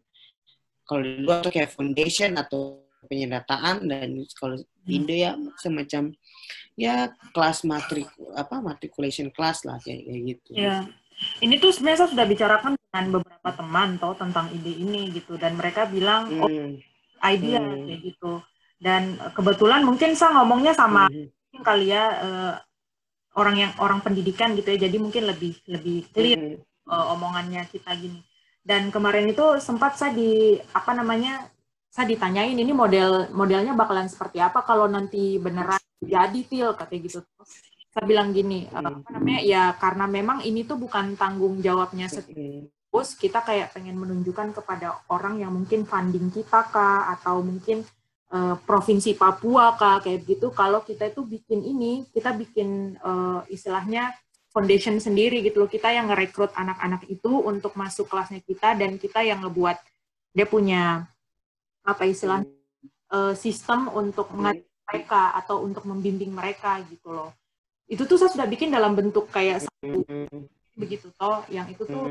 kalau 0.88 1.02
di 1.04 1.20
luar 1.20 1.44
tuh 1.44 1.52
kayak 1.52 1.74
foundation 1.74 2.38
atau 2.40 2.86
penyerataan 3.06 3.86
dan 3.86 4.10
kalau 4.38 4.58
di 4.86 5.02
Indo 5.02 5.14
ya 5.14 5.38
semacam 5.62 6.14
ya 6.78 7.10
kelas 7.32 7.64
matrik 7.66 8.10
apa 8.36 8.62
matriculation 8.62 9.32
class 9.32 9.64
lah 9.66 9.80
kayak, 9.82 10.06
kayak 10.06 10.22
gitu. 10.36 10.52
Ya. 10.58 10.86
Ini 11.40 11.64
tuh 11.64 11.72
sebenarnya 11.72 12.06
saya 12.06 12.12
sudah 12.12 12.26
bicarakan 12.28 12.72
dengan 12.76 13.06
beberapa 13.16 13.50
teman 13.56 13.96
toh 13.96 14.20
tentang 14.20 14.52
ide 14.52 14.84
ini 14.84 15.16
gitu 15.16 15.40
dan 15.40 15.56
mereka 15.56 15.88
bilang 15.88 16.28
oh 16.44 16.52
Hmm, 16.52 16.76
idea 17.24 17.64
Hmm. 17.64 17.88
kayak 17.88 18.00
gitu. 18.04 18.34
Dan 18.78 19.16
eh, 19.18 19.32
kebetulan 19.32 19.82
mungkin 19.88 20.12
saya 20.14 20.36
ngomongnya 20.38 20.76
sama 20.76 21.08
hmm, 21.08 21.64
kali 21.64 21.96
ya 21.96 22.04
eh, 22.20 22.54
orang 23.36 23.56
yang 23.56 23.72
orang 23.84 24.00
pendidikan 24.00 24.56
gitu 24.56 24.72
ya 24.76 24.88
jadi 24.88 24.98
mungkin 25.00 25.28
lebih 25.28 25.60
lebih 25.68 26.08
clear 26.12 26.40
-hmm. 26.40 26.90
uh, 26.90 27.14
omongannya 27.16 27.68
kita 27.68 27.92
gini 28.00 28.24
dan 28.66 28.90
kemarin 28.90 29.30
itu 29.30 29.62
sempat 29.62 30.00
saya 30.00 30.16
di 30.16 30.58
apa 30.74 30.92
namanya 30.96 31.46
saya 31.92 32.12
ditanyain 32.12 32.58
ini 32.58 32.74
model 32.76 33.32
modelnya 33.32 33.72
bakalan 33.78 34.10
seperti 34.10 34.42
apa 34.42 34.64
kalau 34.64 34.88
nanti 34.88 35.38
beneran 35.40 35.80
jadi 36.04 36.40
til 36.48 36.76
katanya 36.76 37.02
gitu 37.08 37.20
saya 37.96 38.06
bilang 38.08 38.36
gini 38.36 38.68
mm 38.68 38.72
-hmm. 38.72 38.88
apa 38.88 39.10
namanya 39.16 39.40
ya 39.44 39.64
karena 39.80 40.06
memang 40.08 40.40
ini 40.44 40.68
tuh 40.68 40.80
bukan 40.80 41.16
tanggung 41.16 41.60
jawabnya 41.64 42.12
setiap 42.12 42.68
terus 42.96 43.12
kita 43.20 43.44
kayak 43.44 43.76
pengen 43.76 44.00
menunjukkan 44.00 44.56
kepada 44.56 45.04
orang 45.12 45.44
yang 45.44 45.52
mungkin 45.52 45.84
funding 45.84 46.32
kita 46.32 46.64
kah 46.72 47.12
atau 47.12 47.44
mungkin 47.44 47.84
uh, 48.32 48.56
provinsi 48.64 49.14
Papua 49.14 49.76
kah 49.78 50.02
kayak 50.02 50.26
gitu. 50.26 50.50
Kalau 50.56 50.82
kita 50.82 51.12
itu 51.12 51.22
bikin 51.26 51.62
ini 51.62 52.08
kita 52.10 52.34
bikin 52.34 52.98
uh, 53.04 53.46
istilahnya 53.52 54.16
foundation 54.50 54.98
sendiri 54.98 55.44
gitu 55.44 55.66
loh. 55.66 55.70
Kita 55.70 55.92
yang 55.92 56.10
ngerekrut 56.10 56.56
anak-anak 56.56 57.06
itu 57.12 57.44
untuk 57.44 57.76
masuk 57.76 58.08
kelasnya 58.08 58.40
kita 58.42 58.74
dan 58.80 58.96
kita 58.96 59.22
yang 59.22 59.44
ngebuat 59.44 59.78
dia 60.36 60.48
punya 60.48 61.06
apa 61.86 62.04
istilah 62.08 62.42
uh, 63.14 63.34
sistem 63.38 63.92
untuk 63.94 64.32
mereka 64.34 65.36
atau 65.38 65.62
untuk 65.62 65.86
membimbing 65.86 66.34
mereka 66.34 66.82
gitu 66.88 67.12
loh. 67.14 67.32
Itu 67.86 68.10
tuh 68.10 68.18
saya 68.18 68.34
sudah 68.34 68.48
bikin 68.50 68.74
dalam 68.74 68.98
bentuk 68.98 69.30
kayak 69.30 69.68
satu 69.68 70.02
begitu 70.74 71.14
toh. 71.14 71.46
Yang 71.52 71.78
itu 71.78 71.84
tuh 71.86 72.06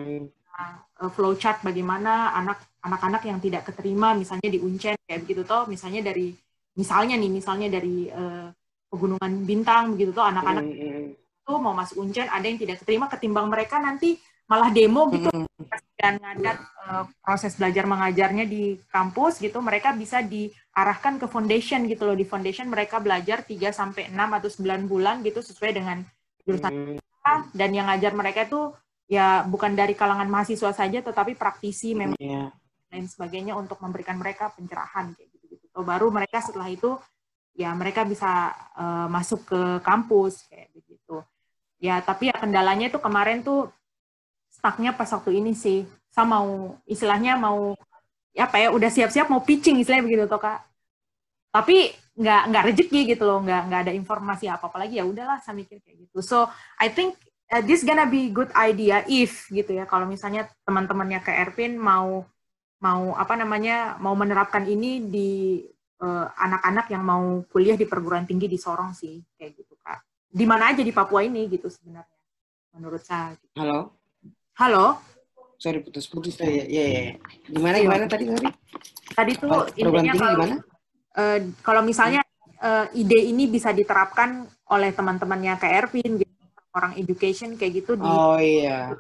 uh, 0.59 1.11
flowchart 1.11 1.63
bagaimana 1.67 2.35
anak 2.39 2.59
anak-anak 2.85 3.23
yang 3.27 3.39
tidak 3.41 3.67
keterima 3.67 4.13
misalnya 4.15 4.49
di 4.51 4.59
Uncen 4.61 4.95
kayak 5.09 5.21
begitu 5.27 5.43
toh 5.43 5.67
misalnya 5.67 6.05
dari 6.05 6.33
misalnya 6.77 7.15
nih 7.19 7.31
misalnya 7.31 7.69
dari 7.73 8.11
uh, 8.11 8.49
pegunungan 8.91 9.33
bintang 9.43 9.97
begitu 9.97 10.15
toh 10.15 10.27
anak-anak 10.27 10.65
mm 10.65 10.75
-hmm. 10.75 11.43
itu 11.43 11.53
mau 11.59 11.75
masuk 11.75 12.05
Uncen 12.05 12.29
ada 12.31 12.45
yang 12.45 12.61
tidak 12.61 12.85
keterima 12.85 13.07
ketimbang 13.11 13.51
mereka 13.51 13.81
nanti 13.81 14.21
malah 14.45 14.69
demo 14.71 15.09
gitu 15.11 15.33
mm 15.33 15.49
-hmm. 15.49 15.81
dan 15.97 16.21
ngadat 16.21 16.59
uh, 16.85 17.05
proses 17.25 17.57
belajar 17.57 17.89
mengajarnya 17.89 18.45
di 18.45 18.77
kampus 18.93 19.41
gitu 19.41 19.59
mereka 19.65 19.97
bisa 19.97 20.21
diarahkan 20.21 21.17
ke 21.17 21.27
foundation 21.27 21.89
gitu 21.89 22.05
loh 22.05 22.17
di 22.17 22.29
foundation 22.29 22.69
mereka 22.69 23.01
belajar 23.01 23.43
3 23.43 23.57
sampai 23.73 24.13
6 24.13 24.15
atau 24.15 24.51
9 24.53 24.91
bulan 24.91 25.25
gitu 25.25 25.41
sesuai 25.41 25.73
dengan 25.73 26.05
jurusan 26.45 26.71
mm 26.71 26.85
-hmm. 27.01 27.41
dan 27.57 27.71
yang 27.73 27.89
ngajar 27.89 28.13
mereka 28.13 28.45
itu 28.45 28.69
ya 29.05 29.45
bukan 29.45 29.77
dari 29.77 29.93
kalangan 29.93 30.27
mahasiswa 30.27 30.73
saja 30.73 30.99
tetapi 31.05 31.37
praktisi 31.37 31.93
memang 31.93 32.17
yeah. 32.17 32.49
lain 32.89 33.05
sebagainya 33.05 33.53
untuk 33.53 33.77
memberikan 33.85 34.17
mereka 34.17 34.49
pencerahan 34.57 35.13
kayak 35.13 35.29
gitu 35.29 35.45
gitu 35.55 35.67
so, 35.69 35.85
baru 35.85 36.09
mereka 36.09 36.41
setelah 36.41 36.73
itu 36.73 36.97
ya 37.55 37.71
mereka 37.73 38.03
bisa 38.03 38.51
uh, 38.75 39.07
masuk 39.07 39.47
ke 39.47 39.61
kampus 39.87 40.45
kayak 40.51 40.75
begitu. 40.75 41.23
Ya 41.79 42.03
tapi 42.03 42.29
ya 42.31 42.37
kendalanya 42.37 42.91
itu 42.91 42.99
kemarin 42.99 43.47
tuh 43.47 43.71
stucknya 44.51 44.91
pas 44.95 45.09
waktu 45.15 45.39
ini 45.39 45.55
sih. 45.55 45.87
Saya 46.11 46.27
mau 46.27 46.79
istilahnya 46.87 47.39
mau 47.39 47.79
ya 48.35 48.51
apa 48.51 48.59
ya 48.59 48.75
udah 48.75 48.91
siap-siap 48.91 49.31
mau 49.31 49.43
pitching 49.47 49.79
istilahnya 49.79 50.05
begitu 50.05 50.27
toh 50.27 50.43
kak. 50.43 50.67
Tapi 51.55 51.95
nggak 52.15 52.43
nggak 52.51 52.65
rezeki 52.71 53.01
gitu 53.15 53.23
loh 53.27 53.43
nggak 53.43 53.63
nggak 53.71 53.81
ada 53.91 53.93
informasi 53.95 54.47
apa 54.47 54.71
apa 54.71 54.79
lagi 54.87 55.03
ya 55.03 55.07
udahlah 55.07 55.39
saya 55.39 55.55
mikir 55.55 55.79
kayak 55.79 56.11
gitu. 56.11 56.19
So 56.27 56.51
I 56.79 56.91
think 56.91 57.15
uh, 57.55 57.63
this 57.63 57.87
gonna 57.87 58.11
be 58.11 58.35
good 58.35 58.51
idea 58.59 59.07
if 59.07 59.47
gitu 59.55 59.79
ya. 59.79 59.87
Kalau 59.87 60.11
misalnya 60.11 60.51
teman-temannya 60.67 61.23
ke 61.23 61.31
Erpin 61.31 61.79
mau 61.79 62.27
mau 62.83 63.15
apa 63.15 63.39
namanya 63.39 63.97
mau 64.03 64.19
menerapkan 64.19 64.67
ini 64.67 65.07
di 65.07 65.63
uh, 66.03 66.27
anak-anak 66.35 66.91
uh, 66.91 66.93
yang 66.93 67.03
mau 67.07 67.25
kuliah 67.49 67.79
di 67.79 67.87
perguruan 67.87 68.27
tinggi 68.27 68.51
di 68.51 68.59
Sorong 68.59 68.93
sih 68.93 69.23
kayak 69.39 69.55
gitu 69.55 69.79
kak. 69.79 70.03
Di 70.35 70.45
mana 70.45 70.75
aja 70.75 70.83
di 70.83 70.91
Papua 70.91 71.23
ini 71.23 71.47
gitu 71.47 71.71
sebenarnya 71.71 72.11
menurut 72.75 73.07
saya 73.07 73.39
gitu. 73.39 73.55
halo? 73.55 73.95
Halo? 74.59 74.87
Sorry 75.63 75.79
putus-putus. 75.79 76.35
Ya 76.43 76.51
ya 76.51 76.85
ya 76.91 77.05
gimana 77.47 77.79
gimana 77.79 78.05
tadi 78.11 78.27
tadi 78.27 78.51
tadi 79.15 79.33
tuh 79.39 79.71
intinya 79.79 80.13
kalau 80.19 80.47
uh, 81.15 81.39
kalau 81.63 81.83
misalnya 81.87 82.21
uh, 82.59 82.91
ide 82.93 83.31
ini 83.31 83.47
bisa 83.47 83.71
diterapkan 83.71 84.45
oleh 84.75 84.91
teman-temannya 84.91 85.55
ke 85.57 85.67
Erpin 85.71 86.19
gitu 86.19 86.34
orang 86.75 86.93
education 86.99 87.55
kayak 87.55 87.83
gitu 87.83 87.95
di 87.95 88.05
Oh 88.05 88.37
iya. 88.37 88.93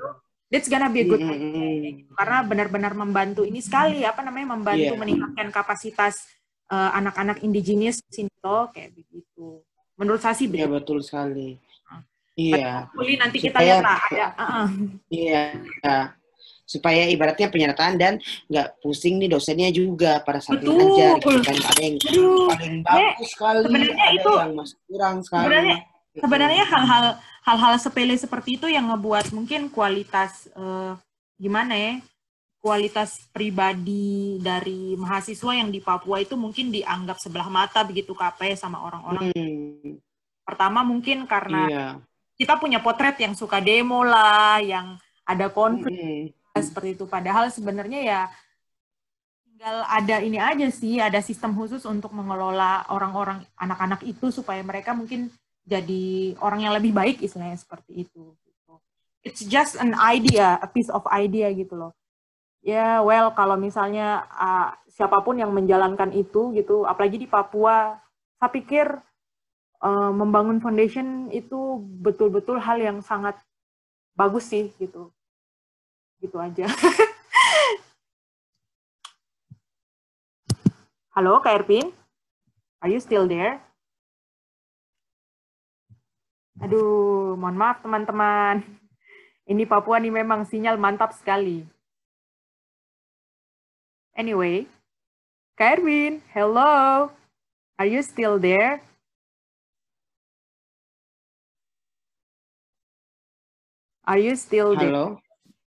That's 0.48 0.70
gonna 0.70 0.86
be 0.86 1.02
a 1.02 1.06
good 1.10 1.18
mm 1.18 1.34
-hmm. 1.34 2.14
karena 2.14 2.38
benar-benar 2.46 2.92
membantu 2.94 3.42
ini 3.42 3.58
sekali 3.58 4.06
apa 4.06 4.22
namanya 4.22 4.54
membantu 4.54 4.94
yeah. 4.94 5.00
meningkatkan 5.02 5.50
kapasitas 5.50 6.30
eh, 6.70 6.90
anak-anak 6.94 7.42
indigenous 7.42 7.98
sini 8.06 8.30
toh 8.38 8.70
kayak 8.70 8.94
begitu. 8.94 9.66
Menurut 9.98 10.22
saya 10.22 10.38
sih 10.38 10.46
Iya 10.46 10.70
betul 10.70 11.02
sekali. 11.02 11.58
Iya. 12.34 12.90
Kuli 12.90 13.14
nanti 13.18 13.38
kita 13.38 13.62
lihat 13.62 13.82
lah 13.82 13.98
ada. 14.10 14.26
Uh 14.34 14.42
-uh. 14.42 14.66
Iya. 15.10 15.42
Ya. 15.82 15.98
Supaya 16.64 17.06
ibaratnya 17.12 17.52
penyertaan 17.52 17.94
dan 18.00 18.18
nggak 18.48 18.80
pusing 18.80 19.20
nih 19.20 19.30
dosennya 19.30 19.68
juga 19.70 20.22
pada 20.24 20.40
saat 20.40 20.64
Betul. 20.64 20.80
ngajar 20.80 21.20
gitu 21.20 21.40
kan 21.44 21.56
ada 21.60 21.82
yang 21.84 21.96
paling 22.00 22.76
bagus 22.80 23.28
sekali, 23.36 23.58
sebenarnya 23.68 23.94
ada 24.00 24.16
itu, 24.16 24.32
yang 24.32 24.54
masih 24.56 24.78
kurang 24.88 25.16
sekali. 25.20 25.44
Sebenarnya 25.44 25.76
sebenarnya 26.14 26.64
hal-hal 26.66 27.04
hal-hal 27.44 27.74
sepele 27.76 28.14
seperti 28.16 28.56
itu 28.56 28.66
yang 28.70 28.88
ngebuat 28.88 29.34
mungkin 29.34 29.68
kualitas 29.68 30.48
uh, 30.54 30.96
gimana 31.36 31.74
ya 31.74 31.94
kualitas 32.64 33.28
pribadi 33.28 34.40
dari 34.40 34.96
mahasiswa 34.96 35.52
yang 35.52 35.68
di 35.68 35.84
Papua 35.84 36.24
itu 36.24 36.32
mungkin 36.32 36.72
dianggap 36.72 37.20
sebelah 37.20 37.52
mata 37.52 37.84
begitu 37.84 38.16
KP 38.16 38.56
sama 38.56 38.80
orang-orang. 38.80 39.36
Hmm. 39.36 40.00
Pertama 40.48 40.80
mungkin 40.80 41.28
karena 41.28 41.62
yeah. 41.68 41.92
kita 42.40 42.56
punya 42.56 42.80
potret 42.80 43.20
yang 43.20 43.36
suka 43.36 43.60
demo 43.60 44.00
lah, 44.00 44.64
yang 44.64 44.96
ada 45.28 45.52
konflik 45.52 46.32
hmm. 46.32 46.56
seperti 46.56 46.96
itu. 46.96 47.04
Padahal 47.04 47.52
sebenarnya 47.52 48.00
ya 48.00 48.20
tinggal 49.44 49.84
ada 49.84 50.16
ini 50.24 50.40
aja 50.40 50.68
sih, 50.72 50.96
ada 50.96 51.20
sistem 51.20 51.52
khusus 51.52 51.84
untuk 51.84 52.16
mengelola 52.16 52.88
orang-orang 52.88 53.44
anak-anak 53.60 54.00
itu 54.08 54.32
supaya 54.32 54.64
mereka 54.64 54.96
mungkin 54.96 55.28
jadi 55.64 56.36
orang 56.44 56.60
yang 56.68 56.76
lebih 56.76 56.92
baik 56.92 57.24
istilahnya 57.24 57.56
seperti 57.56 58.04
itu. 58.04 58.36
Gitu. 58.44 58.72
It's 59.24 59.40
just 59.44 59.80
an 59.80 59.96
idea, 59.96 60.60
a 60.60 60.68
piece 60.68 60.92
of 60.92 61.04
idea 61.08 61.48
gitu 61.56 61.74
loh. 61.76 61.92
Ya, 62.64 63.00
yeah, 63.00 63.04
well 63.04 63.28
kalau 63.36 63.60
misalnya 63.60 64.24
uh, 64.32 64.72
siapa 64.88 65.20
pun 65.20 65.36
yang 65.36 65.52
menjalankan 65.52 66.12
itu 66.16 66.52
gitu, 66.56 66.88
apalagi 66.88 67.20
di 67.20 67.28
Papua, 67.28 68.00
saya 68.40 68.48
pikir 68.48 68.88
uh, 69.84 70.12
membangun 70.12 70.60
foundation 70.64 71.28
itu 71.28 71.80
betul-betul 72.00 72.56
hal 72.60 72.80
yang 72.80 73.04
sangat 73.04 73.36
bagus 74.16 74.48
sih 74.48 74.72
gitu. 74.80 75.12
Gitu 76.20 76.40
aja. 76.40 76.64
Halo, 81.14 81.38
Kak 81.44 81.62
Erpin? 81.62 81.92
Are 82.80 82.90
you 82.90 82.98
still 82.98 83.28
there? 83.28 83.60
Aduh, 86.62 87.34
mohon 87.34 87.58
maaf 87.58 87.82
teman-teman. 87.82 88.62
Ini 89.44 89.66
Papua 89.66 89.98
nih 89.98 90.14
memang 90.14 90.46
sinyal 90.46 90.78
mantap 90.78 91.10
sekali. 91.10 91.66
Anyway, 94.14 94.70
Kak 95.58 95.82
Erwin, 95.82 96.22
hello. 96.30 97.10
Are 97.74 97.90
you 97.90 97.98
still 98.06 98.38
there? 98.38 98.78
Are 104.06 104.20
you 104.22 104.38
still 104.38 104.78
there? 104.78 104.94
Halo. 104.94 105.18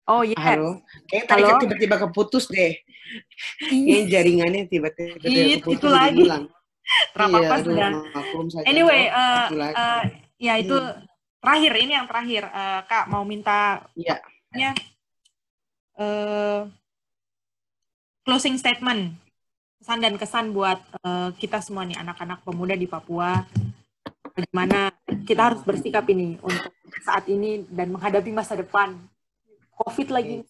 Oh 0.05 0.21
yes. 0.21 0.37
Halo. 0.37 0.85
Kayak 1.09 1.25
tadi 1.25 1.49
tiba-tiba 1.65 1.95
keputus 1.97 2.45
deh. 2.45 2.77
Ini 3.73 4.05
jaringannya 4.05 4.69
tiba-tiba 4.69 5.17
keputus. 5.17 5.81
Itu 5.81 5.87
lagi. 5.89 6.29
Terapa 7.17 7.41
iya, 7.65 7.89
Anyway, 8.69 9.09
uh, 9.09 9.49
uh, 9.73 10.05
Ya 10.35 10.59
itu 10.59 10.75
hmm. 10.75 11.03
terakhir 11.39 11.73
ini 11.79 11.93
yang 11.95 12.07
terakhir 12.07 12.43
uh, 12.51 12.81
Kak 12.83 13.07
mau 13.07 13.23
minta 13.23 13.87
ya. 13.95 14.19
uh, 15.95 16.67
closing 18.27 18.59
statement 18.59 19.15
pesan 19.79 19.99
dan 20.01 20.15
kesan 20.17 20.51
buat 20.51 20.81
uh, 21.05 21.29
kita 21.37 21.61
semua 21.61 21.85
nih 21.85 21.99
anak-anak 21.99 22.41
pemuda 22.41 22.73
di 22.73 22.89
Papua 22.89 23.45
bagaimana 24.35 24.91
kita 25.23 25.53
harus 25.53 25.61
bersikap 25.63 26.03
ini 26.11 26.35
untuk 26.43 26.73
saat 27.05 27.29
ini 27.31 27.63
dan 27.71 27.93
menghadapi 27.93 28.33
masa 28.33 28.57
depan 28.59 28.97
COVID 29.75 30.07
lagi 30.11 30.43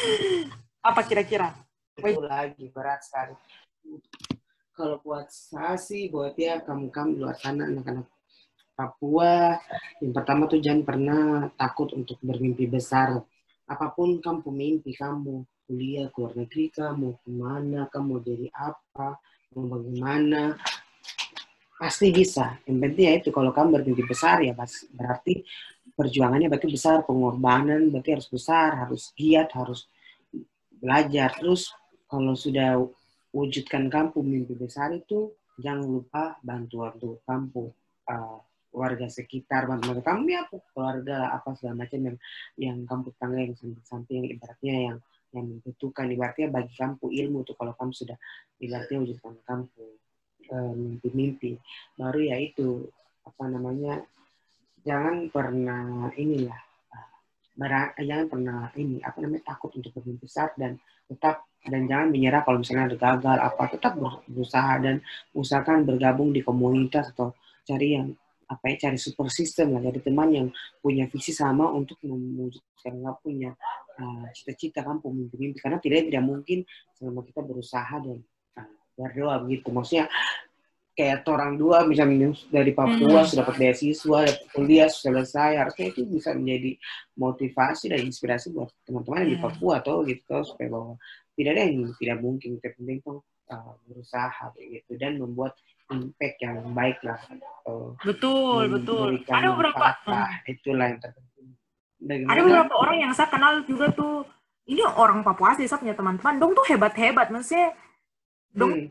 apa 0.88 1.00
kira-kira? 1.04 1.52
Itu 1.96 2.22
lagi 2.22 2.68
berat 2.70 3.02
sekali. 3.02 3.34
Kalau 4.76 5.00
buat 5.00 5.32
saya 5.32 5.80
sih 5.80 6.12
buat 6.12 6.36
ya 6.36 6.60
kamu-kamu 6.60 7.24
luar 7.24 7.36
sana 7.40 7.66
anak-anak 7.66 8.06
Papua, 8.76 9.56
yang 10.04 10.12
pertama 10.12 10.44
tuh 10.44 10.60
jangan 10.60 10.84
pernah 10.84 11.48
takut 11.56 11.96
untuk 11.96 12.20
bermimpi 12.20 12.68
besar. 12.68 13.24
Apa 13.64 13.88
pun 13.96 14.20
kamu 14.20 14.44
mimpi 14.52 14.92
kamu, 14.92 15.48
kuliah, 15.64 16.12
ke 16.12 16.16
luar 16.20 16.36
negeri 16.36 16.68
kamu, 16.68 17.16
ke 17.24 17.28
mana, 17.32 17.88
kamu 17.88 18.20
jadi 18.20 18.52
apa, 18.52 19.16
mau 19.56 19.64
bagaimana. 19.64 20.60
pasti 21.76 22.08
bisa. 22.08 22.56
Yang 22.64 22.78
penting 22.88 23.04
ya 23.04 23.14
itu 23.20 23.28
kalau 23.32 23.52
kamu 23.52 23.80
bermimpi 23.80 24.04
besar 24.08 24.40
ya 24.40 24.56
berarti 24.96 25.44
perjuangannya 25.92 26.48
berarti 26.48 26.68
besar, 26.72 27.04
pengorbanan 27.04 27.88
berarti 27.92 28.16
harus 28.16 28.28
besar, 28.28 28.76
harus 28.76 29.12
giat, 29.16 29.52
harus 29.56 29.88
belajar. 30.80 31.32
Terus 31.36 31.72
kalau 32.08 32.32
sudah 32.36 32.80
wujudkan 33.32 33.88
kampung 33.92 34.24
mimpi 34.24 34.56
besar 34.56 34.92
itu 34.96 35.32
jangan 35.60 35.84
lupa 35.84 36.36
bantu 36.40 36.84
bantu 36.84 37.10
kampung 37.28 37.68
uh, 38.08 38.40
warga 38.76 39.08
sekitar 39.08 39.64
bantu 39.64 40.04
kamu 40.04 40.36
ya 40.36 40.42
keluarga 40.76 41.32
apa 41.32 41.56
segala 41.56 41.88
macam 41.88 42.00
yang 42.04 42.16
yang 42.60 42.78
kampung 42.84 43.16
tangga 43.16 43.40
yang 43.40 43.56
samping-samping 43.56 44.28
ibaratnya 44.36 44.76
yang 44.92 44.96
yang 45.32 45.44
membutuhkan 45.48 46.06
ibaratnya 46.12 46.52
bagi 46.52 46.74
kampung 46.76 47.12
ilmu 47.12 47.44
tuh 47.48 47.56
kalau 47.56 47.72
kamu 47.72 47.92
sudah 47.96 48.16
ibaratnya 48.60 48.98
wujudkan 49.00 49.34
kampung 49.48 49.92
uh, 50.52 50.72
mimpi-mimpi. 50.76 51.56
Baru 51.96 52.20
ya 52.20 52.36
itu 52.36 52.88
apa 53.26 53.44
namanya 53.48 54.04
jangan 54.86 55.28
pernah 55.32 56.12
inilah 56.14 56.60
uh, 56.92 57.08
jangan 58.00 58.26
pernah 58.30 58.60
ini 58.78 59.02
apa 59.02 59.18
namanya 59.18 59.56
takut 59.56 59.72
untuk 59.74 59.92
bermimpi 59.96 60.28
besar 60.28 60.54
dan 60.54 60.78
tetap 61.08 61.48
dan 61.66 61.90
jangan 61.90 62.08
menyerah 62.14 62.46
kalau 62.46 62.62
misalnya 62.62 62.94
ada 62.94 62.96
gagal 62.98 63.38
apa 63.42 63.62
tetap 63.74 63.92
berusaha 64.30 64.78
dan 64.78 65.02
usahakan 65.34 65.82
bergabung 65.82 66.30
di 66.30 66.40
komunitas 66.46 67.10
atau 67.10 67.34
cari 67.66 67.98
yang 67.98 68.14
apa 68.46 68.64
ya 68.70 68.88
cari 68.88 68.98
super 68.98 69.26
system 69.26 69.74
lah 69.74 69.82
jadi 69.90 70.00
teman 70.06 70.28
yang 70.30 70.48
punya 70.78 71.10
visi 71.10 71.34
sama 71.34 71.66
untuk 71.74 71.98
mewujudkan 72.06 72.94
punya 73.18 73.50
uh, 73.98 74.26
cita-cita 74.30 74.86
kan 74.86 75.02
mimpi-mimpi 75.02 75.58
karena 75.58 75.82
tidak 75.82 76.06
tidak 76.06 76.22
mungkin 76.22 76.62
selama 76.94 77.26
kita 77.26 77.42
berusaha 77.42 77.96
dan 77.98 78.22
uh, 78.54 78.68
berdoa 78.94 79.42
begitu 79.42 79.68
maksudnya 79.74 80.06
kayak 80.96 81.28
orang 81.28 81.60
dua 81.60 81.84
misalnya 81.84 82.32
dari 82.48 82.72
Papua 82.72 83.20
hmm. 83.20 83.28
sudah 83.28 83.44
dapat 83.44 83.56
beasiswa 83.60 84.18
dapat 84.32 84.48
kuliah 84.56 84.88
selesai 84.88 85.60
harusnya 85.60 85.92
itu 85.92 86.08
bisa 86.08 86.32
menjadi 86.32 86.72
motivasi 87.20 87.92
dan 87.92 88.00
inspirasi 88.00 88.48
buat 88.56 88.72
teman-teman 88.88 89.28
yang 89.28 89.32
di 89.36 89.38
hmm. 89.42 89.44
Papua 89.44 89.72
atau 89.84 90.00
gitu 90.08 90.36
supaya 90.40 90.68
bahwa 90.72 90.96
tidak 91.36 91.50
ada 91.52 91.62
yang 91.68 91.92
tidak 92.00 92.18
mungkin 92.24 92.50
terpenting 92.64 92.98
tuh 93.04 93.20
uh, 93.52 93.76
berusaha 93.84 94.46
gitu 94.56 94.92
dan 94.96 95.20
membuat 95.20 95.52
impact 95.92 96.36
yang 96.42 96.56
baik 96.74 96.98
lah 97.06 97.20
betul 98.02 98.66
betul 98.70 99.08
ada 99.30 99.48
beberapa 99.54 99.94
lah, 100.06 100.30
itulah 100.46 100.86
yang 100.90 101.00
terpenting 101.00 101.48
Bagaimana? 101.96 102.30
ada 102.32 102.40
beberapa 102.42 102.74
orang 102.76 102.96
yang 103.08 103.12
saya 103.14 103.28
kenal 103.30 103.62
juga 103.64 103.86
tuh 103.94 104.26
ini 104.66 104.82
orang 104.82 105.22
Papua 105.22 105.54
asli 105.54 105.70
saya 105.70 105.78
punya 105.80 105.94
teman-teman 105.94 106.42
dong 106.42 106.52
tuh 106.58 106.66
hebat-hebat 106.66 107.30
maksudnya 107.30 107.72
dong 108.50 108.90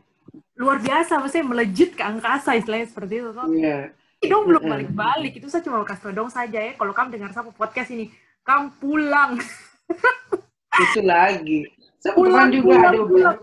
luar 0.56 0.80
biasa 0.80 1.20
maksudnya 1.20 1.46
melejit 1.46 1.90
ke 1.94 2.02
angkasa 2.02 2.56
istilahnya 2.56 2.88
seperti 2.88 3.20
itu 3.20 3.30
tuh 3.36 3.48
yeah. 3.56 3.92
dong 4.24 4.48
belum 4.48 4.64
balik-balik 4.64 5.36
itu 5.36 5.46
saya 5.52 5.62
cuma 5.62 5.84
kasih 5.84 6.16
dong 6.16 6.32
saja 6.32 6.58
ya 6.58 6.72
kalau 6.74 6.96
kamu 6.96 7.20
dengar 7.20 7.30
satu 7.36 7.52
podcast 7.52 7.92
ini 7.92 8.08
kamu 8.42 8.72
pulang 8.80 9.36
itu 10.84 11.00
lagi 11.04 11.68
pulang 12.14 12.48
juga 12.52 12.74
pulang, 12.76 12.92
ada 12.92 13.00
pulang. 13.02 13.36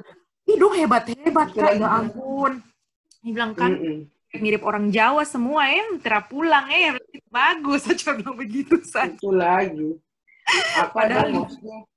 Ih 0.44 0.60
hebat 0.60 1.04
hebat 1.08 1.48
kak 1.56 1.72
ya 1.80 1.88
ampun. 1.88 2.60
Ini 3.24 3.30
bilang 3.32 3.56
kan 3.56 3.72
mm 3.72 3.88
-mm. 4.04 4.40
mirip 4.44 4.68
orang 4.68 4.92
Jawa 4.92 5.24
semua 5.24 5.72
ya, 5.72 5.84
tera 6.04 6.20
pulang 6.20 6.68
ya 6.68 7.00
bagus 7.32 7.88
saya 7.88 8.20
bilang 8.20 8.36
begitu 8.36 8.76
saja. 8.84 9.16
Itu 9.16 9.32
lagi. 9.32 9.96
Apa 10.76 10.92
Padahal 10.92 11.32
maksudnya? 11.32 11.88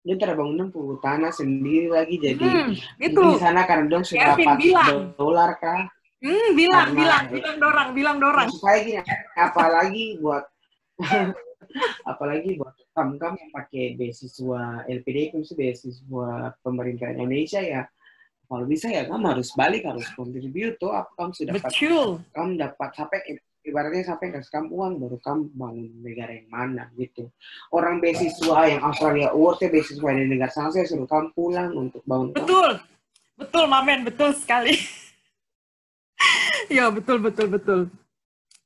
Dia 0.00 0.16
terbangun 0.16 0.72
puluh 0.72 0.96
tanah 1.04 1.28
sendiri 1.28 1.92
lagi 1.92 2.16
jadi 2.16 2.40
hmm, 2.40 2.72
itu. 3.04 3.20
di 3.20 3.36
sana 3.36 3.68
karena 3.68 3.84
dong 3.84 4.00
sudah 4.00 4.32
dapat 4.32 5.12
dolar 5.20 5.60
kah? 5.60 5.92
Hmm, 6.24 6.56
bilang, 6.56 6.88
karena, 6.88 6.96
bilang, 6.96 7.24
bilang 7.28 7.56
dorang, 7.60 7.88
bilang 7.92 8.16
dorang. 8.16 8.48
Supaya 8.48 8.80
gini, 8.80 9.04
apalagi 9.36 10.16
buat 10.24 10.48
apalagi 12.10 12.56
buat 12.56 12.72
kamu-kamu 12.96 13.36
yang 13.44 13.52
pakai 13.52 13.84
beasiswa 14.00 14.88
LPD 14.88 15.36
itu 15.36 15.52
beasiswa 15.52 16.56
pemerintah 16.64 17.12
Indonesia 17.12 17.60
ya 17.60 17.84
kalau 18.50 18.66
bisa 18.66 18.90
ya 18.90 19.06
kamu 19.06 19.30
harus 19.30 19.54
balik 19.54 19.86
harus 19.86 20.02
kontribut 20.18 20.74
tuh. 20.82 20.90
Apa 20.90 21.10
kamu 21.14 21.30
sudah 21.38 21.52
dapat? 21.54 21.70
Betul. 21.70 22.10
kamu 22.34 22.50
dapat 22.58 22.90
sampai 22.98 23.18
ibaratnya 23.62 24.02
sampai 24.02 24.26
kasih 24.34 24.50
kamu 24.50 24.66
uang 24.74 24.92
baru 24.98 25.16
kamu 25.22 25.42
bangun 25.54 25.86
negara 26.02 26.32
yang 26.34 26.50
mana 26.50 26.84
gitu. 26.98 27.30
Orang 27.70 28.02
beasiswa 28.02 28.58
yang 28.66 28.82
Australia 28.82 29.30
Award 29.30 29.62
beasiswa 29.70 30.10
di 30.10 30.24
negara 30.26 30.50
sana 30.50 30.74
saya 30.74 30.82
suruh 30.90 31.06
kamu 31.06 31.30
pulang 31.30 31.70
untuk 31.78 32.02
bangun 32.02 32.34
betul 32.34 32.82
kamu. 32.82 33.38
betul. 33.38 33.64
Mamen. 33.70 34.00
Betul 34.02 34.30
sekali. 34.34 34.74
Ya 36.70 36.86
betul 36.86 37.18
betul 37.18 37.50
betul. 37.50 37.80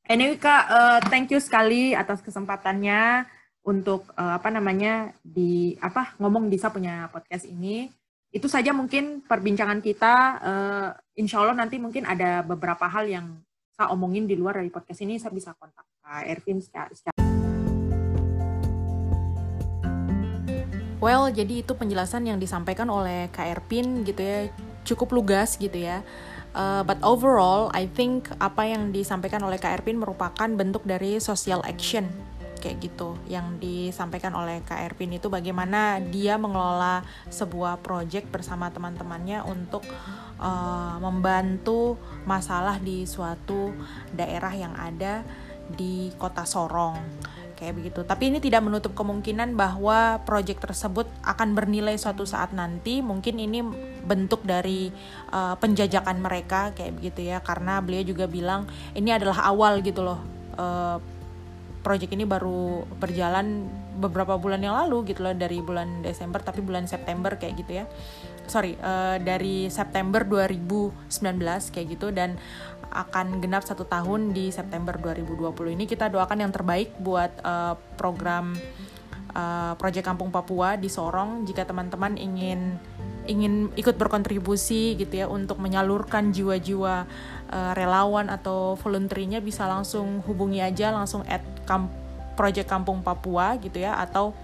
Anyway 0.04 0.36
kak, 0.36 0.68
uh, 0.68 1.00
thank 1.08 1.32
you 1.32 1.40
sekali 1.40 1.96
atas 1.96 2.20
kesempatannya 2.20 3.24
untuk 3.64 4.12
uh, 4.12 4.36
apa 4.36 4.52
namanya 4.52 5.16
di 5.24 5.72
apa 5.80 6.12
ngomong 6.20 6.52
bisa 6.52 6.68
punya 6.68 7.08
podcast 7.08 7.48
ini. 7.48 7.88
Itu 8.34 8.50
saja 8.50 8.74
mungkin 8.74 9.22
perbincangan 9.22 9.78
kita. 9.78 10.14
Uh, 10.42 10.90
insya 11.14 11.38
Allah 11.38 11.54
nanti 11.54 11.78
mungkin 11.78 12.02
ada 12.02 12.42
beberapa 12.42 12.82
hal 12.90 13.06
yang 13.06 13.38
saya 13.70 13.94
omongin 13.94 14.26
di 14.26 14.34
luar 14.34 14.58
dari 14.58 14.74
podcast 14.74 15.06
ini. 15.06 15.22
Saya 15.22 15.30
bisa 15.30 15.54
kontak 15.54 15.86
Kak 16.02 16.26
Ervin 16.26 16.58
secara, 16.58 16.90
secara 16.90 17.14
Well, 20.98 21.30
jadi 21.30 21.62
itu 21.62 21.78
penjelasan 21.78 22.26
yang 22.26 22.42
disampaikan 22.42 22.90
oleh 22.90 23.30
Kak 23.30 23.46
Ervin 23.46 24.02
gitu 24.02 24.18
ya, 24.18 24.50
cukup 24.82 25.14
lugas 25.14 25.54
gitu 25.54 25.78
ya. 25.78 26.02
Uh, 26.58 26.82
but 26.82 26.98
overall, 27.06 27.70
I 27.70 27.86
think 27.86 28.34
apa 28.42 28.66
yang 28.66 28.90
disampaikan 28.90 29.46
oleh 29.46 29.62
Kak 29.62 29.78
Erpin 29.78 29.94
merupakan 29.94 30.50
bentuk 30.50 30.82
dari 30.82 31.22
social 31.22 31.62
action 31.62 32.10
kayak 32.64 32.80
gitu 32.80 33.20
yang 33.28 33.60
disampaikan 33.60 34.32
oleh 34.32 34.64
Kak 34.64 34.80
Erpin 34.80 35.12
itu 35.12 35.28
bagaimana 35.28 36.00
dia 36.00 36.40
mengelola 36.40 37.04
sebuah 37.28 37.84
project 37.84 38.32
bersama 38.32 38.72
teman-temannya 38.72 39.44
untuk 39.44 39.84
uh, 40.40 40.96
membantu 40.96 42.00
masalah 42.24 42.80
di 42.80 43.04
suatu 43.04 43.76
daerah 44.16 44.56
yang 44.56 44.72
ada 44.80 45.20
di 45.68 46.08
kota 46.16 46.48
Sorong 46.48 46.96
kayak 47.54 47.80
begitu. 47.80 48.00
Tapi 48.02 48.28
ini 48.34 48.38
tidak 48.42 48.66
menutup 48.66 48.92
kemungkinan 48.92 49.54
bahwa 49.54 50.20
proyek 50.26 50.60
tersebut 50.60 51.06
akan 51.22 51.54
bernilai 51.54 51.94
suatu 51.96 52.26
saat 52.26 52.50
nanti. 52.52 53.00
Mungkin 53.00 53.38
ini 53.40 53.62
bentuk 54.04 54.42
dari 54.42 54.90
uh, 55.32 55.54
penjajakan 55.56 56.18
mereka 56.20 56.74
kayak 56.74 56.98
begitu 56.98 57.30
ya. 57.30 57.40
Karena 57.40 57.78
beliau 57.78 58.04
juga 58.04 58.26
bilang 58.26 58.66
ini 58.92 59.14
adalah 59.14 59.46
awal 59.48 59.80
gitu 59.80 60.02
loh. 60.02 60.20
Uh, 60.58 60.98
proyek 61.84 62.16
ini 62.16 62.24
baru 62.24 62.88
berjalan 62.96 63.68
beberapa 64.00 64.40
bulan 64.40 64.64
yang 64.64 64.74
lalu 64.74 65.14
gitu 65.14 65.22
loh 65.22 65.36
dari 65.36 65.60
bulan 65.60 66.00
Desember 66.00 66.40
tapi 66.40 66.64
bulan 66.64 66.88
September 66.88 67.36
kayak 67.36 67.54
gitu 67.60 67.72
ya. 67.78 67.84
Sorry 68.48 68.74
uh, 68.80 69.20
dari 69.20 69.68
September 69.68 70.24
2019 70.24 71.12
kayak 71.70 71.86
gitu 71.92 72.08
dan 72.10 72.40
akan 72.94 73.42
genap 73.44 73.62
satu 73.66 73.84
tahun 73.84 74.32
di 74.32 74.48
September 74.48 74.96
2020 74.96 75.52
ini 75.74 75.84
kita 75.84 76.08
doakan 76.08 76.46
yang 76.46 76.52
terbaik 76.54 76.94
buat 77.02 77.32
uh, 77.42 77.74
program 78.00 78.54
uh, 79.34 79.74
Proyek 79.76 80.06
Kampung 80.06 80.30
Papua 80.30 80.78
di 80.78 80.88
Sorong. 80.88 81.44
Jika 81.44 81.66
teman-teman 81.66 82.16
ingin 82.16 82.78
ingin 83.24 83.72
ikut 83.74 83.96
berkontribusi 83.96 85.00
gitu 85.00 85.14
ya 85.16 85.26
untuk 85.26 85.56
menyalurkan 85.56 86.30
jiwa-jiwa 86.30 87.08
uh, 87.50 87.72
relawan 87.76 88.32
atau 88.32 88.78
volunteernya 88.78 89.42
bisa 89.44 89.68
langsung 89.68 90.22
hubungi 90.24 90.62
aja 90.62 90.94
langsung 90.94 91.26
at 91.28 91.42
kamp 91.68 91.90
Project 92.34 92.66
Kampung 92.66 92.98
Papua 93.00 93.54
gitu 93.62 93.78
ya 93.78 93.94
atau 93.94 94.34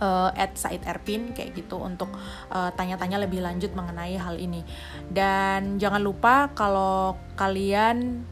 uh, 0.00 0.30
at 0.34 0.56
Said 0.56 0.82
Erpin 0.86 1.34
kayak 1.36 1.58
gitu 1.58 1.76
untuk 1.78 2.08
uh, 2.50 2.70
tanya-tanya 2.74 3.20
lebih 3.20 3.44
lanjut 3.44 3.74
mengenai 3.74 4.16
hal 4.16 4.40
ini. 4.40 4.64
Dan 5.10 5.82
jangan 5.82 6.00
lupa 6.00 6.54
kalau 6.54 7.18
kalian 7.34 8.24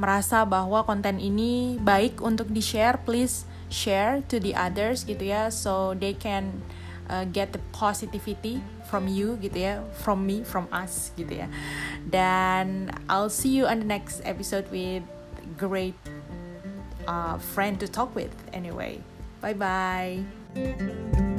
merasa 0.00 0.48
bahwa 0.48 0.86
konten 0.88 1.20
ini 1.20 1.76
baik 1.82 2.24
untuk 2.24 2.48
di-share, 2.48 2.96
please 3.04 3.44
share 3.68 4.24
to 4.26 4.40
the 4.42 4.56
others 4.56 5.04
gitu 5.06 5.30
ya 5.30 5.52
so 5.52 5.92
they 5.94 6.16
can 6.16 6.64
uh, 7.12 7.22
get 7.28 7.52
the 7.54 7.62
positivity 7.70 8.58
from 8.90 9.06
you 9.06 9.38
gitu 9.38 9.54
ya, 9.54 9.74
from 10.02 10.26
me, 10.26 10.42
from 10.42 10.66
us 10.74 11.14
gitu 11.14 11.46
ya. 11.46 11.48
Dan 12.10 12.90
I'll 13.06 13.30
see 13.30 13.54
you 13.54 13.70
on 13.70 13.78
the 13.78 13.88
next 13.88 14.18
episode 14.26 14.66
with 14.74 15.06
great 15.54 15.94
uh, 17.06 17.38
friend 17.38 17.78
to 17.78 17.86
talk 17.86 18.10
with 18.18 18.34
anyway. 18.50 18.98
Bye 19.38 19.54
bye. 19.54 21.29